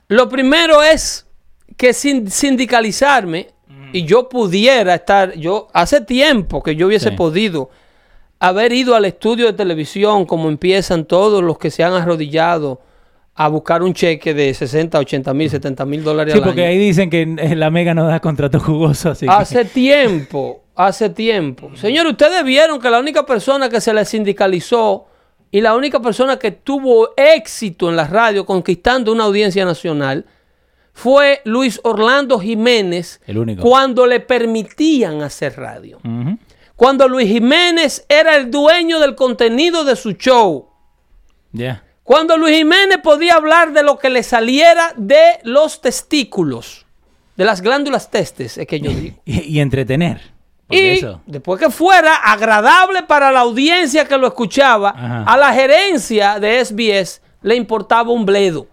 Lo 0.08 0.30
primero 0.30 0.82
es 0.84 1.28
que 1.76 1.94
sin 1.94 2.30
sindicalizarme 2.30 3.50
y 3.94 4.04
yo 4.04 4.30
pudiera 4.30 4.96
estar, 4.96 5.34
yo 5.36 5.68
hace 5.74 6.02
tiempo 6.02 6.62
que 6.64 6.76
yo 6.76 6.88
hubiese 6.88 7.10
Sí. 7.10 7.16
podido 7.16 7.70
haber 8.40 8.72
ido 8.74 8.96
al 8.96 9.06
estudio 9.06 9.46
de 9.48 9.54
televisión 9.54 10.26
como 10.26 10.50
empiezan 10.50 11.06
todos 11.06 11.44
los 11.44 11.58
que 11.58 11.72
se 11.72 11.84
han 11.84 11.94
arrodillado 11.94 12.82
a 13.40 13.48
buscar 13.50 13.84
un 13.84 13.94
cheque 13.94 14.34
de 14.34 14.52
60, 14.54 14.98
80 14.98 15.34
mil, 15.36 15.48
70 15.50 15.86
mil 15.86 16.04
dólares 16.04 16.34
Sí, 16.34 16.40
al 16.40 16.46
porque 16.46 16.62
año. 16.64 16.72
ahí 16.72 16.78
dicen 16.80 17.10
que 17.12 17.22
eh, 17.22 17.56
la 17.56 17.70
Mega 17.70 17.94
no 17.94 18.08
da 18.08 18.20
contrato 18.20 18.60
jugoso, 18.60 19.12
así 19.12 19.28
que- 19.28 19.32
Hace 19.32 19.64
tiempo, 19.64 20.64
hace 20.76 21.10
tiempo. 21.12 21.70
Señor, 21.76 22.08
ustedes 22.08 22.44
vieron 22.44 22.80
que 22.80 22.90
la 22.90 23.00
única 23.00 23.26
persona 23.28 23.70
que 23.70 23.80
se 23.80 23.94
le 23.94 24.06
sindicalizó 24.06 25.06
y 25.52 25.62
la 25.62 25.76
única 25.76 26.00
persona 26.02 26.38
que 26.40 26.50
tuvo 26.52 27.10
éxito 27.16 27.90
en 27.90 27.96
la 27.96 28.08
radio 28.08 28.44
conquistando 28.46 29.12
una 29.12 29.26
audiencia 29.26 29.66
nacional 29.66 30.26
fue 30.92 31.42
Luis 31.46 31.80
Orlando 31.84 32.40
Jiménez 32.40 33.22
El 33.28 33.38
único. 33.38 33.62
cuando 33.62 34.08
le 34.08 34.20
permitían 34.20 35.22
hacer 35.22 35.56
radio. 35.58 36.00
Cuando 36.76 37.08
Luis 37.08 37.28
Jiménez 37.30 38.04
era 38.10 38.36
el 38.36 38.50
dueño 38.50 39.00
del 39.00 39.14
contenido 39.14 39.84
de 39.84 39.96
su 39.96 40.14
show. 40.14 40.70
Ya. 41.52 41.84
Cuando 42.08 42.38
Luis 42.38 42.56
Jiménez 42.56 43.00
podía 43.04 43.36
hablar 43.36 43.74
de 43.74 43.84
lo 43.84 44.00
que 44.00 44.10
le 44.10 44.24
saliera 44.24 44.94
de 44.96 45.42
los 45.44 45.82
testículos, 45.82 46.86
de 47.36 47.44
las 47.44 47.60
glándulas 47.60 48.10
testes, 48.10 48.58
es 48.58 48.66
que 48.66 48.80
yo 48.80 48.92
digo. 48.92 49.18
Y, 49.26 49.42
y 49.42 49.60
entretener. 49.60 50.22
Y 50.70 50.80
eso. 50.80 51.22
después 51.26 51.60
que 51.60 51.70
fuera 51.70 52.16
agradable 52.16 53.04
para 53.04 53.30
la 53.30 53.42
audiencia 53.42 54.06
que 54.06 54.18
lo 54.18 54.26
escuchaba, 54.26 54.92
Ajá. 54.92 55.24
a 55.24 55.36
la 55.36 55.52
gerencia 55.52 56.40
de 56.40 56.64
SBS 56.64 57.22
le 57.42 57.58
importaba 57.58 58.10
un 58.10 58.26
bledo 58.26 58.68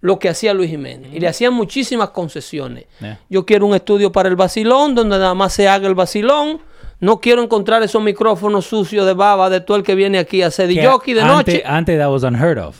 lo 0.00 0.18
que 0.18 0.30
hacía 0.30 0.54
Luis 0.54 0.70
Jiménez. 0.70 1.12
Y 1.12 1.20
le 1.20 1.28
hacían 1.28 1.52
muchísimas 1.52 2.08
concesiones. 2.08 2.86
Yo 3.28 3.44
quiero 3.44 3.66
un 3.66 3.74
estudio 3.74 4.12
para 4.12 4.30
el 4.30 4.36
vacilón, 4.36 4.94
donde 4.94 5.18
nada 5.18 5.34
más 5.34 5.52
se 5.52 5.68
haga 5.68 5.88
el 5.88 5.94
vacilón. 5.94 6.60
No 7.04 7.20
quiero 7.20 7.42
encontrar 7.42 7.82
esos 7.82 8.02
micrófonos 8.02 8.64
sucios 8.66 9.04
de 9.04 9.12
baba 9.12 9.50
de 9.50 9.60
todo 9.60 9.76
el 9.76 9.82
que 9.82 9.94
viene 9.94 10.18
aquí 10.18 10.42
a 10.42 10.46
hacer 10.46 10.68
de 10.68 10.80
antes, 10.80 11.26
noche. 11.26 11.62
Antes 11.66 11.98
that 11.98 12.08
was 12.10 12.22
unheard 12.22 12.58
of. 12.58 12.76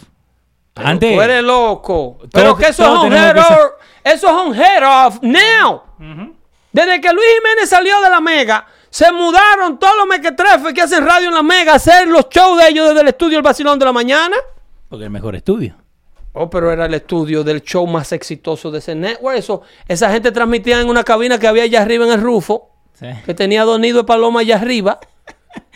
Antes. 0.76 1.14
Tú 1.14 1.20
eres 1.20 1.42
loco. 1.44 2.18
Pero 2.32 2.56
que 2.56 2.68
eso 2.68 2.82
es 2.84 2.88
un 2.88 3.10
tenemos 3.10 3.20
head 3.28 3.34
que 3.34 3.42
ser- 3.42 3.52
off. 3.58 3.72
Eso 4.02 4.26
es 4.28 4.46
un 4.46 4.54
head 4.54 4.82
off 5.06 5.18
now. 5.22 5.82
Desde 6.72 7.00
que 7.00 7.12
Luis 7.12 7.26
Jiménez 7.36 7.68
salió 7.68 8.00
de 8.00 8.08
la 8.10 8.20
Mega, 8.20 8.66
se 8.90 9.12
mudaron 9.12 9.78
todos 9.78 9.94
los 9.98 10.06
mequetrefes 10.06 10.72
que 10.72 10.80
hacen 10.82 11.04
radio 11.06 11.28
en 11.28 11.34
la 11.34 11.42
Mega 11.42 11.72
a 11.72 11.76
hacer 11.76 12.08
los 12.08 12.26
shows 12.30 12.58
de 12.58 12.68
ellos 12.68 12.88
desde 12.88 13.02
el 13.02 13.08
estudio 13.08 13.36
El 13.36 13.42
Vacilón 13.44 13.78
de 13.78 13.84
la 13.84 13.92
Mañana. 13.92 14.36
Porque 14.88 15.04
el 15.04 15.10
mejor 15.10 15.36
estudio. 15.36 15.76
Oh, 16.32 16.48
pero 16.50 16.72
era 16.72 16.86
el 16.86 16.94
estudio 16.94 17.44
del 17.44 17.62
show 17.62 17.86
más 17.86 18.10
exitoso 18.12 18.70
de 18.70 18.78
ese 18.80 18.94
network. 18.94 19.36
Eso, 19.36 19.62
esa 19.86 20.10
gente 20.10 20.32
transmitía 20.32 20.80
en 20.80 20.88
una 20.88 21.04
cabina 21.04 21.38
que 21.38 21.46
había 21.46 21.62
allá 21.64 21.82
arriba 21.82 22.04
en 22.06 22.12
el 22.12 22.20
rufo, 22.20 22.70
Sí. 22.94 23.06
que 23.26 23.34
tenía 23.34 23.64
dos 23.64 23.78
nidos 23.80 24.02
de 24.02 24.06
paloma 24.06 24.40
allá 24.40 24.56
arriba. 24.56 25.00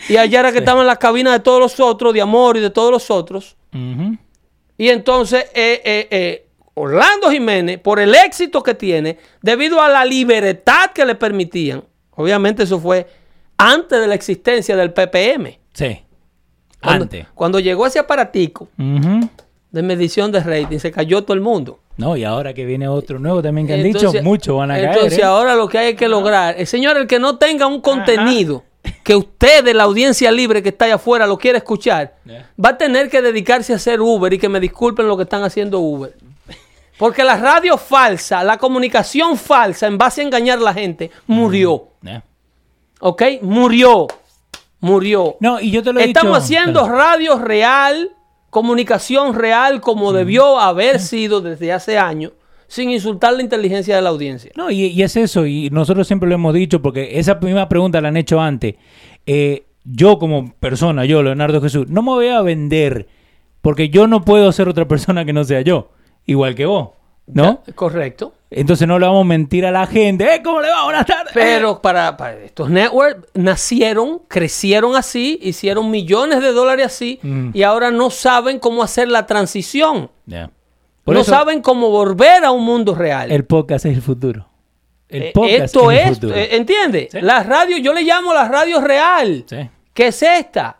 Y 0.08 0.16
allá 0.16 0.40
era 0.40 0.52
que 0.52 0.58
estaban 0.58 0.86
las 0.86 0.98
cabinas 0.98 1.32
de 1.34 1.40
todos 1.40 1.60
los 1.60 1.78
otros, 1.80 2.12
de 2.14 2.20
Amor 2.20 2.56
y 2.56 2.60
de 2.60 2.70
todos 2.70 2.90
los 2.90 3.10
otros. 3.10 3.56
Y 3.72 4.88
entonces 4.88 5.44
eh, 5.54 5.80
eh, 5.84 6.08
eh, 6.10 6.48
Orlando 6.74 7.30
Jiménez, 7.30 7.78
por 7.80 7.98
el 8.00 8.14
éxito 8.14 8.62
que 8.62 8.74
tiene, 8.74 9.18
debido 9.42 9.80
a 9.82 9.88
la 9.88 10.04
libertad 10.04 10.92
que 10.94 11.04
le 11.04 11.14
permitían, 11.16 11.84
obviamente 12.12 12.62
eso 12.62 12.78
fue 12.80 13.06
antes 13.56 14.00
de 14.00 14.06
la 14.06 14.14
existencia 14.14 14.76
del 14.76 14.92
PPM. 14.92 15.58
Sí. 15.72 16.02
Cuando, 16.80 17.02
Antes. 17.04 17.26
cuando 17.34 17.58
llegó 17.58 17.86
ese 17.88 17.98
aparatico 17.98 18.68
Ujú. 18.78 19.28
De 19.78 19.82
medición 19.84 20.30
de 20.32 20.40
rating, 20.40 20.78
se 20.78 20.90
cayó 20.90 21.22
todo 21.22 21.34
el 21.34 21.40
mundo. 21.40 21.78
No, 21.96 22.16
y 22.16 22.24
ahora 22.24 22.52
que 22.52 22.64
viene 22.64 22.86
otro 22.88 23.18
nuevo 23.18 23.40
también 23.42 23.66
que 23.66 23.74
han 23.74 23.80
Entonces- 23.80 24.12
dicho, 24.12 24.22
muchos 24.24 24.56
van 24.56 24.70
a 24.70 24.74
caer. 24.74 24.88
Entonces 24.90 25.18
¿eh? 25.20 25.22
ahora 25.24 25.54
lo 25.54 25.68
que 25.68 25.78
hay 25.78 25.94
que 25.96 26.08
lograr, 26.08 26.54
el 26.58 26.66
señor, 26.66 26.96
el 26.96 27.06
que 27.06 27.18
no 27.18 27.38
tenga 27.38 27.66
un 27.66 27.80
contenido 27.80 28.64
que 29.04 29.14
usted 29.16 29.64
de 29.64 29.74
la 29.74 29.84
audiencia 29.84 30.30
libre 30.30 30.62
que 30.62 30.68
está 30.70 30.84
allá 30.86 30.94
afuera 30.96 31.26
lo 31.26 31.38
quiere 31.38 31.58
escuchar, 31.58 32.14
Yeah. 32.24 32.50
va 32.64 32.70
a 32.70 32.78
tener 32.78 33.08
que 33.08 33.22
dedicarse 33.22 33.72
a 33.72 33.76
hacer 33.76 34.00
Uber 34.00 34.32
y 34.32 34.38
que 34.38 34.48
me 34.48 34.60
disculpen 34.60 35.06
lo 35.08 35.16
que 35.16 35.22
están 35.24 35.42
haciendo 35.42 35.78
Uber. 35.80 36.14
Porque 36.98 37.22
la 37.24 37.36
radio 37.36 37.78
falsa, 37.78 38.42
la 38.44 38.58
comunicación 38.58 39.36
falsa 39.36 39.86
en 39.86 39.96
base 39.98 40.20
a 40.20 40.24
engañar 40.24 40.58
a 40.58 40.62
la 40.62 40.74
gente, 40.74 41.10
murió. 41.26 41.88
Eh. 42.04 42.20
¿Ok? 43.00 43.22
Murió. 43.42 44.06
Murió. 44.80 45.36
No, 45.40 45.60
y 45.60 45.70
yo 45.70 45.82
te 45.82 45.92
lo 45.92 46.00
he 46.00 46.04
Estamos 46.04 46.48
dicho. 46.48 46.60
haciendo 46.60 46.88
radio 46.88 47.38
real, 47.38 48.10
comunicación 48.51 49.34
real, 49.34 49.80
como 49.80 50.12
debió 50.12 50.59
haber 50.59 51.01
sido 51.01 51.40
desde 51.40 51.72
hace 51.72 51.99
años, 51.99 52.32
sin 52.66 52.90
insultar 52.90 53.34
la 53.34 53.42
inteligencia 53.42 53.96
de 53.96 54.03
la 54.03 54.11
audiencia. 54.11 54.53
No, 54.57 54.70
y, 54.70 54.86
y 54.86 55.03
es 55.03 55.16
eso, 55.16 55.46
y 55.46 55.70
nosotros 55.70 56.07
siempre 56.07 56.28
lo 56.28 56.34
hemos 56.34 56.55
dicho, 56.55 56.82
porque 56.82 57.18
esa 57.18 57.34
misma 57.36 57.68
pregunta 57.68 58.01
la 58.01 58.09
han 58.09 58.16
hecho 58.16 58.40
antes. 58.40 58.74
Eh, 59.26 59.64
yo 59.84 60.18
como 60.18 60.53
persona, 60.55 61.05
yo, 61.05 61.22
Leonardo 61.22 61.61
Jesús, 61.61 61.88
no 61.88 62.03
me 62.03 62.11
voy 62.11 62.28
a 62.28 62.42
vender, 62.42 63.09
porque 63.62 63.88
yo 63.88 64.07
no 64.07 64.24
puedo 64.24 64.51
ser 64.53 64.68
otra 64.68 64.86
persona 64.88 65.24
que 65.24 65.32
no 65.32 65.44
sea 65.44 65.61
yo, 65.62 65.90
igual 66.26 66.55
que 66.55 66.66
vos, 66.66 66.90
¿no? 67.26 67.62
Ya, 67.66 67.72
Correcto. 67.74 68.34
Entonces 68.51 68.88
no 68.88 68.99
le 68.99 69.07
vamos 69.07 69.22
a 69.22 69.28
mentir 69.28 69.66
a 69.66 69.70
la 69.70 69.86
gente, 69.86 70.34
¡eh, 70.34 70.40
cómo 70.42 70.61
le 70.62 70.70
va! 70.70 70.84
Buenas 70.84 71.05
tardes. 71.05 71.32
Pero 71.34 71.82
para, 71.82 72.16
para 72.16 72.38
estos 72.38 72.70
networks 72.70 73.28
nacieron, 73.34 74.20
crecieron 74.26 74.96
así, 74.96 75.38
hicieron 75.42 75.90
millones 75.90 76.40
de 76.40 76.53
dólares 76.53 76.86
así, 76.86 77.18
Mm. 77.22 77.51
y 77.53 77.62
ahora 77.62 77.90
no 77.90 78.09
saben 78.11 78.59
cómo 78.59 78.82
hacer 78.82 79.09
la 79.09 79.26
transición. 79.26 80.11
Por 81.05 81.14
no 81.14 81.20
eso, 81.20 81.30
saben 81.30 81.61
cómo 81.61 81.90
volver 81.90 82.44
a 82.44 82.51
un 82.51 82.64
mundo 82.64 82.94
real. 82.94 83.30
el 83.30 83.44
podcast 83.44 83.84
es 83.86 83.94
el 83.96 84.03
futuro. 84.03 84.49
El 85.11 85.22
Eh, 85.24 85.30
podcast 85.34 85.64
Esto 85.64 85.90
es 85.90 86.07
el 86.07 86.14
futuro. 86.14 86.34
eh, 86.36 86.57
¿entiendes? 86.57 87.09
Sí. 87.12 87.18
La 87.22 87.42
radio, 87.42 87.76
yo 87.78 87.92
le 87.94 88.03
llamo 88.03 88.32
la 88.34 88.46
radio 88.49 88.80
real. 88.80 89.44
Sí. 89.49 89.57
¿Qué 89.94 90.07
es 90.09 90.22
esta? 90.22 90.76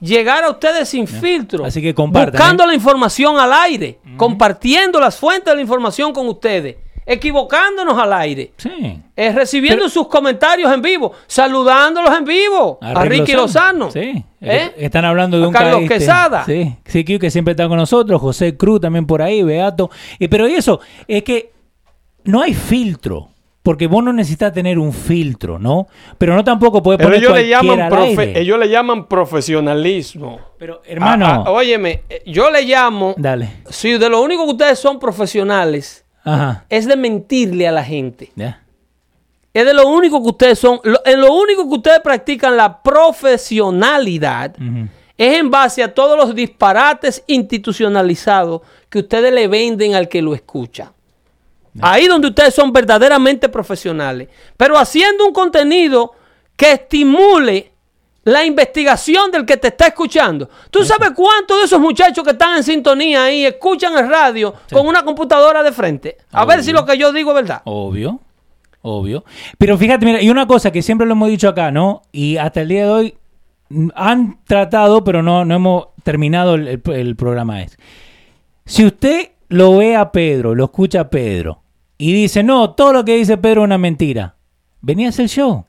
Llegar 0.00 0.44
a 0.44 0.50
ustedes 0.50 0.88
sin 0.88 1.06
filtro. 1.06 1.64
Así 1.66 1.82
que 1.82 1.94
compartan, 1.94 2.32
Buscando 2.32 2.64
¿eh? 2.64 2.68
la 2.68 2.74
información 2.74 3.38
al 3.38 3.52
aire. 3.52 3.98
Compartiendo 4.16 4.98
las 4.98 5.16
fuentes 5.18 5.44
de 5.46 5.56
la 5.56 5.60
información 5.60 6.12
con 6.14 6.26
ustedes. 6.28 6.76
Equivocándonos 7.12 7.98
al 7.98 8.12
aire. 8.12 8.52
Sí. 8.56 8.98
eh, 9.16 9.32
recibiendo 9.32 9.80
Pero- 9.84 9.90
sus 9.90 10.06
comentarios 10.08 10.72
en 10.72 10.80
vivo. 10.80 11.12
Saludándolos 11.26 12.16
en 12.16 12.24
vivo. 12.24 12.78
A, 12.80 13.02
Rick 13.04 13.20
Ricky 13.20 13.32
Lozano. 13.32 13.90
Sí. 13.90 14.24
¿Eh? 14.40 14.72
Están 14.78 15.04
hablando 15.04 15.38
de 15.38 15.44
A 15.44 15.48
un 15.48 15.52
Carlos 15.52 15.74
caíste. 15.80 15.94
Quesada. 15.98 16.44
Sí. 16.44 16.76
Sí, 16.86 17.04
que 17.04 17.30
siempre 17.30 17.52
está 17.52 17.66
con 17.68 17.76
nosotros. 17.78 18.20
José 18.20 18.56
Cruz 18.56 18.80
también 18.80 19.06
por 19.06 19.22
ahí, 19.22 19.42
Beato. 19.42 19.90
Y, 20.18 20.28
pero 20.28 20.46
eso, 20.46 20.80
es 21.08 21.22
que 21.24 21.52
no 22.24 22.42
hay 22.42 22.54
filtro. 22.54 23.28
Porque 23.62 23.86
vos 23.88 24.02
no 24.02 24.10
necesitas 24.14 24.54
tener 24.54 24.78
un 24.78 24.90
filtro, 24.90 25.58
¿no? 25.58 25.86
Pero 26.16 26.34
no 26.34 26.42
tampoco 26.42 26.82
puedes 26.82 26.98
poner 27.02 27.18
ellos 27.18 27.34
le, 27.34 27.46
llaman 27.46 27.78
al 27.82 27.92
profe- 27.92 28.18
aire. 28.20 28.40
ellos 28.40 28.58
le 28.58 28.68
llaman 28.70 29.06
profesionalismo. 29.06 30.40
Pero, 30.58 30.80
hermano, 30.86 31.26
Ah, 31.26 31.44
ah, 31.46 31.50
óyeme, 31.50 32.04
eh, 32.08 32.22
yo 32.24 32.50
le 32.50 32.62
llamo. 32.62 33.14
dale. 33.18 33.50
Si 33.68 33.92
de 33.98 34.08
lo 34.08 34.22
único 34.22 34.46
que 34.46 34.52
ustedes 34.52 34.78
son 34.78 34.98
profesionales 34.98 36.06
Ajá. 36.34 36.64
es 36.68 36.86
de 36.86 36.96
mentirle 36.96 37.66
a 37.68 37.72
la 37.72 37.84
gente. 37.84 38.30
Es 39.52 39.64
de 39.66 39.74
lo 39.74 39.88
único 39.88 40.22
que 40.22 40.28
ustedes 40.28 40.58
son. 40.58 40.80
lo- 40.84 41.00
en 41.04 41.20
lo 41.20 41.32
único 41.34 41.68
que 41.68 41.74
ustedes 41.76 42.00
practican 42.00 42.56
la 42.56 42.82
profesionalidad 42.82 44.54
es 45.18 45.38
en 45.38 45.50
base 45.50 45.82
a 45.82 45.92
todos 45.92 46.16
los 46.16 46.34
disparates 46.34 47.22
institucionalizados 47.26 48.62
que 48.88 49.00
ustedes 49.00 49.32
le 49.32 49.48
venden 49.48 49.94
al 49.94 50.08
que 50.08 50.22
lo 50.22 50.34
escucha. 50.34 50.92
Ahí 51.80 52.06
donde 52.06 52.28
ustedes 52.28 52.54
son 52.54 52.72
verdaderamente 52.72 53.48
profesionales. 53.48 54.28
Pero 54.56 54.76
haciendo 54.78 55.26
un 55.26 55.32
contenido 55.32 56.12
que 56.56 56.72
estimule 56.72 57.72
la 58.24 58.44
investigación 58.44 59.30
del 59.30 59.46
que 59.46 59.56
te 59.56 59.68
está 59.68 59.86
escuchando. 59.88 60.48
¿Tú 60.70 60.84
sabes 60.84 61.10
cuántos 61.16 61.58
de 61.58 61.64
esos 61.64 61.80
muchachos 61.80 62.22
que 62.24 62.32
están 62.32 62.58
en 62.58 62.62
sintonía 62.62 63.24
ahí 63.24 63.46
escuchan 63.46 63.96
el 63.96 64.08
radio 64.08 64.54
con 64.72 64.86
una 64.86 65.02
computadora 65.04 65.62
de 65.62 65.72
frente? 65.72 66.18
A 66.32 66.44
ver 66.44 66.62
si 66.62 66.72
lo 66.72 66.84
que 66.84 66.98
yo 66.98 67.12
digo 67.12 67.30
es 67.30 67.36
verdad. 67.36 67.62
Obvio, 67.64 68.20
obvio. 68.82 69.24
Pero 69.58 69.78
fíjate, 69.78 70.04
mira, 70.04 70.20
y 70.22 70.28
una 70.30 70.46
cosa 70.46 70.70
que 70.70 70.82
siempre 70.82 71.06
lo 71.06 71.12
hemos 71.12 71.28
dicho 71.30 71.48
acá, 71.48 71.70
¿no? 71.70 72.02
Y 72.12 72.36
hasta 72.36 72.60
el 72.60 72.68
día 72.68 72.84
de 72.84 72.90
hoy 72.90 73.14
han 73.94 74.38
tratado, 74.44 75.02
pero 75.04 75.22
no, 75.22 75.44
no 75.44 75.54
hemos 75.54 75.86
terminado 76.02 76.56
el, 76.56 76.68
el- 76.68 76.82
el 76.92 77.16
programa. 77.16 77.62
Es. 77.62 77.78
Si 78.66 78.84
usted 78.84 79.30
lo 79.48 79.76
ve 79.78 79.96
a 79.96 80.12
Pedro, 80.12 80.54
lo 80.54 80.64
escucha 80.64 81.00
a 81.00 81.10
Pedro, 81.10 81.62
y 81.98 82.12
dice, 82.12 82.42
no, 82.42 82.70
todo 82.74 82.92
lo 82.92 83.04
que 83.04 83.16
dice 83.16 83.36
Pedro 83.36 83.62
es 83.62 83.66
una 83.66 83.78
mentira, 83.78 84.34
vení 84.80 85.06
a 85.06 85.08
hacer 85.10 85.24
el 85.24 85.28
show. 85.28 85.64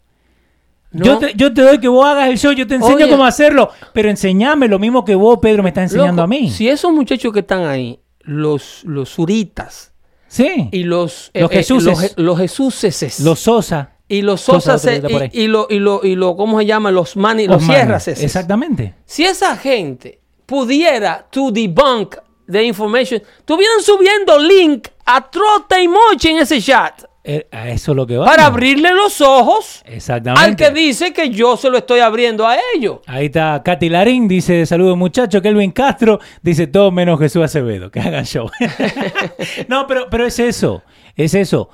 No. 0.91 1.05
Yo, 1.05 1.17
te, 1.19 1.33
yo 1.35 1.53
te 1.53 1.61
doy 1.61 1.79
que 1.79 1.87
vos 1.87 2.05
hagas 2.05 2.29
el 2.29 2.37
show, 2.37 2.51
yo 2.51 2.67
te 2.67 2.75
enseño 2.75 2.95
Oye. 2.95 3.09
cómo 3.09 3.23
hacerlo, 3.25 3.69
pero 3.93 4.09
enseñame 4.09 4.67
lo 4.67 4.77
mismo 4.77 5.05
que 5.05 5.15
vos, 5.15 5.39
Pedro, 5.41 5.63
me 5.63 5.69
estás 5.69 5.83
enseñando 5.83 6.21
Loco, 6.21 6.23
a 6.23 6.27
mí. 6.27 6.49
Si 6.49 6.67
esos 6.67 6.91
muchachos 6.91 7.31
que 7.31 7.39
están 7.39 7.65
ahí, 7.65 7.99
los, 8.21 8.83
los 8.83 9.09
suritas 9.09 9.93
Sí, 10.27 10.69
y 10.71 10.83
los, 10.83 11.29
Los 11.33 11.51
Jesuses. 11.51 11.85
los, 12.17 12.39
los 12.39 13.19
los 13.19 13.39
Sosa, 13.39 13.91
y 14.07 14.21
los 14.21 14.39
Sosa, 14.41 14.77
ahí. 14.89 15.29
y, 15.33 15.41
y 15.43 15.47
lo, 15.47 15.67
y 15.69 15.79
lo, 15.79 16.01
y 16.03 16.15
lo, 16.15 16.35
¿cómo 16.37 16.59
se 16.59 16.65
llama? 16.65 16.89
Los 16.91 17.15
mani, 17.17 17.47
los, 17.47 17.61
Manes. 17.63 17.75
sierras. 18.03 18.07
Exactamente. 18.07 18.93
Si 19.05 19.25
esa 19.25 19.55
gente 19.57 20.19
pudiera 20.45 21.25
to 21.31 21.51
debunk 21.51 22.15
the 22.49 22.63
information, 22.63 23.21
estuvieran 23.39 23.81
subiendo 23.81 24.37
link 24.39 24.87
a 25.05 25.29
trote 25.29 25.81
y 25.83 25.87
moche 25.87 26.31
en 26.31 26.37
ese 26.39 26.61
chat 26.61 27.03
Eh, 27.03 27.07
a 27.51 27.69
eso 27.69 27.91
es 27.91 27.95
lo 27.95 28.07
que 28.07 28.17
va. 28.17 28.25
para 28.25 28.47
abrirle 28.47 28.91
los 28.93 29.21
ojos 29.21 29.83
Exactamente. 29.85 30.41
al 30.43 30.55
que 30.55 30.71
dice 30.71 31.13
que 31.13 31.29
yo 31.29 31.55
se 31.55 31.69
lo 31.69 31.77
estoy 31.77 31.99
abriendo 31.99 32.47
a 32.47 32.57
ellos. 32.75 32.99
Ahí 33.05 33.27
está 33.27 33.61
Katy 33.63 33.89
Larín, 33.89 34.27
dice 34.27 34.65
saludos 34.65 34.97
muchachos. 34.97 35.41
Kelvin 35.41 35.71
Castro 35.71 36.19
dice 36.41 36.67
todo 36.67 36.91
menos 36.91 37.19
Jesús 37.19 37.43
Acevedo, 37.43 37.91
que 37.91 37.99
hagan 37.99 38.25
show. 38.25 38.49
no, 39.67 39.85
pero, 39.87 40.07
pero 40.09 40.25
es 40.25 40.39
eso, 40.39 40.83
es 41.15 41.33
eso. 41.35 41.69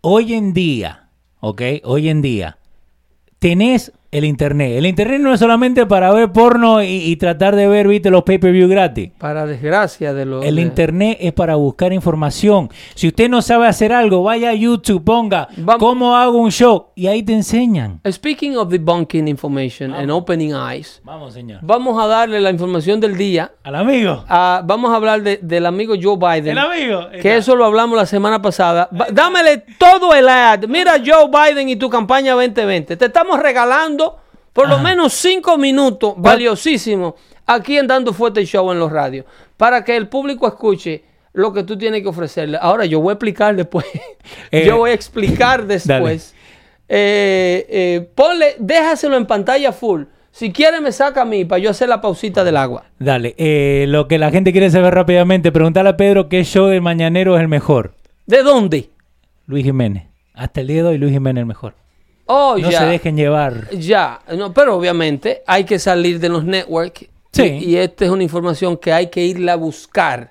Hoy 0.00 0.34
en 0.34 0.52
día, 0.52 1.08
¿ok? 1.40 1.62
Hoy 1.84 2.08
en 2.08 2.22
día, 2.22 2.58
tenés 3.38 3.92
el 4.12 4.24
internet. 4.26 4.72
El 4.76 4.84
internet 4.86 5.20
no 5.22 5.32
es 5.32 5.40
solamente 5.40 5.86
para 5.86 6.12
ver 6.12 6.30
porno 6.32 6.82
y, 6.82 6.86
y 6.88 7.16
tratar 7.16 7.56
de 7.56 7.66
ver, 7.66 7.88
viste, 7.88 8.10
los 8.10 8.22
pay-per-view 8.24 8.68
gratis. 8.68 9.10
Para 9.18 9.46
desgracia 9.46 10.12
de 10.12 10.26
los... 10.26 10.44
El 10.44 10.56
de- 10.56 10.62
internet 10.62 11.16
es 11.20 11.32
para 11.32 11.56
buscar 11.56 11.94
información. 11.94 12.68
Si 12.94 13.08
usted 13.08 13.30
no 13.30 13.40
sabe 13.40 13.66
hacer 13.66 13.90
algo, 13.92 14.22
vaya 14.22 14.50
a 14.50 14.54
YouTube, 14.54 15.02
ponga 15.02 15.48
cómo 15.78 16.14
hago 16.14 16.36
un 16.36 16.50
show 16.52 16.88
y 16.94 17.06
ahí 17.06 17.22
te 17.22 17.32
enseñan. 17.32 18.00
Speaking 18.10 18.56
of 18.58 18.68
debunking 18.68 19.28
information 19.28 19.94
and 19.94 20.10
opening 20.10 20.52
eyes, 20.52 21.00
Vamos, 21.04 21.32
señor. 21.32 21.60
vamos 21.62 21.98
a 22.02 22.06
darle 22.06 22.38
la 22.40 22.50
información 22.50 23.00
del 23.00 23.16
día. 23.16 23.52
Al 23.64 23.76
amigo. 23.76 24.24
a- 24.28 24.60
vamos 24.64 24.90
a 24.92 24.96
hablar 24.96 25.22
de- 25.22 25.38
del 25.40 25.64
amigo 25.64 25.94
Joe 26.00 26.18
Biden. 26.18 26.52
El 26.52 26.58
amigo. 26.58 27.06
Que 27.22 27.38
eso 27.38 27.56
lo 27.56 27.64
hablamos 27.64 27.96
la 27.96 28.04
semana 28.04 28.42
pasada. 28.42 28.90
Dámele 29.10 29.64
todo 29.78 30.12
el 30.14 30.28
ad. 30.28 30.64
Mira 30.68 30.96
Joe 31.02 31.28
Biden 31.32 31.70
y 31.70 31.76
tu 31.76 31.88
campaña 31.88 32.34
2020. 32.34 32.96
Te 32.98 33.04
estamos 33.06 33.40
regalando 33.40 34.01
por 34.52 34.68
lo 34.68 34.78
menos 34.78 35.12
cinco 35.14 35.56
minutos 35.56 36.14
valiosísimos 36.16 37.14
aquí 37.46 37.78
en 37.78 37.86
Dando 37.86 38.12
Fuerte 38.12 38.44
Show 38.44 38.70
en 38.72 38.78
los 38.78 38.92
radios. 38.92 39.26
Para 39.56 39.84
que 39.84 39.96
el 39.96 40.08
público 40.08 40.46
escuche 40.46 41.04
lo 41.32 41.52
que 41.52 41.62
tú 41.64 41.78
tienes 41.78 42.02
que 42.02 42.08
ofrecerle. 42.08 42.58
Ahora 42.60 42.84
yo 42.84 43.00
voy 43.00 43.12
a 43.12 43.14
explicar 43.14 43.56
después. 43.56 43.86
Eh, 44.52 44.64
yo 44.66 44.76
voy 44.76 44.90
a 44.90 44.94
explicar 44.94 45.66
después. 45.66 46.34
Eh, 46.88 47.66
eh, 47.68 48.08
ponle, 48.14 48.54
déjaselo 48.58 49.16
en 49.16 49.26
pantalla 49.26 49.72
full. 49.72 50.04
Si 50.30 50.52
quiere 50.52 50.80
me 50.80 50.92
saca 50.92 51.22
a 51.22 51.24
mí 51.24 51.44
para 51.44 51.58
yo 51.58 51.70
hacer 51.70 51.88
la 51.88 52.00
pausita 52.00 52.44
del 52.44 52.56
agua. 52.56 52.84
Dale, 52.98 53.34
eh, 53.36 53.86
lo 53.88 54.08
que 54.08 54.18
la 54.18 54.30
gente 54.30 54.52
quiere 54.52 54.70
saber 54.70 54.94
rápidamente, 54.94 55.52
preguntarle 55.52 55.90
a 55.90 55.96
Pedro 55.96 56.28
qué 56.28 56.44
show 56.44 56.66
del 56.66 56.82
mañanero 56.82 57.36
es 57.36 57.42
el 57.42 57.48
mejor. 57.48 57.94
¿De 58.26 58.42
dónde? 58.42 58.90
Luis 59.46 59.64
Jiménez. 59.64 60.04
Hasta 60.34 60.60
el 60.60 60.68
día 60.68 60.82
de 60.82 60.90
hoy 60.90 60.98
Luis 60.98 61.12
Jiménez 61.12 61.40
es 61.40 61.42
el 61.42 61.46
mejor. 61.46 61.74
Oh, 62.26 62.56
No 62.58 62.70
ya. 62.70 62.78
se 62.80 62.86
dejen 62.86 63.16
llevar. 63.16 63.68
Ya, 63.70 64.20
no, 64.36 64.52
pero 64.52 64.76
obviamente 64.76 65.42
hay 65.46 65.64
que 65.64 65.78
salir 65.78 66.18
de 66.20 66.28
los 66.28 66.44
networks. 66.44 67.06
Sí. 67.32 67.42
Y, 67.42 67.64
y 67.70 67.76
esta 67.76 68.04
es 68.04 68.10
una 68.10 68.22
información 68.22 68.76
que 68.76 68.92
hay 68.92 69.08
que 69.08 69.24
irla 69.24 69.54
a 69.54 69.56
buscar. 69.56 70.28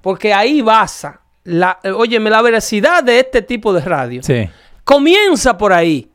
Porque 0.00 0.32
ahí 0.32 0.62
basa, 0.62 1.20
la, 1.44 1.78
óyeme, 1.96 2.30
la 2.30 2.42
veracidad 2.42 3.02
de 3.02 3.20
este 3.20 3.42
tipo 3.42 3.72
de 3.72 3.80
radio. 3.80 4.22
Sí. 4.22 4.48
Comienza 4.84 5.58
por 5.58 5.72
ahí, 5.72 6.10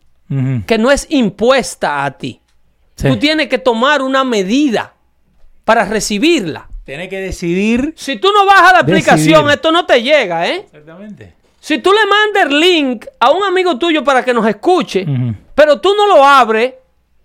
que 0.66 0.78
no 0.78 0.90
es 0.92 1.06
impuesta 1.10 2.06
a 2.06 2.12
ti. 2.18 2.42
Sí. 2.96 3.08
Tú 3.08 3.18
tienes 3.18 3.48
que 3.50 3.58
tomar 3.60 4.02
una 4.02 4.24
medida 4.24 4.94
para 5.64 5.86
recibirla. 5.86 6.68
Tienes 6.86 7.08
que 7.10 7.20
decidir. 7.20 7.94
Si 7.96 8.18
tú 8.18 8.30
no 8.34 8.46
bajas 8.46 8.74
la 8.74 8.80
aplicación, 8.80 9.50
esto 9.52 9.72
no 9.72 9.86
te 9.86 10.02
llega, 10.02 10.48
¿eh? 10.48 10.66
Exactamente. 10.66 11.34
Si 11.66 11.78
tú 11.78 11.92
le 11.94 12.00
mandas 12.06 12.52
el 12.52 12.60
link 12.60 13.06
a 13.22 13.32
un 13.32 13.42
amigo 13.42 13.78
tuyo 13.78 14.04
para 14.04 14.22
que 14.22 14.34
nos 14.34 14.46
escuche, 14.46 15.06
pero 15.56 15.80
tú 15.80 15.94
no 15.96 16.08
lo 16.08 16.22
abres 16.22 16.74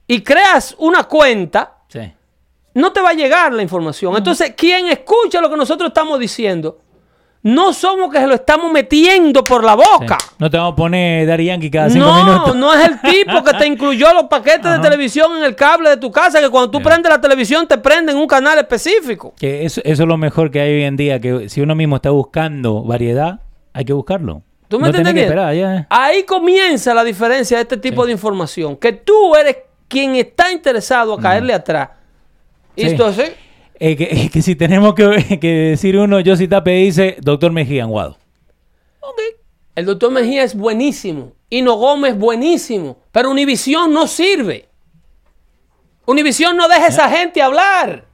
y 0.06 0.20
creas 0.22 0.76
una 0.78 1.02
cuenta, 1.04 1.72
Sí. 1.88 1.98
no 2.74 2.92
te 2.92 3.00
va 3.00 3.10
a 3.10 3.14
llegar 3.14 3.52
la 3.52 3.62
información. 3.62 4.16
Entonces, 4.16 4.52
quien 4.56 4.86
escucha 4.86 5.40
lo 5.40 5.50
que 5.50 5.56
nosotros 5.56 5.88
estamos 5.88 6.20
diciendo, 6.20 6.78
no 7.42 7.72
somos 7.72 8.12
que 8.12 8.18
se 8.20 8.28
lo 8.28 8.34
estamos 8.36 8.70
metiendo 8.70 9.42
por 9.42 9.64
la 9.64 9.74
boca. 9.74 10.16
Sí. 10.20 10.26
No 10.38 10.48
te 10.48 10.56
vamos 10.56 10.74
a 10.74 10.76
poner 10.76 11.26
Daddy 11.26 11.46
Yankee 11.46 11.70
cada 11.72 11.90
cinco 11.90 12.06
No, 12.06 12.24
minutos. 12.24 12.54
no 12.54 12.72
es 12.74 12.84
el 12.88 13.00
tipo 13.00 13.42
que 13.42 13.54
te 13.54 13.66
incluyó 13.72 14.14
los 14.14 14.26
paquetes 14.26 14.70
de 14.70 14.78
televisión 14.78 15.36
en 15.38 15.42
el 15.42 15.56
cable 15.56 15.90
de 15.90 15.96
tu 15.96 16.12
casa, 16.12 16.38
que 16.40 16.48
cuando 16.48 16.70
tú 16.70 16.80
prendes 16.80 17.10
la 17.10 17.20
televisión 17.20 17.66
te 17.66 17.76
prende 17.78 18.12
en 18.12 18.18
un 18.18 18.28
canal 18.28 18.56
específico. 18.56 19.34
Que 19.36 19.64
eso, 19.64 19.80
eso 19.82 20.02
es 20.04 20.08
lo 20.08 20.16
mejor 20.16 20.52
que 20.52 20.60
hay 20.60 20.74
hoy 20.74 20.84
en 20.84 20.96
día, 20.96 21.18
que 21.18 21.48
si 21.48 21.60
uno 21.60 21.74
mismo 21.74 21.96
está 21.96 22.10
buscando 22.10 22.84
variedad, 22.84 23.40
hay 23.72 23.84
que 23.84 23.92
buscarlo. 23.92 24.42
¿Tú 24.68 24.76
me 24.78 24.82
no 24.82 24.86
entiendes? 24.88 25.14
que 25.14 25.20
esperar, 25.22 25.54
ya. 25.54 25.86
Ahí 25.88 26.24
comienza 26.24 26.92
la 26.92 27.02
diferencia 27.04 27.56
de 27.56 27.62
este 27.62 27.76
tipo 27.78 28.04
de 28.04 28.12
información, 28.12 28.76
que 28.76 28.92
tú 28.92 29.34
eres 29.34 29.56
quien 29.88 30.14
está 30.16 30.52
interesado 30.52 31.14
a 31.14 31.20
caerle 31.20 31.54
atrás. 31.54 31.90
Y 32.76 32.82
Sí. 32.82 32.88
entonces, 32.90 33.32
Eh, 33.80 33.96
que, 33.96 34.28
que 34.30 34.42
si 34.42 34.56
tenemos 34.56 34.94
que, 34.94 35.38
que 35.40 35.48
decir 35.70 35.96
uno, 35.96 36.20
yo 36.20 36.36
si 36.36 36.48
tape 36.48 36.72
dice, 36.72 37.16
doctor 37.20 37.52
Mejía 37.52 37.84
en 37.84 37.90
Guado. 37.90 38.18
el 39.74 39.86
doctor 39.86 40.10
Mejía 40.10 40.42
es 40.42 40.54
buenísimo, 40.56 41.32
Hino 41.48 41.74
Gómez 41.74 42.12
es 42.14 42.18
buenísimo, 42.18 42.98
pero 43.12 43.30
Univisión 43.30 43.92
no 43.94 44.06
sirve. 44.08 44.68
Univisión 46.06 46.56
no 46.56 46.66
deja 46.68 46.86
a 46.86 46.88
esa 46.88 47.08
gente 47.08 47.40
hablar. 47.40 48.06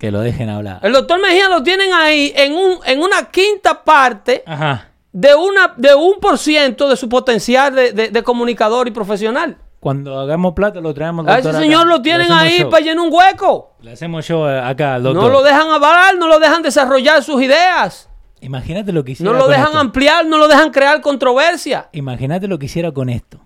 Que 0.00 0.10
lo 0.10 0.20
dejen 0.20 0.48
hablar. 0.48 0.80
El 0.82 0.92
doctor 0.92 1.20
Mejía 1.20 1.48
lo 1.48 1.62
tienen 1.62 1.92
ahí 1.92 2.32
en, 2.34 2.54
un, 2.54 2.78
en 2.86 3.00
una 3.00 3.30
quinta 3.30 3.84
parte 3.84 4.42
Ajá. 4.46 4.88
de, 5.12 5.34
una, 5.36 5.74
de 5.76 5.94
un 5.94 6.18
por 6.20 6.38
ciento 6.38 6.88
de 6.88 6.96
su 6.96 7.08
potencial 7.08 7.74
de, 7.74 7.92
de- 7.92 8.08
de 8.08 8.22
comunicador 8.22 8.88
y 8.88 8.90
profesional. 8.90 9.58
Cuando 9.78 10.18
hagamos 10.18 10.54
plata 10.54 10.80
lo 10.80 10.92
traemos 10.94 11.26
A 11.28 11.34
ese 11.38 11.48
doctor, 11.48 11.62
señor 11.62 11.82
acá. 11.82 11.88
lo 11.90 12.02
tienen 12.02 12.32
ahí 12.32 12.58
show. 12.60 12.70
para 12.70 12.82
llenar 12.82 13.04
un 13.06 13.12
hueco. 13.12 13.74
Le 13.80 13.92
hacemos 13.92 14.24
show 14.24 14.46
eh, 14.48 14.58
acá 14.58 14.94
al 14.96 15.02
doctor. 15.02 15.22
No 15.24 15.28
lo 15.30 15.42
dejan 15.42 15.70
hablar, 15.70 16.16
no 16.18 16.28
lo 16.28 16.38
dejan 16.38 16.62
desarrollar 16.62 17.22
sus 17.22 17.42
ideas. 17.42 18.08
Imagínate 18.42 18.92
lo 18.92 19.04
que 19.04 19.12
hiciera 19.12 19.32
No 19.32 19.36
lo 19.38 19.44
con 19.44 19.52
dejan 19.52 19.66
esto. 19.68 19.78
ampliar, 19.78 20.24
no 20.26 20.38
lo 20.38 20.48
dejan 20.48 20.70
crear 20.70 21.00
controversia. 21.02 21.88
Imagínate 21.92 22.48
lo 22.48 22.58
que 22.58 22.66
hiciera 22.66 22.90
con 22.92 23.10
esto. 23.10 23.38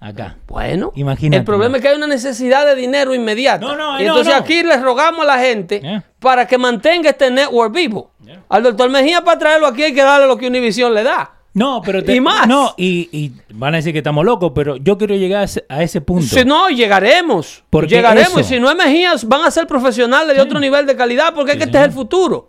Acá. 0.00 0.36
Bueno, 0.46 0.92
Imagínate. 0.94 1.38
el 1.38 1.44
problema 1.44 1.76
es 1.76 1.82
que 1.82 1.88
hay 1.88 1.96
una 1.96 2.06
necesidad 2.06 2.64
de 2.66 2.76
dinero 2.76 3.14
inmediata. 3.14 3.66
No, 3.66 3.74
no, 3.76 4.00
y 4.00 4.04
no, 4.04 4.10
entonces 4.10 4.32
no. 4.34 4.40
aquí 4.40 4.62
les 4.62 4.80
rogamos 4.80 5.22
a 5.22 5.24
la 5.24 5.38
gente 5.38 5.80
Yeah. 5.80 6.04
para 6.20 6.46
que 6.46 6.56
mantenga 6.56 7.10
este 7.10 7.30
network 7.30 7.74
vivo. 7.74 8.12
Yeah. 8.24 8.42
Al 8.48 8.62
doctor 8.62 8.88
Mejía 8.90 9.22
para 9.22 9.38
traerlo 9.38 9.66
aquí 9.66 9.82
hay 9.82 9.92
que 9.94 10.02
darle 10.02 10.26
lo 10.28 10.36
que 10.36 10.46
Univision 10.46 10.94
le 10.94 11.02
da. 11.02 11.32
No, 11.54 11.82
pero 11.84 12.04
te- 12.04 12.14
Y 12.14 12.20
más. 12.20 12.46
No, 12.46 12.74
y, 12.76 13.08
y 13.10 13.32
van 13.52 13.74
a 13.74 13.78
decir 13.78 13.92
que 13.92 13.98
estamos 13.98 14.24
locos, 14.24 14.52
pero 14.54 14.76
yo 14.76 14.96
quiero 14.96 15.16
llegar 15.16 15.40
a 15.40 15.44
ese, 15.44 15.64
a 15.68 15.82
ese 15.82 16.00
punto. 16.00 16.26
Si 16.26 16.44
no, 16.44 16.68
llegaremos. 16.68 17.64
Porque 17.68 17.96
llegaremos. 17.96 18.28
eso- 18.32 18.40
Y 18.40 18.44
si 18.44 18.60
no 18.60 18.70
es 18.70 18.76
Mejías, 18.76 19.26
van 19.26 19.42
a 19.44 19.50
ser 19.50 19.66
profesionales 19.66 20.36
de 20.36 20.42
otro 20.42 20.60
nivel 20.60 20.86
de 20.86 20.94
calidad 20.94 21.34
porque 21.34 21.52
es 21.52 21.58
que 21.58 21.64
este 21.64 21.78
es 21.78 21.84
el 21.86 21.90
futuro. 21.92 22.48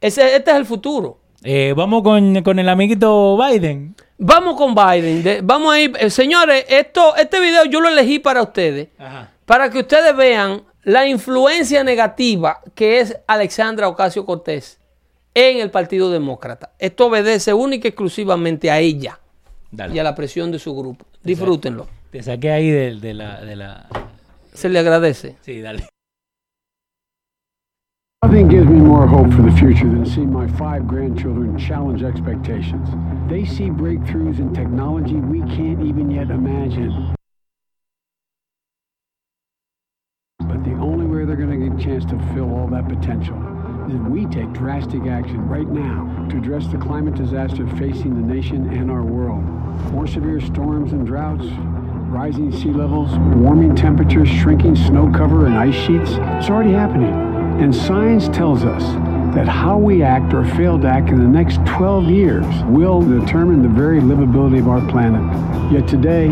Ese, 0.00 0.36
este 0.36 0.50
es 0.50 0.56
el 0.58 0.66
futuro. 0.66 1.20
Eh, 1.42 1.72
vamos 1.74 2.02
con, 2.02 2.42
con 2.42 2.58
el 2.58 2.68
amiguito 2.68 3.38
Biden. 3.38 3.94
Vamos 4.18 4.56
con 4.56 4.74
Biden. 4.74 5.22
de- 5.22 5.40
vamos 5.42 5.74
a 5.74 5.80
ir. 5.80 5.92
eh, 5.98 6.10
señores, 6.10 6.64
esto, 6.68 7.14
este 7.16 7.38
video 7.40 7.64
yo 7.66 7.80
lo 7.80 7.88
elegí 7.88 8.18
para 8.18 8.42
ustedes. 8.42 8.88
Ajá. 8.98 9.30
Para 9.44 9.70
que 9.70 9.80
ustedes 9.80 10.16
vean 10.16 10.62
la 10.82 11.06
influencia 11.06 11.84
negativa 11.84 12.60
que 12.74 13.00
es 13.00 13.16
Alexandra 13.26 13.88
Ocasio 13.88 14.24
Cortés 14.24 14.80
en 15.34 15.58
el 15.58 15.70
Partido 15.70 16.10
Demócrata. 16.10 16.72
Esto 16.78 17.06
obedece 17.06 17.52
única 17.52 17.88
y 17.88 17.90
exclusivamente 17.90 18.70
a 18.70 18.78
ella 18.78 19.18
Dale. 19.70 19.94
y 19.94 19.98
a 19.98 20.02
la 20.04 20.14
presión 20.14 20.50
de 20.50 20.58
su 20.58 20.74
grupo. 20.74 21.04
Disfrútenlo. 21.22 21.86
Te 22.10 22.22
saqué 22.22 22.50
ahí 22.52 22.70
de, 22.70 22.94
de 22.94 23.14
la, 23.14 23.40
de 23.42 23.56
la... 23.56 23.86
Se 24.54 24.68
le 24.70 24.78
agradece. 24.78 25.36
Sí, 25.42 25.60
dale. 25.60 25.86
Nothing 28.26 28.48
gives 28.48 28.66
me 28.66 28.80
more 28.80 29.06
hope 29.06 29.32
for 29.34 29.42
the 29.42 29.52
future 29.52 29.88
than 29.88 30.04
seeing 30.04 30.32
my 30.32 30.48
five 30.58 30.88
grandchildren 30.88 31.56
challenge 31.56 32.02
expectations. 32.02 32.88
They 33.30 33.44
see 33.44 33.68
breakthroughs 33.68 34.40
in 34.40 34.52
technology 34.52 35.14
we 35.14 35.42
can't 35.42 35.80
even 35.80 36.10
yet 36.10 36.30
imagine. 36.30 37.14
But 40.40 40.64
the 40.64 40.72
only 40.72 41.06
way 41.06 41.24
they're 41.24 41.36
going 41.36 41.50
to 41.50 41.68
get 41.68 41.78
a 41.78 41.80
chance 41.80 42.04
to 42.06 42.18
fulfill 42.18 42.52
all 42.52 42.66
that 42.66 42.88
potential 42.88 43.36
is 43.86 43.94
if 43.94 44.02
we 44.02 44.26
take 44.26 44.52
drastic 44.52 45.06
action 45.06 45.48
right 45.48 45.68
now 45.68 46.26
to 46.28 46.38
address 46.38 46.66
the 46.66 46.78
climate 46.78 47.14
disaster 47.14 47.64
facing 47.76 48.16
the 48.16 48.34
nation 48.34 48.76
and 48.76 48.90
our 48.90 49.04
world. 49.04 49.44
More 49.92 50.08
severe 50.08 50.40
storms 50.40 50.90
and 50.90 51.06
droughts, 51.06 51.46
rising 52.10 52.50
sea 52.50 52.72
levels, 52.72 53.16
warming 53.36 53.76
temperatures, 53.76 54.28
shrinking 54.28 54.74
snow 54.74 55.12
cover, 55.14 55.46
and 55.46 55.56
ice 55.56 55.76
sheets. 55.76 56.18
It's 56.18 56.50
already 56.50 56.72
happening. 56.72 57.35
And 57.58 57.74
science 57.74 58.28
tells 58.28 58.64
us 58.64 58.82
that 59.34 59.48
how 59.48 59.78
we 59.78 60.02
act 60.02 60.34
or 60.34 60.44
fail 60.56 60.78
to 60.78 60.86
act 60.86 61.08
in 61.08 61.18
the 61.18 61.28
next 61.28 61.56
12 61.66 62.10
years 62.10 62.44
will 62.64 63.00
determine 63.00 63.62
the 63.62 63.68
very 63.68 64.00
livability 64.00 64.58
of 64.58 64.68
our 64.68 64.86
planet. 64.88 65.22
Yet 65.72 65.88
today, 65.88 66.28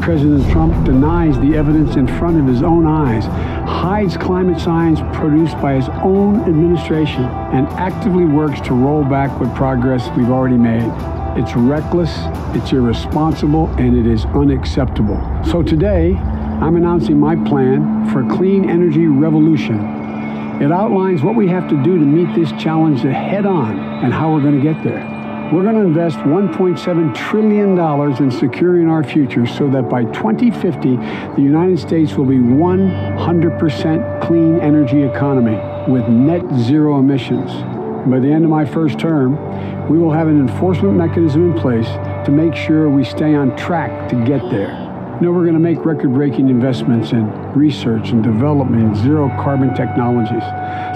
President 0.00 0.50
Trump 0.50 0.84
denies 0.84 1.38
the 1.40 1.54
evidence 1.54 1.96
in 1.96 2.06
front 2.06 2.38
of 2.38 2.46
his 2.46 2.62
own 2.62 2.86
eyes, 2.86 3.24
hides 3.68 4.16
climate 4.16 4.60
science 4.60 5.00
produced 5.16 5.60
by 5.62 5.74
his 5.74 5.88
own 6.02 6.40
administration, 6.40 7.24
and 7.24 7.66
actively 7.68 8.24
works 8.24 8.60
to 8.62 8.74
roll 8.74 9.04
back 9.04 9.38
what 9.38 9.54
progress 9.54 10.08
we've 10.16 10.30
already 10.30 10.58
made. 10.58 10.90
It's 11.38 11.54
reckless, 11.54 12.10
it's 12.54 12.72
irresponsible, 12.72 13.68
and 13.78 13.96
it 13.96 14.06
is 14.06 14.24
unacceptable. 14.26 15.20
So 15.44 15.62
today, 15.62 16.14
I'm 16.14 16.76
announcing 16.76 17.18
my 17.18 17.36
plan 17.36 18.10
for 18.10 18.22
a 18.22 18.36
clean 18.36 18.68
energy 18.68 19.06
revolution. 19.06 19.93
It 20.60 20.70
outlines 20.70 21.22
what 21.22 21.34
we 21.34 21.48
have 21.48 21.68
to 21.68 21.82
do 21.82 21.98
to 21.98 22.04
meet 22.04 22.32
this 22.34 22.50
challenge 22.52 23.02
head 23.02 23.44
on 23.44 23.76
and 24.04 24.12
how 24.12 24.32
we're 24.32 24.40
going 24.40 24.56
to 24.56 24.62
get 24.62 24.84
there. 24.84 25.50
We're 25.52 25.62
going 25.62 25.74
to 25.74 25.82
invest 25.82 26.16
$1.7 26.18 27.14
trillion 27.14 27.78
in 28.22 28.30
securing 28.30 28.88
our 28.88 29.02
future 29.04 29.46
so 29.46 29.68
that 29.70 29.90
by 29.90 30.04
2050, 30.04 30.96
the 30.96 31.42
United 31.42 31.78
States 31.78 32.14
will 32.14 32.24
be 32.24 32.38
100% 32.38 34.22
clean 34.22 34.60
energy 34.60 35.02
economy 35.02 35.60
with 35.92 36.08
net 36.08 36.42
zero 36.60 36.98
emissions. 36.98 37.50
And 37.50 38.10
by 38.10 38.20
the 38.20 38.30
end 38.30 38.44
of 38.44 38.50
my 38.50 38.64
first 38.64 38.98
term, 38.98 39.36
we 39.88 39.98
will 39.98 40.12
have 40.12 40.28
an 40.28 40.40
enforcement 40.40 40.94
mechanism 40.96 41.52
in 41.52 41.60
place 41.60 41.88
to 42.26 42.30
make 42.30 42.54
sure 42.54 42.88
we 42.88 43.04
stay 43.04 43.34
on 43.34 43.56
track 43.56 44.08
to 44.10 44.16
get 44.24 44.40
there. 44.50 44.83
Know, 45.20 45.30
we're 45.30 45.42
going 45.42 45.54
to 45.54 45.60
make 45.60 45.84
record 45.84 46.12
breaking 46.12 46.48
investments 46.48 47.12
in 47.12 47.30
research 47.52 48.10
and 48.10 48.22
development 48.22 48.96
zero 48.96 49.28
carbon 49.40 49.72
technologies 49.72 50.42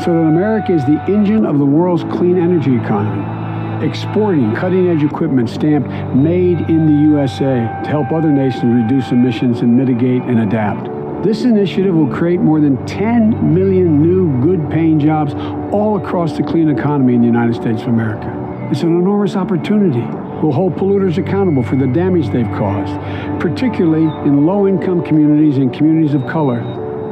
so 0.05 0.13
that 0.13 0.27
America 0.27 0.73
is 0.73 0.85
the 0.85 1.01
engine 1.07 1.47
of 1.47 1.59
the 1.59 1.65
world's 1.65 2.03
clean 2.03 2.37
energy 2.37 2.75
economy, 2.75 3.87
exporting 3.87 4.55
cutting 4.57 4.89
edge 4.89 5.05
equipment 5.05 5.49
stamped 5.49 5.89
made 6.17 6.59
in 6.69 6.87
the 6.87 7.11
USA 7.11 7.61
to 7.85 7.89
help 7.89 8.11
other 8.11 8.33
nations 8.33 8.75
reduce 8.83 9.13
emissions 9.13 9.61
and 9.61 9.77
mitigate 9.77 10.23
and 10.23 10.41
adapt. 10.41 10.89
This 11.23 11.45
initiative 11.45 11.95
will 11.95 12.13
create 12.13 12.41
more 12.41 12.61
than 12.61 12.85
10 12.87 13.55
million 13.55 14.03
new 14.03 14.43
good 14.43 14.69
paying 14.69 14.99
jobs 14.99 15.33
all 15.73 15.97
across 15.97 16.37
the 16.37 16.43
clean 16.43 16.69
economy 16.69 17.15
in 17.15 17.21
the 17.21 17.27
United 17.27 17.55
States 17.55 17.83
of 17.83 17.89
America. 17.89 18.69
It's 18.73 18.83
an 18.83 18.99
enormous 18.99 19.37
opportunity. 19.37 20.07
We'll 20.43 20.53
hold 20.53 20.75
polluters 20.75 21.19
accountable 21.19 21.65
for 21.65 21.75
the 21.75 21.89
damage 21.89 22.29
they've 22.29 22.47
caused, 22.47 22.95
particularly 23.41 24.05
in 24.25 24.47
low 24.47 24.69
income 24.69 25.03
communities 25.03 25.57
and 25.57 25.75
communities 25.75 26.15
of 26.15 26.27
color. 26.29 26.61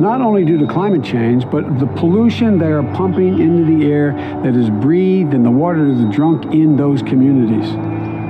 Not 0.01 0.21
only 0.21 0.45
due 0.45 0.59
to 0.59 0.67
climate 0.67 1.03
change, 1.03 1.45
but 1.51 1.81
the 1.81 1.87
pollution 1.87 2.59
they 2.59 2.71
are 2.71 2.85
pumping 2.95 3.41
into 3.41 3.65
the 3.65 3.91
air 3.91 4.13
that 4.45 4.55
is 4.55 4.71
breathed 4.71 5.35
and 5.35 5.45
the 5.45 5.51
water 5.51 5.93
that 5.93 6.09
is 6.09 6.15
drunk 6.15 6.55
in 6.55 6.77
those 6.77 7.03
communities. 7.03 7.69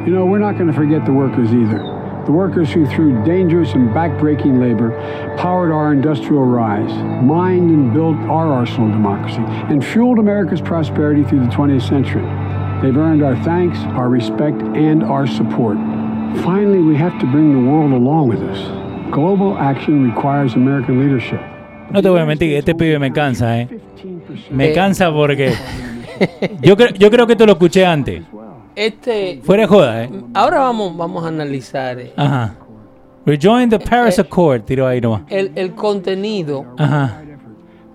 You 0.07 0.15
know, 0.15 0.25
we're 0.25 0.39
not 0.39 0.55
going 0.55 0.69
to 0.69 0.73
forget 0.73 1.05
the 1.05 1.13
workers 1.13 1.53
either. 1.53 1.79
The 2.25 2.33
workers 2.33 2.73
who, 2.73 2.87
through 2.87 3.23
dangerous 3.25 3.75
and 3.75 3.91
backbreaking 3.91 4.61
labor, 4.61 4.91
powered 5.37 5.73
our 5.73 5.93
industrial 5.93 6.45
rise, 6.45 6.93
mined 7.23 7.71
and 7.71 7.93
built 7.93 8.17
our 8.31 8.47
arsenal 8.47 8.89
democracy, 8.89 9.43
and 9.43 9.85
fueled 9.85 10.19
America's 10.19 10.61
prosperity 10.61 11.23
through 11.23 11.41
the 11.41 11.53
20th 11.53 11.87
century. 11.87 12.46
They've 12.87 12.97
earned 12.97 13.25
our 13.25 13.35
thanks, 13.43 13.77
our 13.97 14.09
respect, 14.09 14.63
and 14.77 15.03
our 15.03 15.27
support. 15.27 15.77
Finally, 16.45 16.79
we 16.79 16.95
have 16.97 17.19
to 17.19 17.27
bring 17.27 17.53
the 17.53 17.69
world 17.69 17.93
along 17.93 18.29
with 18.29 18.39
us. 18.43 18.59
Global 19.11 19.59
action 19.59 20.05
requires 20.05 20.55
American 20.55 21.01
leadership. 21.01 21.41
No 21.91 22.01
te 22.01 22.09
voy 22.09 22.21
a 22.21 22.25
mentir, 22.27 22.55
este 22.57 22.77
pibe 22.77 23.01
me 23.01 23.11
cansa, 23.13 23.59
¿eh? 23.61 23.69
15% 24.01 24.51
Me 24.53 24.71
Eh. 24.71 24.73
cansa 24.73 25.13
porque... 25.13 25.53
Yo, 26.63 26.77
creo- 26.77 26.95
yo 26.95 27.11
creo 27.11 27.27
que 27.27 27.35
te 27.35 27.45
lo 27.45 27.53
escuché 27.55 27.85
antes. 27.85 28.23
Este, 28.77 29.41
Fuera 29.43 29.63
de 29.63 29.67
joda, 29.69 30.05
¿eh? 30.05 30.11
ahora 30.35 30.61
vamos, 30.61 30.97
vamos 30.97 31.25
a 31.25 31.29
analizar 31.29 31.99
eh, 31.99 32.13
Ajá. 32.17 32.55
Rejoin 33.25 33.69
the 33.69 33.81
Paris 33.81 34.17
Eh, 34.19 34.21
Accord, 34.21 34.63
tiró 34.63 34.87
ahí 34.87 35.01
nomás. 35.01 35.23
el, 35.29 35.51
el 35.57 35.73
contenido 35.75 36.65
Ajá. 36.79 37.21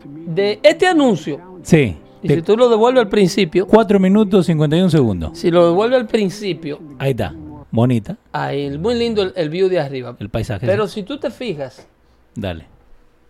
de 0.04 0.60
este 0.62 0.86
anuncio. 0.86 1.40
Sí. 1.62 1.96
Y 2.24 2.30
si 2.30 2.42
tú 2.42 2.56
lo 2.58 2.70
devuelves 2.70 3.02
al 3.04 3.10
principio, 3.10 3.66
4 3.68 4.00
minutos 4.00 4.46
51 4.46 4.90
segundos. 4.90 5.38
si 5.38 5.50
lo 5.52 5.66
devuelves 5.68 6.00
al 6.02 6.08
principio, 6.08 6.80
Ahí 7.00 7.12
está. 7.12 7.34
Bonita. 7.72 8.18
ahí, 8.34 8.78
muy 8.78 8.96
lindo 8.96 9.22
el, 9.22 9.34
el 9.36 9.50
view 9.50 9.70
de 9.70 9.80
arriba. 9.80 10.16
El 10.20 10.30
paisaje. 10.30 10.66
Pero 10.68 10.88
si 10.88 11.04
tú 11.04 11.18
te 11.20 11.32
fijas, 11.32 11.88
Dale. 12.36 12.66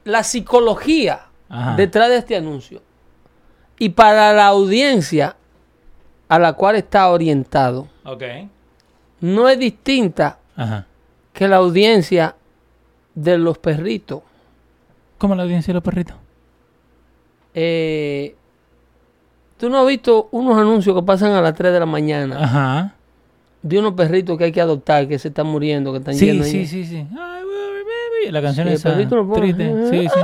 la 0.03 0.23
psicología 0.23 1.27
Ajá. 1.47 1.75
detrás 1.75 2.09
de 2.09 2.17
este 2.17 2.35
anuncio 2.35 2.81
y 3.77 3.89
para 3.89 4.33
la 4.33 4.47
audiencia 4.47 5.35
a 6.27 6.39
la 6.39 6.53
cual 6.53 6.75
está 6.75 7.09
orientado, 7.09 7.87
Ok. 8.03 8.23
no 9.21 9.47
es 9.47 9.59
distinta 9.59 10.39
Ajá. 10.55 10.87
que 11.33 11.47
la 11.47 11.57
audiencia 11.57 12.35
de 13.13 13.37
los 13.37 13.57
perritos. 13.59 14.21
¿Cómo 15.17 15.35
la 15.35 15.43
audiencia 15.43 15.71
de 15.71 15.75
los 15.75 15.83
perritos? 15.83 16.15
Eh, 17.53 18.35
¿Tú 19.61 19.69
no 19.69 19.77
has 19.79 19.87
visto 19.87 20.27
unos 20.31 20.57
anuncios 20.57 20.95
que 20.95 21.03
pasan 21.03 21.33
a 21.33 21.41
las 21.41 21.53
3 21.53 21.71
de 21.71 21.79
la 21.79 21.85
mañana 21.85 22.43
Ajá. 22.43 22.95
de 23.61 23.77
unos 23.77 23.93
perritos 23.93 24.35
que 24.35 24.45
hay 24.45 24.51
que 24.51 24.59
adoptar, 24.59 25.07
que 25.07 25.19
se 25.19 25.27
están 25.27 25.45
muriendo, 25.45 25.91
que 25.91 25.99
están 25.99 26.15
Sí, 26.15 26.25
llenos 26.25 26.47
sí, 26.47 26.57
de- 26.57 26.65
sí, 26.65 26.83
sí. 26.85 27.07
La 28.31 28.41
canción 28.41 28.67
Sí, 28.75 28.83
pone. 28.83 29.05
triste. 29.35 29.73
Sí, 29.91 29.99
sí. 30.09 30.19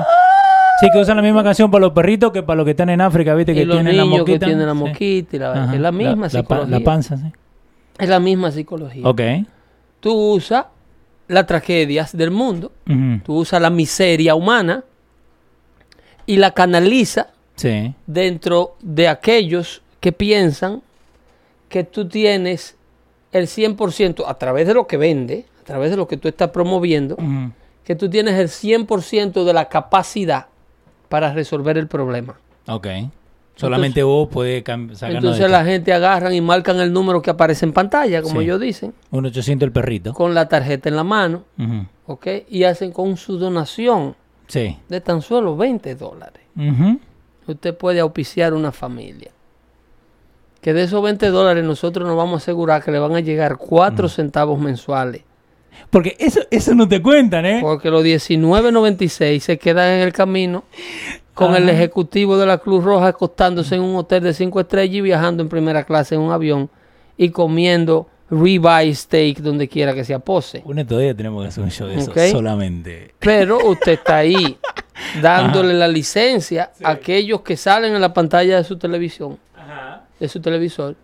Sí, 0.80 0.88
que 0.92 1.00
usan 1.00 1.18
la 1.18 1.22
misma 1.24 1.44
canción 1.44 1.70
para 1.70 1.82
los 1.86 1.94
perritos 1.94 2.32
que 2.32 2.42
para 2.42 2.58
los 2.58 2.66
que 2.66 2.72
están 2.72 2.90
en 2.90 3.00
África, 3.00 3.36
¿viste? 3.36 3.52
Y 3.52 3.56
Que 3.56 3.66
los 3.66 3.76
tienen 3.78 3.96
la 3.98 4.04
niños 4.04 4.26
que 4.26 4.32
mosquita. 4.34 4.46
tienen 4.48 4.66
la 4.66 4.74
Sí. 4.74 4.80
mosquita 4.80 5.36
y 5.36 5.40
la, 5.40 5.74
es 5.76 5.80
la 5.82 5.92
misma 5.92 6.16
la, 6.26 6.30
psicología. 6.32 6.80
la 6.80 6.84
panza, 6.84 7.18
sí. 7.18 7.32
es 8.00 8.10
la 8.10 8.20
misma 8.20 8.50
psicología. 8.52 9.08
Ok. 9.08 9.22
Tú 10.00 10.14
usas 10.34 10.66
las 11.28 11.46
tragedias 11.46 12.16
del 12.18 12.32
mundo, 12.32 12.72
tú 13.24 13.36
usas 13.38 13.62
la 13.62 13.70
miseria 13.70 14.34
humana 14.34 14.84
y 16.26 16.38
la 16.38 16.52
canaliza 16.52 17.28
Sí. 17.58 17.94
dentro 18.06 18.76
de 18.82 19.08
aquellos 19.10 19.82
que 20.00 20.12
piensan 20.14 20.82
que 21.70 21.84
tú 21.84 22.08
tienes 22.08 22.76
el 23.34 23.48
100% 23.48 24.24
a 24.26 24.36
través 24.36 24.66
de 24.68 24.74
lo 24.74 24.88
que 24.88 24.96
vende, 24.98 25.46
a 25.62 25.64
través 25.66 25.92
de 25.92 25.98
lo 25.98 26.08
que 26.08 26.16
tú 26.18 26.28
estás 26.30 26.52
promoviendo, 26.52 27.18
que 27.84 27.96
tú 27.96 28.10
tienes 28.10 28.36
el 28.36 28.48
100% 28.48 29.44
de 29.44 29.54
la 29.54 29.68
capacidad 29.68 30.46
para 31.10 31.34
resolver 31.34 31.78
el 31.78 31.88
problema. 31.88 32.40
Ok. 32.68 32.88
Solamente 33.56 34.04
vos 34.04 34.30
cam- 34.30 34.94
sacarnos 34.94 35.16
Entonces 35.24 35.40
de 35.42 35.50
la 35.50 35.66
gente 35.66 35.92
agarran 35.92 36.32
y 36.34 36.42
marcan 36.42 36.80
el 36.80 36.94
número 36.94 37.22
que 37.24 37.32
aparece 37.32 37.66
en 37.66 37.74
pantalla, 37.74 38.22
como 38.22 38.40
Sí. 38.40 38.46
ellos 38.46 38.62
dicen, 38.62 38.94
Un 39.10 39.26
800 39.26 39.66
el 39.66 39.72
perrito. 39.74 40.14
con 40.14 40.36
la 40.36 40.48
tarjeta 40.48 40.90
en 40.90 40.96
la 40.96 41.04
mano, 41.04 41.44
Ujú. 41.58 41.86
¿ok? 42.06 42.28
Y 42.50 42.66
hacen 42.66 42.92
con 42.92 43.18
su 43.18 43.40
donación 43.40 44.16
Sí. 44.48 44.78
de 44.88 45.02
tan 45.02 45.22
solo 45.24 45.58
20 45.58 45.96
dólares. 45.96 46.44
Ujú. 46.56 47.00
Usted 47.48 47.76
puede 47.76 48.00
auspiciar 48.00 48.54
una 48.54 48.72
familia. 48.72 49.32
Que 50.62 50.74
de 50.74 50.84
esos 50.84 51.02
20 51.02 51.28
dólares 51.28 51.64
nosotros 51.64 52.08
nos 52.08 52.18
vamos 52.18 52.34
a 52.34 52.38
asegurar 52.44 52.84
que 52.84 52.92
le 52.92 53.00
van 53.00 53.16
a 53.16 53.20
llegar 53.20 53.58
4 53.58 54.10
centavos 54.10 54.60
mensuales. 54.60 55.24
Porque 55.90 56.16
eso, 56.20 56.42
eso 56.52 56.74
no 56.76 56.88
te 56.88 57.02
cuentan, 57.02 57.46
¿eh? 57.46 57.60
Porque 57.62 57.90
los 57.90 58.04
19.96 58.04 59.40
se 59.40 59.58
quedan 59.58 59.94
en 59.94 60.02
el 60.02 60.12
camino 60.12 60.64
con 61.34 61.56
el 61.56 61.70
ejecutivo 61.70 62.38
de 62.38 62.48
la 62.48 62.58
Cruz 62.58 62.84
Roja 62.84 63.08
acostándose 63.08 63.76
en 63.76 63.82
un 63.82 63.96
hotel 63.96 64.24
de 64.24 64.34
5 64.34 64.60
estrellas 64.60 64.96
y 64.96 65.02
viajando 65.02 65.44
en 65.44 65.50
primera 65.50 65.84
clase 65.84 66.16
en 66.16 66.22
un 66.22 66.32
avión 66.32 66.70
y 67.16 67.30
comiendo 67.30 68.08
ribeye 68.30 68.94
steak 68.94 69.40
donde 69.40 69.68
quiera 69.68 69.94
que 69.94 70.04
se 70.04 70.18
pose. 70.20 70.62
Una 70.66 70.86
todavía 70.86 71.16
tenemos 71.16 71.44
que 71.44 71.48
hacer 71.50 71.64
un 71.64 71.72
show 71.72 71.88
de 71.88 71.96
eso 71.96 72.14
solamente. 72.32 73.14
Pero 73.20 73.70
usted 73.70 73.94
está 73.94 74.18
ahí 74.18 74.58
dándole 75.22 75.74
la 75.74 75.88
licencia 75.88 76.72
a 76.84 76.92
aquellos 76.92 77.42
que 77.42 77.56
salen 77.58 77.94
en 77.96 78.02
la 78.02 78.14
pantalla 78.14 78.58
de 78.58 78.64
su 78.64 78.78
televisión, 78.78 79.38
de 80.20 80.28
su 80.28 80.42
televisor, 80.42 80.96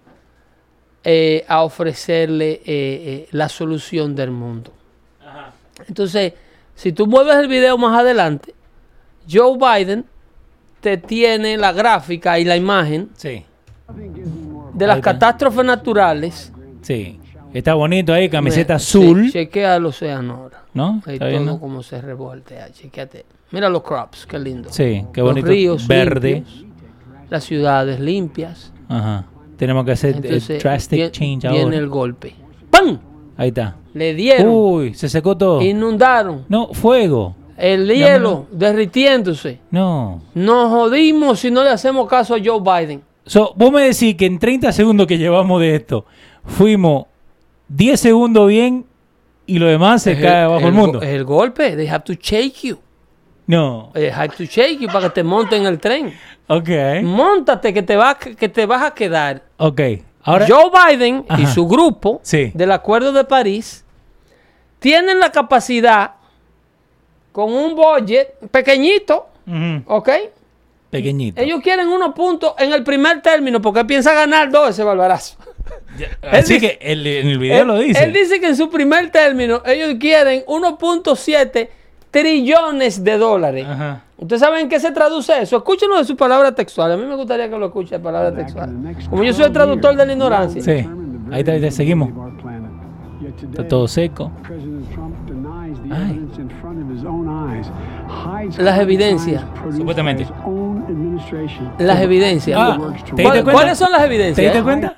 eh, 1.04 1.44
a 1.48 1.64
ofrecerle 1.64 2.52
eh, 2.54 2.62
eh, 2.66 3.28
la 3.32 3.50
solución 3.50 4.16
del 4.16 4.32
mundo. 4.32 4.72
Entonces, 5.88 6.34
si 6.76 6.94
tú 6.94 7.08
mueves 7.08 7.36
el 7.36 7.48
video 7.50 7.78
más 7.78 8.00
adelante, 8.00 8.54
Joe 9.30 9.58
Biden 9.58 10.06
te 10.80 10.98
tiene 10.98 11.58
la 11.58 11.72
gráfica 11.74 12.40
y 12.40 12.46
la 12.46 12.56
imagen 12.56 13.10
Sí. 13.18 13.44
de 14.74 14.88
las 14.88 15.02
catástrofes 15.02 15.66
naturales. 15.66 16.53
Sí. 16.84 17.20
Está 17.54 17.74
bonito 17.76 18.14
ahí, 18.14 18.30
camiseta 18.30 18.76
azul. 18.76 19.32
chequea 19.32 19.76
el 19.76 19.86
océano 19.86 20.36
ahora. 20.36 20.64
¿No? 20.74 21.02
Ahí 21.06 21.16
¿Está 21.16 21.30
todo 21.32 21.60
como 21.60 21.84
se 21.84 22.02
revoltea. 22.02 22.72
Chequéate. 22.72 23.26
Mira 23.52 23.70
los 23.70 23.84
crops, 23.84 24.26
qué 24.26 24.40
lindo. 24.40 24.70
Sí, 24.72 25.06
qué 25.14 25.22
Los 25.22 25.30
bonito. 25.30 25.48
ríos 25.48 25.88
Verde. 25.88 26.34
limpios, 26.36 26.66
las 27.30 27.44
ciudades 27.44 28.00
limpias. 28.00 28.72
Ajá. 28.90 29.26
Tenemos 29.58 29.86
que 29.86 29.92
hacer 29.92 30.16
el 30.18 30.26
Entonces 30.26 30.64
drastic 30.64 31.00
vie- 31.00 31.12
change 31.12 31.48
viene 31.50 31.62
ahora. 31.64 31.78
el 31.78 31.88
golpe. 31.88 32.36
¡Pam! 32.72 33.00
Ahí 33.38 33.50
está. 33.50 33.76
Le 33.94 34.16
dieron, 34.16 34.48
Uy, 34.52 34.94
se 34.96 35.08
secó 35.08 35.38
todo. 35.38 35.62
inundaron, 35.62 36.46
No, 36.50 36.74
fuego. 36.74 37.36
el 37.56 37.88
hielo 37.88 38.48
derritiéndose. 38.52 39.60
No. 39.70 40.24
Nos 40.34 40.70
jodimos 40.72 41.40
si 41.40 41.52
no 41.52 41.64
le 41.64 41.70
hacemos 41.70 42.08
caso 42.10 42.34
a 42.36 42.40
Joe 42.44 42.60
Biden. 42.62 43.04
So, 43.26 43.54
vos 43.56 43.72
me 43.72 43.84
decís 43.84 44.16
que 44.16 44.26
en 44.26 44.40
30 44.40 44.72
segundos 44.72 45.06
que 45.08 45.18
llevamos 45.20 45.62
de 45.62 45.76
esto, 45.76 46.06
fuimos 46.46 47.06
10 47.70 48.00
segundos 48.00 48.48
bien 48.48 48.86
y 49.46 49.60
lo 49.60 49.68
demás 49.68 50.04
se 50.04 50.14
Es 50.14 50.22
cae 50.22 50.46
bajo 50.48 50.68
el, 50.68 50.74
mundo. 50.74 51.02
Es 51.02 51.10
el 51.10 51.24
golpe. 51.26 51.76
They 51.76 51.88
have 51.88 52.04
to 52.06 52.14
shake 52.14 52.62
you. 52.64 52.80
No. 53.48 53.92
They 53.94 54.10
have 54.10 54.30
to 54.38 54.44
shake 54.46 54.80
you 54.80 54.88
para 54.88 55.02
que 55.10 55.16
te 55.16 55.24
monten 55.24 55.62
en 55.62 55.68
el 55.68 55.80
tren. 55.80 56.14
Ok. 56.48 56.70
Móntate 57.04 57.74
que 57.74 57.84
te, 57.84 57.96
va, 57.98 58.16
que 58.18 58.50
te 58.50 58.66
vas 58.66 58.84
a 58.84 58.94
quedar. 58.94 59.44
Ok. 59.58 59.82
Ahora. 60.24 60.46
Joe 60.48 60.72
Biden 60.72 61.26
y 61.38 61.46
su 61.48 61.68
grupo 61.68 62.22
Sí. 62.24 62.52
del 62.54 62.72
Acuerdo 62.72 63.12
de 63.12 63.26
París 63.26 63.84
tienen 64.80 65.20
la 65.20 65.32
capacidad 65.32 66.12
con 67.34 67.52
un 67.52 67.76
budget 67.76 68.38
pequeñito, 68.52 69.28
Ujú. 69.48 69.84
¿ok? 69.88 70.10
Pequeñito. 70.90 71.42
Ellos 71.42 71.60
quieren 71.62 71.88
unos 71.90 72.14
puntos 72.14 72.54
en 72.60 72.72
el 72.72 72.84
primer 72.84 73.22
término 73.22 73.60
porque 73.62 73.84
piensa 73.84 74.14
ganar 74.14 74.52
dos 74.52 74.70
ese 74.70 74.84
Así 76.32 76.56
él 76.56 76.60
que 76.62 76.80
el- 76.82 77.06
en 77.08 77.28
el 77.28 77.38
video 77.38 77.62
él, 77.62 77.68
lo 77.68 77.78
dice. 77.78 78.04
él 78.04 78.14
dice 78.14 78.40
que 78.40 78.48
en 78.48 78.56
su 78.56 78.70
primer 78.70 79.10
término 79.12 79.62
ellos 79.66 79.96
quieren 80.00 80.44
1.7 80.48 81.70
trillones 82.12 83.04
de 83.04 83.18
dólares. 83.18 83.66
Ajá. 83.68 84.02
¿Ustedes 84.18 84.42
saben 84.42 84.62
en 84.62 84.70
qué 84.70 84.80
se 84.80 84.92
traduce 84.92 85.42
eso? 85.42 85.58
Escúchenlo 85.58 85.98
de 85.98 86.06
su 86.06 86.16
palabra 86.16 86.54
textual. 86.54 86.92
A 86.92 86.98
mí 86.98 87.06
me 87.06 87.16
gustaría 87.16 87.50
que 87.50 87.58
lo 87.58 87.66
escuche 87.68 88.00
palabra 88.00 88.34
textual. 88.34 88.70
Como 89.10 89.24
yo 89.24 89.34
soy 89.34 89.46
el 89.46 89.52
traductor 89.54 89.96
de 89.96 90.06
la 90.06 90.12
ignorancia. 90.14 90.62
Sí. 90.62 90.88
Ahí 91.32 91.42
está, 91.44 91.72
seguimos. 91.72 92.10
Está 93.52 93.68
todo 93.68 93.88
seco. 93.88 94.32
Ay. 95.92 96.28
Las 98.58 98.80
evidencias. 98.80 99.44
Supuestamente. 99.76 100.28
Las 101.80 102.02
evidencias. 102.02 102.60
Ah, 102.62 102.78
¿Cuál- 102.80 103.04
¿te 103.16 103.22
diste? 103.22 103.44
¿Cuáles 103.44 103.78
son 103.78 103.92
las 103.92 104.02
¿Te 104.02 104.08
evidencias? 104.08 104.46
diste 104.46 104.60
eh? 104.60 104.64
cuenta? 104.64 104.98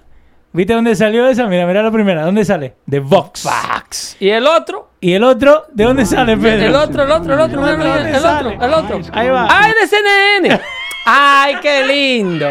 ¿Viste 0.56 0.74
dónde 0.74 0.95
salió 0.95 1.28
esa? 1.28 1.47
Mira, 1.47 1.66
mira 1.68 1.84
la 1.84 1.91
primera. 1.91 2.24
¿Dónde 2.24 2.45
sale? 2.45 2.76
De 2.86 2.99
Vox. 2.99 3.41
Fax. 3.43 4.16
¿Y 4.20 4.30
el 4.30 4.47
otro? 4.47 4.89
¿Y 5.01 5.14
el 5.14 5.24
otro? 5.24 5.66
¿De 5.74 5.84
dónde 5.84 6.06
sale, 6.06 6.38
Pedro? 6.38 6.66
El 6.66 6.76
otro, 6.76 7.03
el 7.03 7.12
otro, 7.12 7.34
el 7.34 7.39
otro, 7.41 7.62
¿Dónde 7.62 7.86
el 7.86 7.91
otro, 7.91 8.06
el 8.08 8.20
sale? 8.22 8.49
otro, 8.56 8.66
el 8.66 8.74
otro. 8.74 9.01
Ahí 9.14 9.30
va. 9.30 9.47
¡Ay, 9.49 9.72
de 9.82 9.88
CNN! 9.88 10.62
¡Ay, 11.06 11.56
qué 11.62 11.86
lindo! 11.86 12.47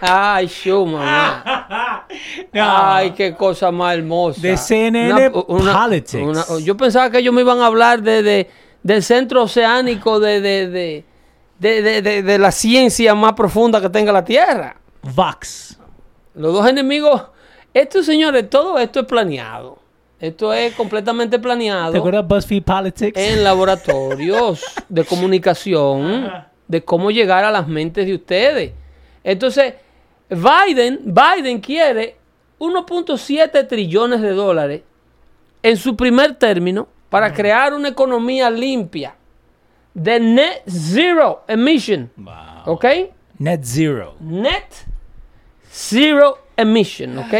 ¡Ay, 0.00 0.46
Schumann! 0.48 1.42
No. 2.52 2.62
¡Ay, 2.94 3.12
qué 3.12 3.34
cosa 3.34 3.70
más 3.70 3.94
hermosa! 3.96 4.40
De 4.42 4.56
CNN 4.58 5.30
Politics. 5.30 6.62
yo 6.64 6.76
pensaba 6.76 7.08
que 7.10 7.18
ellos 7.18 7.32
me 7.32 7.40
iban 7.40 7.60
a 7.60 7.66
hablar 7.66 8.02
de, 8.02 8.22
de- 8.22 8.50
del 8.82 9.02
centro 9.02 9.44
oceánico 9.44 10.20
de, 10.20 10.40
de, 10.42 10.66
de, 10.68 11.04
de, 11.58 11.82
de- 11.82 12.02
de- 12.02 12.22
de 12.22 12.38
la 12.38 12.50
ciencia 12.50 13.14
más 13.14 13.32
profunda 13.32 13.80
que 13.80 13.88
tenga 13.88 14.12
la 14.12 14.24
Tierra. 14.24 14.76
Vox. 15.14 15.78
Los 16.34 16.52
dos 16.52 16.68
enemigos, 16.68 17.22
estos 17.74 18.06
señores, 18.06 18.48
todo 18.48 18.78
esto 18.78 19.00
es 19.00 19.06
planeado. 19.06 19.78
Esto 20.18 20.52
es 20.52 20.72
completamente 20.74 21.36
¿Te 21.36 21.42
planeado 21.42 21.96
acuerdas 21.98 22.26
BuzzFeed 22.28 22.62
Politics? 22.62 23.18
en 23.18 23.42
laboratorios 23.42 24.62
de 24.88 25.04
comunicación 25.04 26.30
de 26.68 26.84
cómo 26.84 27.10
llegar 27.10 27.44
a 27.44 27.50
las 27.50 27.66
mentes 27.66 28.06
de 28.06 28.14
ustedes. 28.14 28.72
Entonces, 29.24 29.74
Biden, 30.30 31.00
Biden 31.04 31.60
quiere 31.60 32.16
1.7 32.60 33.66
trillones 33.66 34.20
de 34.20 34.30
dólares 34.30 34.82
en 35.62 35.76
su 35.76 35.96
primer 35.96 36.36
término 36.36 36.86
para 37.08 37.32
crear 37.32 37.74
una 37.74 37.88
economía 37.88 38.48
limpia 38.48 39.16
de 39.92 40.20
net 40.20 40.62
zero 40.68 41.42
emission. 41.48 42.10
Wow. 42.16 42.34
¿Ok? 42.66 42.84
Net 43.38 43.60
zero. 43.64 44.14
Net 44.20 44.64
zero 45.72 46.38
emission. 46.56 47.18
¿Ok? 47.18 47.34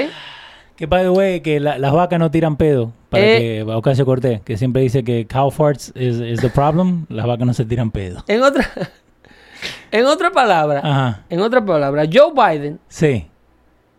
Que 0.76 0.87
by 0.87 1.03
the 1.05 1.11
way, 1.11 1.41
que 1.41 1.61
la- 1.61 1.78
las 1.78 1.93
vacas 1.93 2.18
no 2.18 2.30
tiran 2.30 2.57
pedo. 2.57 2.93
Para 3.11 3.24
Eh. 3.24 3.39
que 3.66 3.72
Ocasio 3.72 4.07
Cortés, 4.07 4.41
que 4.41 4.57
siempre 4.57 4.80
dice 4.83 5.05
que 5.05 5.26
cow 5.26 5.51
farts 5.51 5.93
is, 5.95 6.18
is 6.18 6.41
the 6.41 6.49
problem, 6.49 7.05
las 7.11 7.26
vacas 7.26 7.47
no 7.47 7.53
se 7.53 7.64
tiran 7.66 7.91
pedo. 7.91 8.24
En 8.26 8.43
otra, 8.43 8.66
en 9.91 10.07
otra 10.07 10.30
palabra, 10.30 10.80
Ajá. 10.83 11.24
en 11.28 11.41
otra 11.41 11.64
palabra, 11.64 12.05
Joe 12.11 12.33
Biden 12.35 12.80
Sí. 12.89 13.26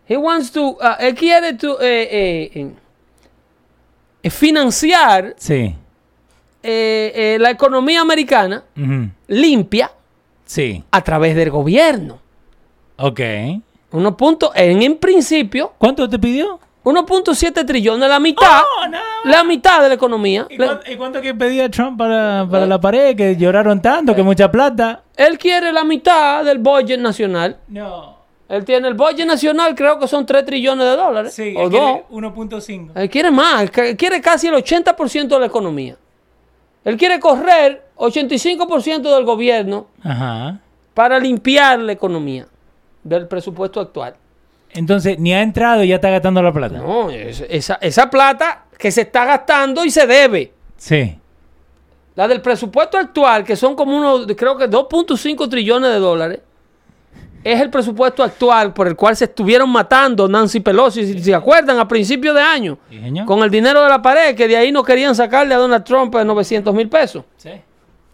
He 0.08 0.16
wants 0.18 0.50
to, 0.52 0.70
uh, 0.72 0.96
él 1.00 1.14
quiere 1.14 1.54
to, 1.54 1.80
eh, 1.80 2.08
eh, 2.56 2.74
eh, 4.22 4.30
financiar 4.30 5.34
Sí. 5.38 5.74
la 6.62 7.50
economía 7.50 8.00
americana 8.00 8.64
limpia 9.28 9.90
Sí. 10.44 10.82
a 10.90 11.00
través 11.02 11.36
del 11.36 11.50
gobierno. 11.50 12.18
Ok. 12.96 13.20
Uno 13.94 14.16
punto, 14.16 14.52
en, 14.54 14.82
en 14.82 14.96
principio, 14.98 15.72
¿Cuánto 15.78 16.08
te 16.08 16.18
pidió? 16.18 16.58
1.7 16.84 17.64
trillones, 17.66 18.08
la 18.08 18.20
mitad, 18.20 18.60
Oh, 18.82 18.86
no. 18.88 18.98
la 19.24 19.42
mitad 19.42 19.80
de 19.82 19.88
la 19.88 19.94
economía. 19.94 20.46
¿Y, 20.50 20.56
cuánto, 20.58 20.90
y 20.92 20.96
cuánto 20.96 21.20
que 21.22 21.34
pedía 21.34 21.70
Trump 21.70 21.96
para, 21.98 22.46
para 22.50 22.66
la 22.66 22.78
pared? 22.78 23.16
Que 23.16 23.36
lloraron 23.36 23.80
tanto, 23.80 24.14
que 24.14 24.22
mucha 24.22 24.50
plata. 24.50 25.02
él 25.16 25.38
quiere 25.38 25.72
la 25.72 25.82
mitad 25.84 26.44
del 26.44 26.58
budget 26.58 27.00
nacional. 27.00 27.56
No. 27.68 28.18
Él 28.50 28.64
tiene 28.66 28.88
el 28.88 28.94
budget 28.94 29.26
nacional, 29.26 29.74
creo 29.74 29.98
que 29.98 30.06
son 30.06 30.26
3 30.26 30.44
trillones 30.44 30.84
de 30.86 30.96
dólares. 30.96 31.32
Sí, 31.32 31.54
o 31.56 31.64
es 31.64 31.70
que 31.70 31.80
2. 31.80 31.90
le- 31.94 32.04
1.5. 32.10 32.90
Él 32.96 33.08
quiere 33.08 33.30
más, 33.30 33.62
él 33.62 33.96
quiere 33.96 34.20
casi 34.20 34.48
el 34.48 34.54
80% 34.54 35.28
de 35.28 35.40
la 35.40 35.46
economía. 35.46 35.96
Él 36.84 36.98
quiere 36.98 37.18
correr 37.18 37.86
85% 37.96 39.14
del 39.14 39.24
gobierno 39.24 39.86
Ajá. 40.02 40.58
para 40.92 41.18
limpiar 41.18 41.78
la 41.78 41.92
economía 41.92 42.46
del 43.04 43.28
presupuesto 43.28 43.80
actual. 43.80 44.14
Entonces, 44.72 45.18
ni 45.20 45.32
ha 45.32 45.40
entrado 45.42 45.84
y 45.84 45.88
ya 45.88 45.96
está 45.96 46.10
gastando 46.10 46.42
la 46.42 46.52
plata. 46.52 46.78
No, 46.78 47.08
es- 47.10 47.44
esa, 47.48 47.74
esa 47.80 48.10
plata 48.10 48.64
que 48.76 48.90
se 48.90 49.02
está 49.02 49.24
gastando 49.24 49.84
y 49.84 49.90
se 49.90 50.06
debe. 50.06 50.52
Sí. 50.76 51.16
La 52.16 52.26
del 52.26 52.40
presupuesto 52.40 52.98
actual, 52.98 53.44
que 53.44 53.54
son 53.56 53.76
como 53.76 53.96
unos, 53.96 54.26
creo 54.36 54.56
que 54.56 54.68
2.5 54.68 55.48
trillones 55.48 55.90
de 55.90 55.98
dólares, 55.98 56.40
es 57.44 57.60
el 57.60 57.68
presupuesto 57.70 58.22
actual 58.22 58.72
por 58.72 58.86
el 58.88 58.96
cual 58.96 59.14
se 59.16 59.26
estuvieron 59.26 59.68
matando 59.70 60.26
Nancy 60.26 60.60
Pelosi, 60.60 61.04
si 61.12 61.22
se 61.22 61.34
acuerdan, 61.34 61.78
a 61.78 61.86
principios 61.86 62.34
de 62.34 62.40
año, 62.40 62.78
Sí, 62.88 62.98
con 63.26 63.40
el 63.42 63.50
dinero 63.50 63.82
de 63.82 63.88
la 63.90 64.00
pared, 64.00 64.34
que 64.34 64.48
de 64.48 64.56
ahí 64.56 64.72
no 64.72 64.82
querían 64.82 65.14
sacarle 65.14 65.54
a 65.54 65.58
Donald 65.58 65.84
Trump 65.84 66.14
900 66.14 66.74
mil 66.74 66.88
pesos. 66.88 67.24
Sí. 67.36 67.50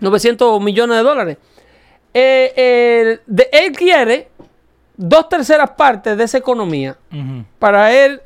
900 0.01 0.61
millones 0.61 0.97
de 0.97 1.03
dólares. 1.03 1.37
Eh, 2.13 2.53
eh, 2.57 3.19
de- 3.27 3.49
él 3.53 3.73
quiere 3.73 4.30
dos 5.03 5.29
terceras 5.31 5.71
partes 5.71 6.17
de 6.17 6.25
esa 6.25 6.37
economía 6.39 6.97
para 7.59 7.91
él 7.93 8.21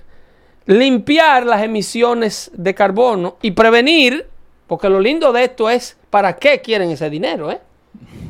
limpiar 0.66 1.46
las 1.46 1.62
emisiones 1.62 2.50
de 2.54 2.74
carbono 2.74 3.36
y 3.42 3.52
prevenir, 3.52 4.26
porque 4.66 4.88
lo 4.88 4.98
lindo 4.98 5.32
de 5.32 5.44
esto 5.44 5.68
es 5.70 5.96
para 6.10 6.34
qué 6.36 6.60
quieren 6.60 6.90
ese 6.90 7.10
dinero. 7.10 7.50
¿eh? 7.52 7.60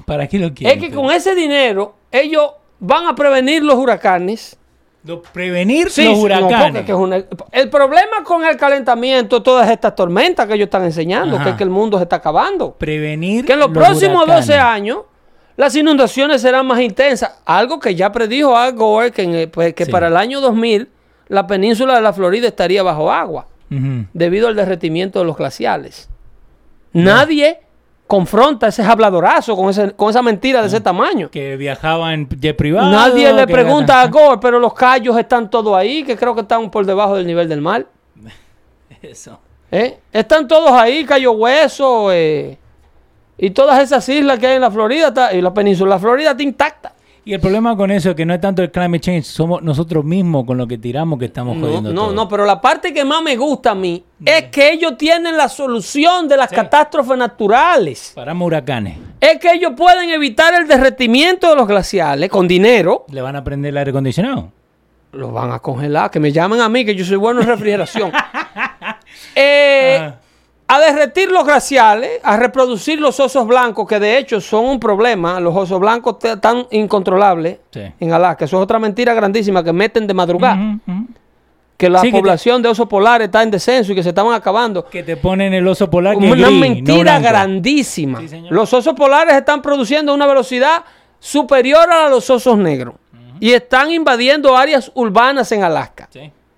¿Para 0.04 0.26
qué 0.26 0.38
lo 0.38 0.52
quieren? 0.52 0.78
Es 0.78 0.84
que 0.84 0.94
con 0.94 1.10
ese 1.10 1.34
dinero 1.34 1.94
ellos 2.10 2.50
van 2.80 3.06
a 3.06 3.14
prevenir 3.14 3.62
los 3.62 3.76
huracanes. 3.76 4.56
Lo- 5.04 5.22
prevenir 5.22 5.90
Sí, 5.90 6.04
los 6.04 6.16
no, 6.18 6.22
huracanes. 6.24 6.88
una- 6.90 7.22
el 7.52 7.70
problema 7.70 8.24
con 8.24 8.44
el 8.44 8.56
calentamiento, 8.56 9.42
todas 9.42 9.70
estas 9.70 9.94
tormentas 9.94 10.46
que 10.46 10.54
ellos 10.54 10.66
están 10.66 10.84
enseñando, 10.84 11.36
Ajá. 11.36 11.44
que 11.44 11.50
es 11.50 11.56
que 11.56 11.64
el 11.64 11.70
mundo 11.70 11.98
se 11.98 12.04
está 12.04 12.16
acabando. 12.16 12.72
prevenir 12.74 13.44
que 13.44 13.52
en 13.52 13.58
los, 13.58 13.70
los 13.70 13.78
próximos 13.84 14.24
huracanes. 14.24 14.46
12 14.48 14.58
años 14.58 14.98
las 15.56 15.74
inundaciones 15.76 16.42
serán 16.42 16.66
más 16.66 16.80
intensas. 16.80 17.40
Algo 17.44 17.78
que 17.78 17.94
ya 17.94 18.10
predijo 18.12 18.56
Al 18.56 18.72
Gore 18.74 19.10
que, 19.12 19.22
el- 19.42 19.48
pues, 19.50 19.74
que 19.74 19.84
Sí. 19.86 19.90
para 19.92 20.08
el 20.08 20.16
año 20.16 20.40
2000 20.40 20.88
la 21.28 21.46
península 21.46 21.94
de 21.94 22.00
la 22.02 22.12
Florida 22.12 22.46
estaría 22.48 22.82
bajo 22.82 23.10
agua 23.10 23.46
debido 24.12 24.46
al 24.48 24.54
derretimiento 24.54 25.18
de 25.18 25.24
los 25.24 25.36
glaciales. 25.36 26.08
Nadie 26.92 27.58
confronta 28.06 28.68
ese 28.68 28.82
habladorazo 28.82 29.56
con, 29.56 29.70
ese- 29.70 29.92
con 29.92 30.10
esa 30.10 30.22
mentira 30.22 30.60
de 30.60 30.68
ese 30.68 30.80
tamaño. 30.80 31.30
Que 31.30 31.56
viajaba 31.56 32.12
en 32.14 32.28
jet 32.28 32.56
privado. 32.56 32.90
Nadie 32.90 33.32
le 33.32 33.46
pregunta 33.46 34.00
a 34.02 34.06
Gore, 34.08 34.38
pero 34.40 34.58
los 34.60 34.74
callos 34.74 35.18
están 35.18 35.50
todos 35.50 35.74
ahí, 35.76 36.04
que 36.04 36.16
creo 36.16 36.34
que 36.34 36.42
están 36.42 36.70
por 36.70 36.84
debajo 36.86 37.16
del 37.16 37.26
nivel 37.26 37.48
del 37.48 37.60
mar. 37.60 37.86
Eso. 39.02 39.40
¿Eh? 39.72 39.98
Están 40.12 40.46
todos 40.46 40.70
ahí, 40.70 41.04
Cayo 41.04 41.32
Hueso 41.32 42.12
eh, 42.12 42.58
y 43.38 43.50
todas 43.50 43.82
esas 43.82 44.08
islas 44.08 44.38
que 44.38 44.46
hay 44.46 44.54
en 44.56 44.60
la 44.62 44.70
Florida 44.70 45.08
está- 45.08 45.32
y 45.34 45.40
la 45.42 45.52
península. 45.54 45.90
La 45.96 45.98
Florida 45.98 46.30
está 46.32 46.42
intacta. 46.42 46.92
Y 47.26 47.32
el 47.32 47.40
problema 47.40 47.74
con 47.74 47.90
eso 47.90 48.10
es 48.10 48.16
que 48.16 48.26
no 48.26 48.34
es 48.34 48.40
tanto 48.42 48.62
el 48.62 48.70
climate 48.70 49.00
change, 49.00 49.24
somos 49.24 49.62
nosotros 49.62 50.04
mismos 50.04 50.44
con 50.44 50.58
lo 50.58 50.66
que 50.66 50.76
tiramos 50.76 51.18
que 51.18 51.24
estamos 51.24 51.56
No, 51.56 51.66
jodiendo 51.66 51.90
no, 51.94 52.02
todo. 52.02 52.12
no, 52.12 52.28
pero 52.28 52.44
la 52.44 52.60
parte 52.60 52.92
que 52.92 53.02
más 53.02 53.22
me 53.22 53.34
gusta 53.36 53.70
a 53.70 53.74
mí 53.74 54.04
es 54.26 54.44
que 54.50 54.72
ellos 54.72 54.98
tienen 54.98 55.34
la 55.38 55.48
solución 55.48 56.28
de 56.28 56.36
las 56.36 56.50
Sí. 56.50 56.56
catástrofes 56.56 57.16
naturales. 57.16 58.12
Paramos 58.14 58.44
huracanes. 58.46 58.98
Es 59.20 59.38
que 59.38 59.52
ellos 59.52 59.72
pueden 59.74 60.10
evitar 60.10 60.52
el 60.52 60.68
derretimiento 60.68 61.48
de 61.48 61.56
los 61.56 61.66
glaciales 61.66 62.28
con 62.28 62.46
dinero. 62.46 63.06
Le 63.10 63.22
van 63.22 63.36
a 63.36 63.42
prender 63.42 63.70
el 63.70 63.78
aire 63.78 63.90
acondicionado. 63.90 64.52
Los 65.12 65.32
van 65.32 65.50
a 65.50 65.60
congelar. 65.60 66.10
Que 66.10 66.20
me 66.20 66.30
llamen 66.30 66.60
a 66.60 66.68
mí, 66.68 66.84
que 66.84 66.94
yo 66.94 67.06
soy 67.06 67.16
bueno 67.16 67.40
en 67.40 67.46
refrigeración. 67.46 68.12
Eh, 69.36 69.96
Ajá. 70.00 70.20
A 70.66 70.80
derretir 70.80 71.30
los 71.30 71.44
glaciales, 71.44 72.20
a 72.22 72.36
reproducir 72.36 72.98
los 73.00 73.20
osos 73.20 73.46
blancos, 73.46 73.86
que 73.86 74.00
de 74.00 74.16
hecho 74.18 74.40
son 74.40 74.64
un 74.64 74.80
problema. 74.80 75.38
Los 75.38 75.54
osos 75.54 75.78
blancos 75.78 76.16
tan 76.40 76.66
incontrolables 76.70 77.58
Sí. 77.70 77.82
en 78.00 78.12
Alaska. 78.12 78.46
Eso 78.46 78.56
es 78.56 78.62
otra 78.62 78.78
mentira 78.78 79.12
grandísima 79.14 79.62
que 79.62 79.72
meten 79.72 80.06
de 80.06 80.14
madrugada. 80.14 80.78
Que 81.76 81.90
la 81.90 82.00
Sí, 82.00 82.06
que 82.06 82.12
te- 82.12 82.18
población 82.18 82.62
de 82.62 82.68
osos 82.68 82.86
polares 82.88 83.26
está 83.26 83.42
en 83.42 83.50
descenso 83.50 83.92
y 83.92 83.94
que 83.94 84.02
se 84.02 84.10
estaban 84.10 84.32
acabando. 84.32 84.86
Que 84.86 85.02
te 85.02 85.16
ponen 85.16 85.52
el 85.52 85.66
oso 85.66 85.90
polar 85.90 86.16
que 86.18 86.26
Una 86.30 86.46
gris, 86.48 86.60
mentira 86.60 87.18
grandísima. 87.18 88.20
Sí, 88.26 88.44
los 88.48 88.72
osos 88.72 88.94
polares 88.94 89.34
están 89.34 89.60
produciendo 89.60 90.12
a 90.12 90.14
una 90.14 90.26
velocidad 90.26 90.84
superior 91.18 91.90
a 91.90 91.96
la 91.98 92.04
de 92.04 92.10
los 92.10 92.30
osos 92.30 92.56
negros. 92.58 92.94
Y 93.40 93.52
están 93.52 93.90
invadiendo 93.90 94.56
áreas 94.56 94.90
urbanas 94.94 95.50
en 95.52 95.64
Alaska. 95.64 95.93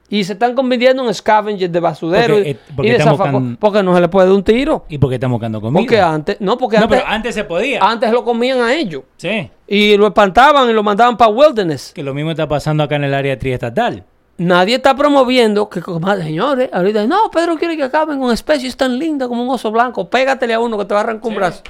Y 0.09 0.23
se 0.23 0.35
están 0.35 0.55
convirtiendo 0.55 1.05
en 1.07 1.13
scavengers 1.13 1.73
de 1.73 1.81
basurero 1.81 2.35
Porque, 2.35 2.49
y- 2.49 2.53
eh, 2.53 2.59
porque 2.77 2.89
y 2.89 2.91
de 2.93 2.97
están 2.99 3.15
zafaco- 3.15 3.33
buscando- 3.33 3.59
Porque 3.59 3.83
no 3.83 3.95
se 3.95 4.01
le 4.01 4.09
puede 4.09 4.29
dar 4.29 4.37
un 4.37 4.45
tiro. 4.45 4.85
¿Y 4.89 4.99
por 4.99 5.09
qué 5.11 5.17
estamos 5.17 5.35
buscando 5.37 5.61
comida? 5.61 5.81
Porque 5.81 6.01
antes, 6.01 6.37
no, 6.41 6.57
porque 6.57 6.77
no, 6.79 6.85
antes, 6.85 6.99
pero 7.01 7.11
antes 7.13 7.35
se 7.35 7.43
podía. 7.45 7.81
antes 7.83 8.13
lo 8.13 8.23
comían 8.25 8.61
a 8.61 8.73
ellos. 8.73 9.03
Sí. 9.17 9.51
Y 9.67 9.97
lo 9.97 10.07
espantaban 10.07 10.71
y 10.71 10.73
lo 10.73 10.83
mandaban 10.85 11.17
para 11.17 11.31
wilderness. 11.33 11.93
Que 11.93 12.05
lo 12.05 12.15
mismo 12.15 12.31
está 12.31 12.47
pasando 12.47 12.85
acá 12.85 12.95
en 12.97 13.05
el 13.05 13.15
área 13.15 13.37
triestatal. 13.37 14.05
Nadie 14.39 14.77
está 14.77 14.95
promoviendo 14.95 15.69
que, 15.69 15.81
señores, 16.23 16.69
ahorita, 16.73 17.07
no, 17.07 17.31
Pedro 17.33 17.57
quiere 17.57 17.77
que 17.77 17.83
acaben 17.83 18.21
con 18.21 18.33
especies 18.33 18.77
tan 18.77 18.99
lindas 18.99 19.29
como 19.29 19.43
un 19.43 19.51
oso 19.51 19.73
blanco. 19.73 20.09
Pégatele 20.09 20.55
a 20.55 20.61
uno 20.61 20.77
que 20.79 20.85
te 20.85 20.95
va 20.95 21.01
a 21.01 21.03
arrancar 21.05 21.25
un 21.27 21.31
Sí. 21.33 21.37
brazo. 21.37 21.63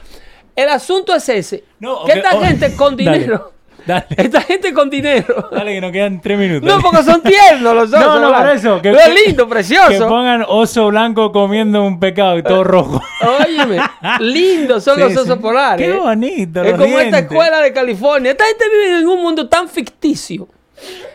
El 0.55 0.69
asunto 0.71 1.15
es 1.15 1.29
ese. 1.29 1.65
No, 1.79 2.05
que 2.05 2.13
ok, 2.13 2.17
esta 2.19 2.37
oh, 2.37 2.41
gente 2.41 2.75
con 2.77 2.97
dinero, 2.97 3.33
Dale. 3.39 3.56
esta 4.17 4.41
gente 4.43 4.73
con 4.73 4.91
dinero. 4.91 5.49
Dale, 5.53 5.75
que 5.75 5.81
nos 5.81 5.93
quedan 5.93 6.21
tres 6.21 6.39
minutos. 6.39 6.69
No, 6.69 6.81
porque 6.81 7.03
son 7.05 7.23
tiernos 7.23 7.75
los 7.75 7.89
osos. 7.93 8.01
No, 8.01 8.21
no, 8.21 8.29
blancos. 8.29 8.41
por 8.47 8.57
eso. 8.57 8.83
Que, 8.83 8.91
es 8.91 8.99
que- 8.99 9.15
lindo, 9.27 9.45
Que 9.47 9.51
precioso. 9.51 10.09
pongan 10.09 10.45
oso 10.49 10.89
blanco 10.89 11.31
comiendo 11.33 11.83
un 11.85 12.01
pecado 12.01 12.39
y 12.39 12.43
todo 12.43 12.65
rojo. 12.65 13.03
Óyeme, 13.41 13.81
lindos 14.21 14.83
son 14.85 14.95
Sí, 14.97 15.01
los 15.01 15.13
sí. 15.13 15.19
osos 15.19 15.39
polares. 15.39 15.87
Qué 15.87 15.95
¿eh? 15.95 15.99
bonito. 15.99 16.63
Es 16.63 16.73
como 16.75 16.99
esta 16.99 17.19
escuela 17.21 17.61
de 17.61 17.73
California. 17.73 18.33
Esta 18.33 18.45
gente 18.45 18.65
vive 18.71 18.99
en 19.01 19.09
un 19.09 19.23
mundo 19.23 19.49
tan 19.49 19.69
ficticio. 19.69 20.49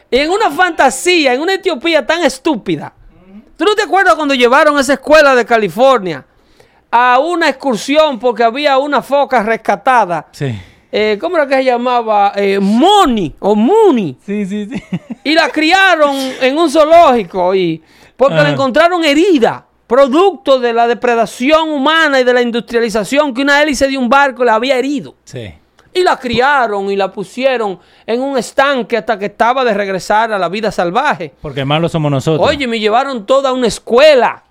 Y 0.09 0.17
en 0.17 0.29
una 0.29 0.49
fantasía, 0.49 1.33
en 1.33 1.41
una 1.41 1.53
Etiopía 1.53 2.05
tan 2.05 2.23
estúpida. 2.23 2.93
¿Tú 3.57 3.65
no 3.65 3.75
te 3.75 3.83
acuerdas 3.83 4.15
cuando 4.15 4.33
llevaron 4.33 4.79
esa 4.79 4.93
escuela 4.93 5.35
de 5.35 5.45
California 5.45 6.25
a 6.89 7.19
una 7.19 7.47
excursión 7.47 8.17
porque 8.19 8.43
había 8.43 8.77
una 8.79 9.01
foca 9.03 9.43
rescatada? 9.43 10.25
Sí. 10.31 10.59
Eh, 10.91 11.17
¿Cómo 11.21 11.37
era 11.37 11.47
que 11.47 11.55
se 11.55 11.63
llamaba? 11.63 12.33
Eh, 12.35 12.59
Moni 12.59 13.33
o 13.39 13.55
Mooney. 13.55 14.17
Sí, 14.25 14.45
sí, 14.45 14.67
sí. 14.69 14.83
Y 15.23 15.33
la 15.35 15.49
criaron 15.49 16.15
en 16.41 16.57
un 16.57 16.69
zoológico 16.69 17.53
y 17.55 17.81
porque 18.17 18.35
Ajá. 18.35 18.43
la 18.43 18.49
encontraron 18.51 19.03
herida, 19.05 19.65
producto 19.87 20.59
de 20.59 20.73
la 20.73 20.87
depredación 20.87 21.69
humana 21.69 22.19
y 22.19 22.23
de 22.23 22.33
la 22.33 22.41
industrialización 22.41 23.33
que 23.33 23.41
una 23.41 23.61
hélice 23.61 23.87
de 23.87 23.97
un 23.97 24.09
barco 24.09 24.43
la 24.43 24.55
había 24.55 24.77
herido. 24.77 25.15
Sí. 25.23 25.53
Y 25.93 26.03
la 26.03 26.17
criaron 26.17 26.89
y 26.89 26.95
la 26.95 27.11
pusieron 27.11 27.79
en 28.05 28.21
un 28.21 28.37
estanque 28.37 28.97
hasta 28.97 29.19
que 29.19 29.25
estaba 29.25 29.63
de 29.63 29.73
regresar 29.73 30.31
a 30.31 30.39
la 30.39 30.49
vida 30.49 30.71
salvaje. 30.71 31.33
Porque 31.41 31.65
malos 31.65 31.91
somos 31.91 32.09
nosotros. 32.09 32.47
Oye, 32.47 32.65
me 32.67 32.79
llevaron 32.79 33.25
toda 33.25 33.51
una 33.53 33.67
escuela 33.67 34.43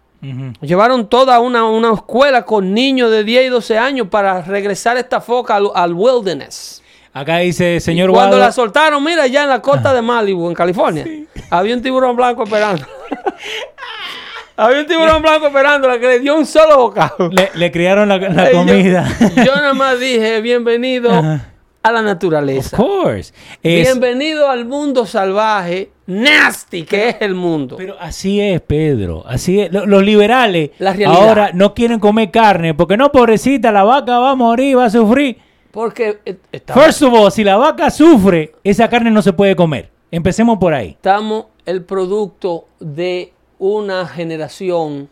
Llevaron 0.61 1.09
toda 1.09 1.41
una, 1.41 1.65
una 1.65 1.95
escuela 1.95 2.45
con 2.45 2.75
niños 2.75 3.11
de 3.11 3.25
10 3.25 3.47
y 3.47 3.49
12 3.49 3.79
años 3.79 4.09
para 4.11 4.43
regresar 4.43 4.97
esta 4.99 5.21
foca 5.21 5.57
al, 5.57 5.71
al 5.75 5.93
wilderness. 5.95 6.83
Acá 7.13 7.39
dice, 7.39 7.81
señor 7.81 8.11
Cuando 8.11 8.37
Guado, 8.37 8.47
la 8.47 8.53
soltaron, 8.53 9.03
mira, 9.03 9.27
ya 9.27 9.43
en 9.45 9.49
la 9.49 9.61
costa 9.61 9.93
de 9.95 10.01
Malibu, 10.03 10.49
en 10.49 10.55
California, 10.55 11.05
había 11.51 11.75
un 11.75 11.83
tiburón 11.83 12.15
blanco 12.15 12.45
esperando. 12.45 12.87
había 14.57 14.81
un 14.81 14.87
tiburón 14.87 15.23
blanco 15.23 15.47
esperándola 15.47 15.99
que 15.99 16.07
le 16.07 16.19
dio 16.21 16.37
un 16.37 16.47
solo 16.47 16.77
bocado. 16.77 17.29
le, 17.33 17.51
le 17.55 17.73
criaron 17.73 18.09
la, 18.09 18.19
la 18.19 18.49
Ey, 18.51 18.53
yo- 18.55 18.59
comida. 18.67 19.09
Yo, 19.37 19.55
nada 19.57 19.73
más 19.75 19.99
dije, 19.99 20.41
bienvenido 20.41 21.11
Ajá. 21.11 21.50
A 21.83 21.93
la 21.93 22.01
of 22.01 22.05
naturaleza. 22.07 22.77
course. 22.77 23.33
Es- 23.63 23.87
Bienvenido 23.87 24.49
al 24.51 24.65
mundo 24.67 25.07
salvaje, 25.07 25.91
nasty 26.07 26.83
que 26.85 27.09
es 27.11 27.17
el 27.21 27.35
mundo. 27.35 27.77
Pero 27.77 27.97
así 27.99 28.41
es, 28.41 28.61
Pedro. 28.61 29.25
Así 29.27 29.61
es. 29.61 29.73
Lo- 29.73 29.87
Los 29.87 30.03
liberales 30.03 30.71
ahora 31.07 31.51
no 31.55 31.73
quieren 31.75 31.99
comer 32.01 32.31
carne 32.31 32.75
porque 32.75 32.97
no, 32.97 33.11
pobrecita, 33.11 33.73
la 33.73 33.85
vaca 33.85 34.19
va 34.19 34.31
a 34.33 34.35
morir, 34.35 34.77
va 34.79 34.87
a 34.87 34.91
sufrir. 34.91 35.39
Porque 35.71 36.19
eh, 36.27 36.37
está- 36.53 36.75
First 36.75 37.03
of 37.03 37.15
all, 37.15 37.31
si 37.33 37.45
la 37.45 37.57
vaca 37.57 37.91
sufre, 37.91 38.53
esa 38.65 38.89
carne 38.89 39.11
no 39.11 39.23
se 39.23 39.33
puede 39.33 39.55
comer. 39.57 39.91
Empecemos 40.11 40.59
por 40.59 40.75
ahí. 40.75 40.91
estamos 40.91 41.47
el 41.65 41.85
producto 41.85 42.65
de 42.81 43.33
una 43.59 44.07
generación 44.07 45.09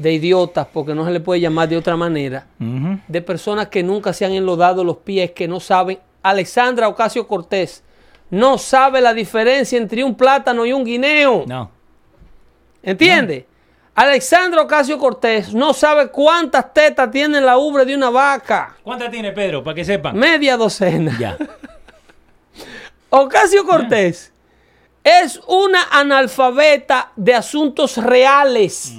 de 0.00 0.14
idiotas, 0.14 0.66
porque 0.72 0.94
no 0.94 1.04
se 1.04 1.10
le 1.10 1.20
puede 1.20 1.42
llamar 1.42 1.68
de 1.68 1.76
otra 1.76 1.94
manera, 1.94 2.46
de 2.58 3.20
personas 3.20 3.68
que 3.68 3.82
nunca 3.82 4.14
se 4.14 4.24
han 4.24 4.32
enlodado 4.32 4.82
los 4.82 4.96
pies, 4.96 5.32
que 5.32 5.46
no 5.46 5.60
saben. 5.60 5.98
Alexandra 6.22 6.88
Ocasio 6.88 7.28
Cortés 7.28 7.84
no 8.30 8.56
sabe 8.56 9.02
la 9.02 9.12
diferencia 9.12 9.76
entre 9.76 10.02
un 10.02 10.14
plátano 10.14 10.64
y 10.64 10.72
un 10.72 10.84
guineo. 10.84 11.44
No. 11.46 11.70
¿Entiende? 12.82 13.46
Alexandra 13.94 14.62
Ocasio 14.62 14.98
Cortés 14.98 15.52
no 15.52 15.74
sabe 15.74 16.08
cuántas 16.08 16.72
tetas 16.72 17.10
tiene 17.10 17.38
la 17.42 17.58
ubre 17.58 17.84
de 17.84 17.94
una 17.94 18.08
vaca. 18.08 18.76
¿Cuántas 18.82 19.10
tiene 19.10 19.32
Pedro? 19.32 19.62
Para 19.62 19.74
que 19.74 19.84
sepan. 19.84 20.16
Media 20.16 20.56
docena. 20.56 21.14
Ya. 21.20 21.36
Ocasio 23.10 23.66
Cortés 23.66 24.32
es 25.04 25.38
una 25.46 25.88
analfabeta 25.90 27.12
de 27.16 27.34
asuntos 27.34 27.98
reales. 27.98 28.94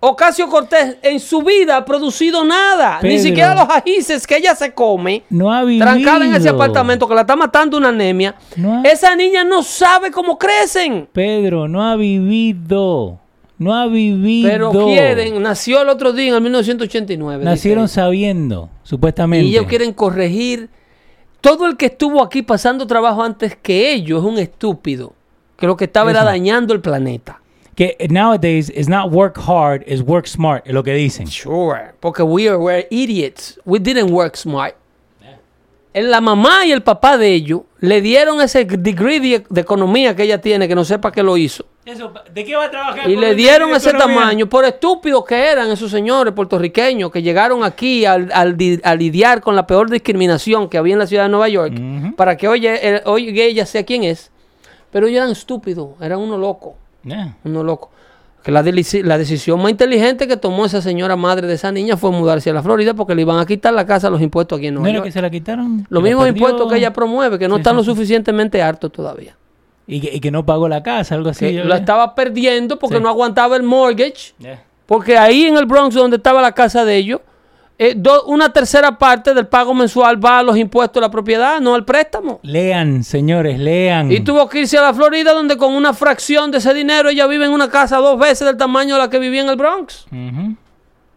Ocasio 0.00 0.48
Cortés 0.48 0.96
en 1.02 1.18
su 1.18 1.42
vida 1.42 1.78
ha 1.78 1.84
producido 1.84 2.44
nada. 2.44 3.00
Ni 3.02 3.18
siquiera 3.18 3.54
los 3.54 3.68
ajíces 3.68 4.26
que 4.26 4.36
ella 4.36 4.54
se 4.54 4.72
come. 4.72 5.24
No 5.28 5.52
ha 5.52 5.64
vivido. 5.64 5.84
Trancada 5.86 6.24
en 6.24 6.34
ese 6.36 6.48
apartamento 6.50 7.08
que 7.08 7.14
la 7.16 7.22
está 7.22 7.34
matando 7.34 7.76
una 7.76 7.88
anemia. 7.88 8.36
No 8.56 8.74
ha- 8.78 8.82
Esa 8.82 9.16
niña 9.16 9.42
no 9.42 9.62
sabe 9.64 10.12
cómo 10.12 10.38
crecen. 10.38 11.08
Pedro, 11.12 11.66
no 11.66 11.82
ha 11.84 11.96
vivido. 11.96 13.18
No 13.58 13.74
ha 13.74 13.88
vivido. 13.88 14.48
Pero 14.48 14.70
quieren, 14.70 15.42
nació 15.42 15.82
el 15.82 15.88
otro 15.88 16.12
día 16.12 16.28
en 16.28 16.34
el 16.36 16.40
1989. 16.42 17.40
dice 17.40 17.50
Nacieron 17.50 17.88
sabiendo, 17.88 18.70
supuestamente. 18.84 19.46
Y 19.46 19.50
ellos 19.56 19.66
quieren 19.66 19.92
corregir. 19.92 20.68
Todo 21.40 21.66
el 21.66 21.76
que 21.76 21.86
estuvo 21.86 22.22
aquí 22.22 22.42
pasando 22.42 22.86
trabajo 22.86 23.22
antes 23.22 23.56
que 23.60 23.92
ellos 23.92 24.20
es 24.24 24.30
un 24.30 24.38
estúpido. 24.38 25.12
Que 25.56 25.66
lo 25.66 25.76
que 25.76 25.84
estaba 25.86 26.10
era 26.10 26.20
Eso. 26.20 26.28
dañando 26.28 26.72
el 26.72 26.80
planeta. 26.80 27.40
Que 27.78 27.96
nowadays 28.10 28.70
is 28.70 28.88
not 28.88 29.12
work 29.12 29.38
hard, 29.38 29.84
is 29.86 30.02
work 30.02 30.26
smart, 30.26 30.66
es 30.66 30.72
lo 30.72 30.82
que 30.82 30.94
dicen. 30.94 31.28
Sure. 31.28 31.92
Porque 32.00 32.24
we 32.24 32.48
are, 32.48 32.58
were 32.58 32.88
idiots. 32.90 33.56
We 33.64 33.78
didn't 33.78 34.10
work 34.10 34.36
smart. 34.36 34.74
En 35.94 36.10
La 36.10 36.20
mamá 36.20 36.66
y 36.66 36.72
el 36.72 36.82
papá 36.82 37.16
de 37.16 37.32
ellos 37.32 37.60
le 37.78 38.00
dieron 38.00 38.40
ese 38.40 38.64
degree 38.64 39.20
de, 39.20 39.44
de 39.48 39.60
economía 39.60 40.16
que 40.16 40.24
ella 40.24 40.40
tiene, 40.40 40.66
que 40.66 40.74
no 40.74 40.84
sepa 40.84 41.12
que 41.12 41.22
lo 41.22 41.36
hizo. 41.36 41.66
¿De 42.34 42.44
qué 42.44 42.56
va 42.56 42.64
a 42.64 42.70
trabajar? 42.72 43.08
Y 43.08 43.14
le 43.14 43.36
dieron 43.36 43.70
ese 43.70 43.92
tamaño 43.92 44.48
por 44.48 44.64
estúpidos 44.64 45.24
que 45.24 45.36
eran 45.36 45.70
esos 45.70 45.92
señores 45.92 46.34
puertorriqueños 46.34 47.12
que 47.12 47.22
llegaron 47.22 47.62
aquí 47.62 48.04
al, 48.04 48.28
al 48.34 48.56
a 48.82 48.94
lidiar 48.96 49.40
con 49.40 49.54
la 49.54 49.68
peor 49.68 49.88
discriminación 49.88 50.68
que 50.68 50.78
había 50.78 50.94
en 50.94 50.98
la 50.98 51.06
ciudad 51.06 51.22
de 51.22 51.28
Nueva 51.28 51.48
York 51.48 51.74
para 52.16 52.36
que 52.36 52.48
hoy, 52.48 52.66
eh, 52.66 53.02
hoy 53.04 53.40
ella 53.40 53.66
sea 53.66 53.84
quien 53.84 54.02
es. 54.02 54.32
Pero 54.90 55.06
ellos 55.06 55.18
eran 55.18 55.30
estúpidos, 55.30 55.90
eran 56.00 56.18
uno 56.18 56.36
loco, 57.08 57.32
uno 57.44 57.62
loco. 57.62 57.90
Que 58.42 58.52
la, 58.52 58.62
la 58.62 59.18
decisión 59.18 59.60
más 59.60 59.70
inteligente 59.70 60.28
que 60.28 60.36
tomó 60.36 60.64
esa 60.64 60.80
señora 60.80 61.16
madre 61.16 61.46
de 61.48 61.54
esa 61.54 61.72
niña 61.72 61.96
fue 61.96 62.10
mudarse 62.12 62.50
a 62.50 62.52
la 62.54 62.62
Florida 62.62 62.94
porque 62.94 63.14
le 63.14 63.22
iban 63.22 63.38
a 63.38 63.44
quitar 63.46 63.74
la 63.74 63.84
casa 63.84 64.08
los 64.10 64.22
impuestos 64.22 64.58
aquí 64.58 64.68
en 64.68 64.74
¿No 64.74 64.80
Nueva 64.80 64.94
York. 64.94 65.06
que 65.06 65.12
se 65.12 65.20
la 65.20 65.28
quitaron? 65.28 65.86
Los 65.90 66.02
mismos 66.02 66.24
perdió, 66.24 66.38
impuestos 66.38 66.70
que 66.72 66.78
ella 66.78 66.92
promueve, 66.92 67.38
que 67.38 67.48
no 67.48 67.56
Sí, 67.56 67.60
están 67.60 67.72
sí, 67.74 67.76
lo 67.78 67.84
suficientemente 67.84 68.62
hartos 68.62 68.92
todavía. 68.92 69.36
Y 69.86 70.00
que, 70.00 70.14
y 70.14 70.20
que 70.20 70.30
no 70.30 70.46
pagó 70.46 70.68
la 70.68 70.82
casa, 70.82 71.14
algo 71.16 71.30
así. 71.30 71.52
Lo 71.52 71.74
estaba 71.74 72.14
perdiendo 72.14 72.78
porque 72.78 72.96
Sí. 72.98 73.02
no 73.02 73.08
aguantaba 73.08 73.56
el 73.56 73.64
mortgage. 73.64 74.34
Yeah. 74.38 74.62
Porque 74.86 75.18
ahí 75.18 75.44
en 75.44 75.56
el 75.56 75.66
Bronx, 75.66 75.94
donde 75.94 76.16
estaba 76.18 76.40
la 76.40 76.52
casa 76.52 76.84
de 76.84 76.96
ellos, 76.96 77.20
eh, 77.80 77.94
do- 77.96 78.24
una 78.24 78.52
tercera 78.52 78.98
parte 78.98 79.32
del 79.34 79.46
pago 79.46 79.72
mensual 79.72 80.22
va 80.22 80.40
a 80.40 80.42
los 80.42 80.56
impuestos 80.56 80.94
de 80.94 81.06
la 81.06 81.10
propiedad, 81.10 81.60
no 81.60 81.74
al 81.76 81.84
préstamo. 81.84 82.40
Lean, 82.42 83.04
señores, 83.04 83.58
lean. 83.58 84.10
Y 84.10 84.20
tuvo 84.20 84.48
que 84.48 84.60
irse 84.60 84.76
a 84.78 84.82
la 84.82 84.92
Florida, 84.94 85.32
donde 85.32 85.56
con 85.56 85.74
una 85.74 85.94
fracción 85.94 86.50
de 86.50 86.58
ese 86.58 86.74
dinero 86.74 87.08
ella 87.08 87.26
vive 87.28 87.44
en 87.46 87.52
una 87.52 87.70
casa 87.70 87.98
dos 87.98 88.18
veces 88.18 88.46
del 88.46 88.56
tamaño 88.56 88.96
de 88.96 89.00
la 89.02 89.08
que 89.10 89.18
vivía 89.20 89.42
en 89.42 89.48
el 89.48 89.56
Bronx. 89.56 90.06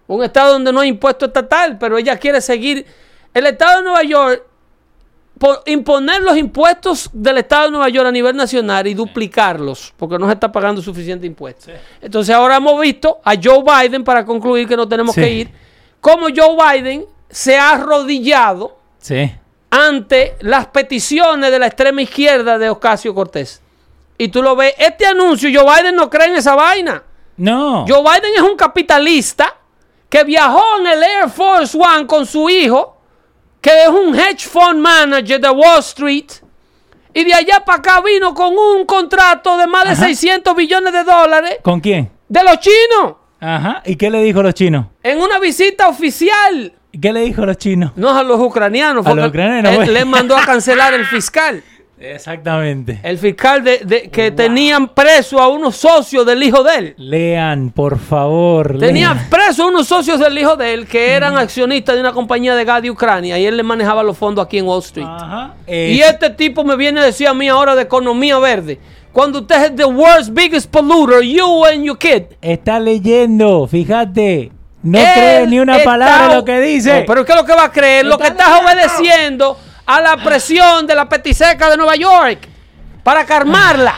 Un 0.07 0.24
estado 0.24 0.53
donde 0.53 0.72
no 0.74 0.82
hay 0.82 0.89
impuesto 0.89 1.26
estatal, 1.26 1.78
pero 1.80 1.97
ella 1.97 2.18
quiere 2.18 2.41
seguir. 2.41 2.86
El 3.34 3.47
estado 3.47 3.78
de 3.78 3.84
Nueva 3.86 4.03
York, 4.03 4.43
por 5.39 5.64
imponer 5.66 6.22
los 6.22 6.38
impuestos 6.38 7.09
del 7.14 7.38
estado 7.39 7.66
de 7.66 7.72
Nueva 7.72 7.89
York 7.89 8.07
a 8.07 8.12
nivel 8.12 8.36
nacional 8.36 8.86
y 8.86 8.93
duplicarlos, 8.93 9.93
porque 9.97 10.20
no 10.20 10.28
se 10.28 10.34
está 10.34 10.51
pagando 10.51 10.82
suficiente 10.82 11.26
impuesto. 11.26 11.72
Entonces 12.01 12.36
ahora 12.36 12.57
hemos 12.57 12.80
visto 12.80 13.20
a 13.24 13.34
Joe 13.41 13.64
Biden, 13.64 14.03
para 14.03 14.24
concluir 14.26 14.68
que 14.68 14.76
no 14.78 14.88
tenemos 14.88 15.16
Sí. 15.16 15.22
que 15.22 15.32
ir, 15.32 15.49
cómo 16.01 16.27
Joe 16.35 16.57
Biden 16.79 17.05
se 17.29 17.57
ha 17.57 17.71
arrodillado 17.71 18.77
Sí. 18.99 19.31
ante 19.69 20.35
las 20.41 20.67
peticiones 20.67 21.49
de 21.51 21.59
la 21.59 21.67
extrema 21.67 22.01
izquierda 22.01 22.57
de 22.57 22.69
Ocasio 22.69 23.15
Cortés. 23.15 23.61
Y 24.17 24.27
tú 24.27 24.43
lo 24.43 24.55
ves, 24.55 24.75
este 24.77 25.05
anuncio, 25.05 25.49
Joe 25.53 25.65
Biden 25.81 25.95
no 25.95 26.09
cree 26.09 26.27
en 26.27 26.35
esa 26.35 26.55
vaina. 26.55 27.01
No. 27.37 27.85
Joe 27.87 28.01
Biden 28.03 28.33
es 28.35 28.41
un 28.41 28.55
capitalista 28.57 29.55
que 30.09 30.23
viajó 30.25 30.61
en 30.79 30.87
el 30.87 31.01
Air 31.03 31.29
Force 31.29 31.77
One 31.79 32.05
con 32.05 32.25
su 32.25 32.49
hijo, 32.49 32.97
que 33.61 33.83
es 33.83 33.87
un 33.89 34.13
hedge 34.13 34.45
fund 34.47 34.79
manager 34.79 35.39
de 35.39 35.49
Wall 35.49 35.79
Street, 35.79 36.27
y 37.13 37.23
de 37.23 37.33
allá 37.33 37.63
para 37.65 37.77
acá 37.79 38.01
vino 38.01 38.33
con 38.33 38.55
un 38.57 38.85
contrato 38.85 39.57
de 39.57 39.67
más 39.67 39.85
de 39.85 39.91
Ajá. 39.91 40.05
600 40.05 40.55
billones 40.55 40.93
de 40.93 41.03
dólares 41.03 41.57
¿Con 41.61 41.79
quién? 41.79 42.11
de 42.27 42.43
los 42.43 42.59
chinos 42.59 43.15
Ajá. 43.41 43.81
¿Y 43.85 43.95
qué 43.97 44.09
le 44.09 44.21
dijo 44.23 44.39
a 44.39 44.43
los 44.43 44.53
chinos? 44.53 44.85
en 45.03 45.19
una 45.19 45.39
visita 45.39 45.89
oficial. 45.89 46.71
¿Y 46.93 46.99
qué 46.99 47.11
le 47.11 47.21
dijo 47.21 47.43
a 47.43 47.45
los 47.47 47.57
chinos? 47.57 47.91
No 47.95 48.09
a 48.17 48.23
los 48.23 48.39
ucranianos, 48.39 49.05
A 49.05 49.13
los 49.13 49.27
ucranianos, 49.29 49.75
bueno. 49.75 49.91
le 49.91 50.05
mandó 50.05 50.37
a 50.37 50.41
cancelar 50.45 50.93
el 50.93 51.05
fiscal. 51.05 51.63
Exactamente. 51.99 52.99
El 53.03 53.17
fiscal 53.17 53.63
de, 53.63 53.79
de- 53.85 54.09
que 54.09 54.31
tenían 54.31 54.87
preso 54.89 55.39
a 55.39 55.47
unos 55.47 55.75
socios 55.75 56.25
del 56.25 56.41
hijo 56.43 56.63
de 56.63 56.75
él. 56.75 56.93
Lean, 56.97 57.69
por 57.71 57.99
favor. 57.99 58.77
Tenía 58.79 59.13
lean. 59.13 59.29
preso 59.29 59.63
a 59.63 59.67
unos 59.67 59.87
socios 59.87 60.19
del 60.19 60.37
hijo 60.37 60.55
de 60.55 60.73
él 60.73 60.87
que 60.87 61.11
eran 61.11 61.37
accionistas 61.37 61.95
de 61.95 62.01
una 62.01 62.11
compañía 62.11 62.55
de 62.55 62.65
gas 62.65 62.81
de 62.81 62.89
Ucrania 62.91 63.37
y 63.39 63.45
él 63.45 63.55
le 63.55 63.63
manejaba 63.63 64.01
los 64.03 64.17
fondos 64.17 64.43
aquí 64.45 64.57
en 64.57 64.65
Wall 64.65 64.79
Street. 64.81 65.07
Ajá. 65.07 65.53
Y 65.67 65.71
Eh, 65.71 66.01
este 66.09 66.31
tipo 66.31 66.63
me 66.63 66.75
viene 66.75 66.99
a 66.99 67.03
decir 67.03 67.27
a 67.27 67.33
mí 67.33 67.47
ahora 67.47 67.75
de 67.75 67.83
economía 67.83 68.37
verde. 68.39 68.79
Cuando 69.12 69.39
usted 69.39 69.64
es 69.66 69.76
the 69.76 69.86
world's 69.86 70.30
biggest 70.34 70.72
polluter, 70.72 71.22
you 71.22 71.66
and 71.66 71.84
your 71.84 71.97
kid. 71.97 72.24
Está 72.41 72.80
leyendo, 72.80 73.68
fíjate. 73.68 74.51
No 74.84 74.97
Él 74.97 75.05
cree 75.14 75.47
ni 75.47 75.59
una 75.59 75.78
está- 75.78 75.86
palabra 75.91 76.28
de 76.30 76.36
lo 76.36 76.45
que 76.45 76.59
dice. 76.62 77.01
No, 77.01 77.05
pero 77.05 77.26
¿qué 77.26 77.34
es 77.34 77.38
lo 77.38 77.45
que 77.45 77.53
va 77.53 77.66
a 77.66 77.72
creer? 77.72 78.05
Lo 78.05 78.18
que 78.18 78.28
Está 78.28 78.43
estás 78.45 78.62
obedeciendo 78.64 79.57
a 79.86 79.99
la 80.01 80.18
presión 80.18 80.88
de 80.88 80.95
la 80.95 81.07
petiseca 81.09 81.70
de 81.70 81.78
Nueva 81.78 81.95
York 81.95 82.47
para 83.03 83.26
calmarla. 83.26 83.93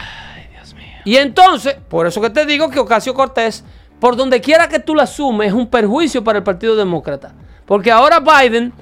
Y 1.05 1.17
entonces, 1.17 1.75
por 1.89 2.07
eso 2.07 2.19
que 2.21 2.29
te 2.29 2.45
digo 2.45 2.69
que 2.69 2.79
Ocasio 2.79 3.13
Cortés, 3.13 3.63
por 3.99 4.15
donde 4.15 4.41
quiera 4.41 4.67
que 4.67 4.79
tú 4.79 4.95
la 4.95 5.05
sumes, 5.05 5.49
es 5.49 5.53
un 5.53 5.67
perjuicio 5.67 6.23
para 6.23 6.39
el 6.39 6.43
Partido 6.43 6.75
Demócrata. 6.75 7.33
Porque 7.65 7.91
ahora 7.91 8.19
Biden, 8.19 8.73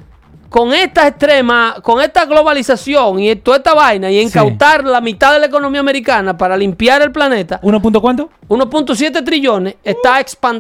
con 0.52 0.74
esta 0.74 1.08
extrema, 1.08 1.78
con 1.82 2.02
esta 2.02 2.26
globalización 2.26 3.20
y 3.22 3.34
toda 3.38 3.56
esta 3.56 3.74
vaina, 3.74 4.12
y 4.12 4.20
incautar 4.20 4.84
la 4.84 5.00
mitad 5.00 5.32
de 5.32 5.40
la 5.40 5.46
economía 5.46 5.80
americana 5.80 6.38
para 6.38 6.58
limpiar 6.58 7.02
el 7.02 7.14
planeta, 7.14 7.58
¿Uno 7.64 7.82
punto 7.82 8.02
cuánto? 8.02 8.30
1.7 8.50 9.24
trillones 9.24 9.76
está 9.82 10.20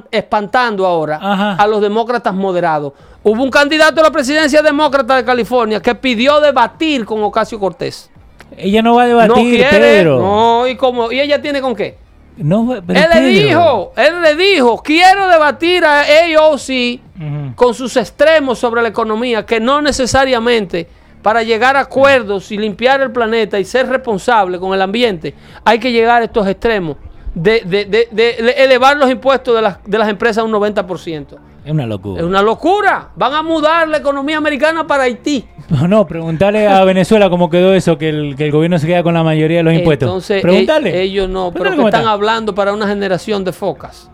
espantando 0.09 0.85
ahora 0.87 1.19
Ajá. 1.21 1.55
a 1.55 1.67
los 1.67 1.81
demócratas 1.81 2.33
moderados. 2.33 2.93
Hubo 3.21 3.43
un 3.43 3.49
candidato 3.51 3.99
a 3.99 4.05
la 4.05 4.11
presidencia 4.11 4.61
demócrata 4.61 5.17
de 5.17 5.25
California 5.25 5.81
que 5.81 5.93
pidió 5.93 6.39
debatir 6.39 7.03
con 7.03 7.21
Ocasio 7.23 7.59
Cortés. 7.59 8.09
Ella 8.55 8.81
no 8.81 8.95
va 8.95 9.03
a 9.03 9.07
No 9.07 9.19
debatir, 9.19 9.57
quiere. 9.57 9.69
Pedro. 9.77 10.19
No, 10.19 10.67
y 10.67 10.77
como, 10.77 11.11
¿y 11.11 11.19
ella 11.19 11.41
tiene 11.41 11.59
con 11.59 11.75
qué? 11.75 11.97
No 12.37 12.73
él 12.75 12.83
le 12.87 13.21
dijo, 13.47 13.93
él 13.97 14.21
le 14.21 14.35
dijo, 14.35 14.81
quiero 14.83 15.27
debatir 15.27 15.83
a 15.85 16.01
AOC 16.01 16.99
Ujú. 17.19 17.55
con 17.55 17.73
sus 17.73 17.95
extremos 17.97 18.57
sobre 18.57 18.81
la 18.81 18.87
economía, 18.87 19.45
que 19.45 19.59
no 19.59 19.81
necesariamente 19.81 20.87
para 21.21 21.43
llegar 21.43 21.77
a 21.77 21.81
acuerdos 21.81 22.51
y 22.51 22.57
limpiar 22.57 23.01
el 23.01 23.11
planeta 23.11 23.59
y 23.59 23.65
ser 23.65 23.87
responsable 23.87 24.57
con 24.59 24.73
el 24.73 24.81
ambiente, 24.81 25.35
hay 25.63 25.77
que 25.77 25.91
llegar 25.91 26.21
a 26.21 26.25
estos 26.25 26.47
extremos 26.47 26.97
de, 27.35 27.61
de- 27.65 27.85
de- 27.85 28.07
de 28.11 28.29
elevar 28.63 28.97
los 28.97 29.09
impuestos 29.11 29.55
de 29.55 29.61
las, 29.61 29.77
de 29.85 29.97
las 29.99 30.09
empresas 30.09 30.39
a 30.39 30.43
un 30.43 30.51
90%. 30.51 31.25
Es 31.63 31.71
una 31.71 31.85
locura. 31.85 32.19
Es 32.21 32.25
una 32.27 32.41
locura. 32.41 33.09
Van 33.15 33.33
a 33.35 33.43
mudar 33.43 33.87
la 33.87 33.97
economía 33.97 34.37
americana 34.37 34.87
para 34.87 35.03
Haití. 35.03 35.45
No, 35.81 35.87
no, 35.87 36.05
preguntarle 36.05 36.67
a 36.67 36.83
Venezuela 36.85 37.29
cómo 37.29 37.49
quedó 37.49 37.73
eso, 37.73 37.97
que 37.97 38.09
el, 38.09 38.35
que 38.35 38.45
el 38.45 38.51
gobierno 38.51 38.77
se 38.77 38.87
queda 38.87 39.03
con 39.03 39.13
la 39.13 39.23
mayoría 39.23 39.57
de 39.57 39.63
los 39.63 39.73
impuestos. 39.73 40.07
Entonces, 40.07 40.41
Preguntarle. 40.41 40.89
e- 40.97 41.01
ellos 41.03 41.29
no, 41.29 41.51
pero 41.51 41.71
que 41.71 41.75
están 41.77 42.01
está. 42.01 42.11
hablando 42.11 42.53
para 42.53 42.73
una 42.73 42.87
generación 42.87 43.43
de 43.43 43.53
focas. 43.53 44.09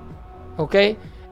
¿Ok? 0.58 0.76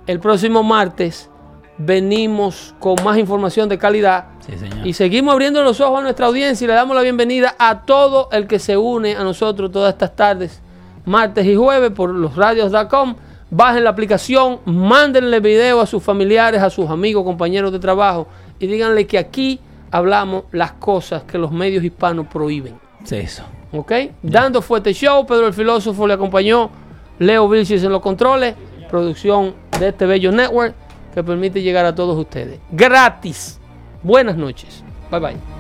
El 0.07 0.19
próximo 0.19 0.63
martes 0.63 1.29
venimos 1.77 2.73
con 2.79 2.95
más 3.03 3.17
información 3.17 3.69
de 3.69 3.77
calidad. 3.77 4.25
Sí, 4.39 4.57
señor. 4.57 4.85
Y 4.87 4.93
seguimos 4.93 5.33
abriendo 5.33 5.63
los 5.63 5.79
ojos 5.81 5.99
a 5.99 6.03
nuestra 6.03 6.27
audiencia 6.27 6.65
y 6.65 6.67
le 6.67 6.73
damos 6.73 6.95
la 6.95 7.01
bienvenida 7.03 7.55
a 7.59 7.81
todo 7.85 8.29
el 8.31 8.47
que 8.47 8.59
se 8.59 8.77
une 8.77 9.15
a 9.15 9.23
nosotros 9.23 9.71
todas 9.71 9.93
estas 9.93 10.15
tardes, 10.15 10.61
martes 11.05 11.45
y 11.45 11.55
jueves, 11.55 11.91
por 11.91 12.09
los 12.11 12.35
radios.com. 12.35 13.15
Bajen 13.51 13.83
la 13.83 13.91
aplicación, 13.91 14.59
mándenle 14.65 15.39
video 15.39 15.79
a 15.81 15.85
sus 15.85 16.01
familiares, 16.01 16.61
a 16.61 16.69
sus 16.69 16.89
amigos, 16.89 17.23
compañeros 17.23 17.71
de 17.71 17.79
trabajo 17.79 18.27
y 18.59 18.67
díganle 18.67 19.05
que 19.05 19.17
aquí 19.17 19.59
hablamos 19.95 20.43
las 20.51 20.73
cosas 20.73 21.23
que 21.23 21.37
los 21.37 21.51
medios 21.51 21.81
hispanos 21.81 22.27
prohíben. 22.27 22.77
Sí, 23.05 23.15
eso. 23.15 23.43
¿Ok? 23.71 23.93
Dando 24.21 24.61
fuerte 24.61 24.93
show, 24.93 25.25
Pedro 25.25 25.47
el 25.47 25.53
filósofo 25.53 26.05
le 26.05 26.15
acompañó, 26.15 26.69
Leo 27.19 27.47
Vilches 27.47 27.81
en 27.81 27.93
los 27.93 28.01
controles, 28.01 28.55
producción 28.89 29.55
de 29.79 29.89
este 29.89 30.05
bello 30.05 30.33
network 30.33 30.75
que 31.13 31.23
permite 31.23 31.61
llegar 31.61 31.85
a 31.85 31.95
todos 31.95 32.17
ustedes. 32.17 32.59
Gratis. 32.71 33.57
Buenas 34.03 34.35
noches. 34.35 34.83
Bye 35.09 35.19
bye. 35.21 35.54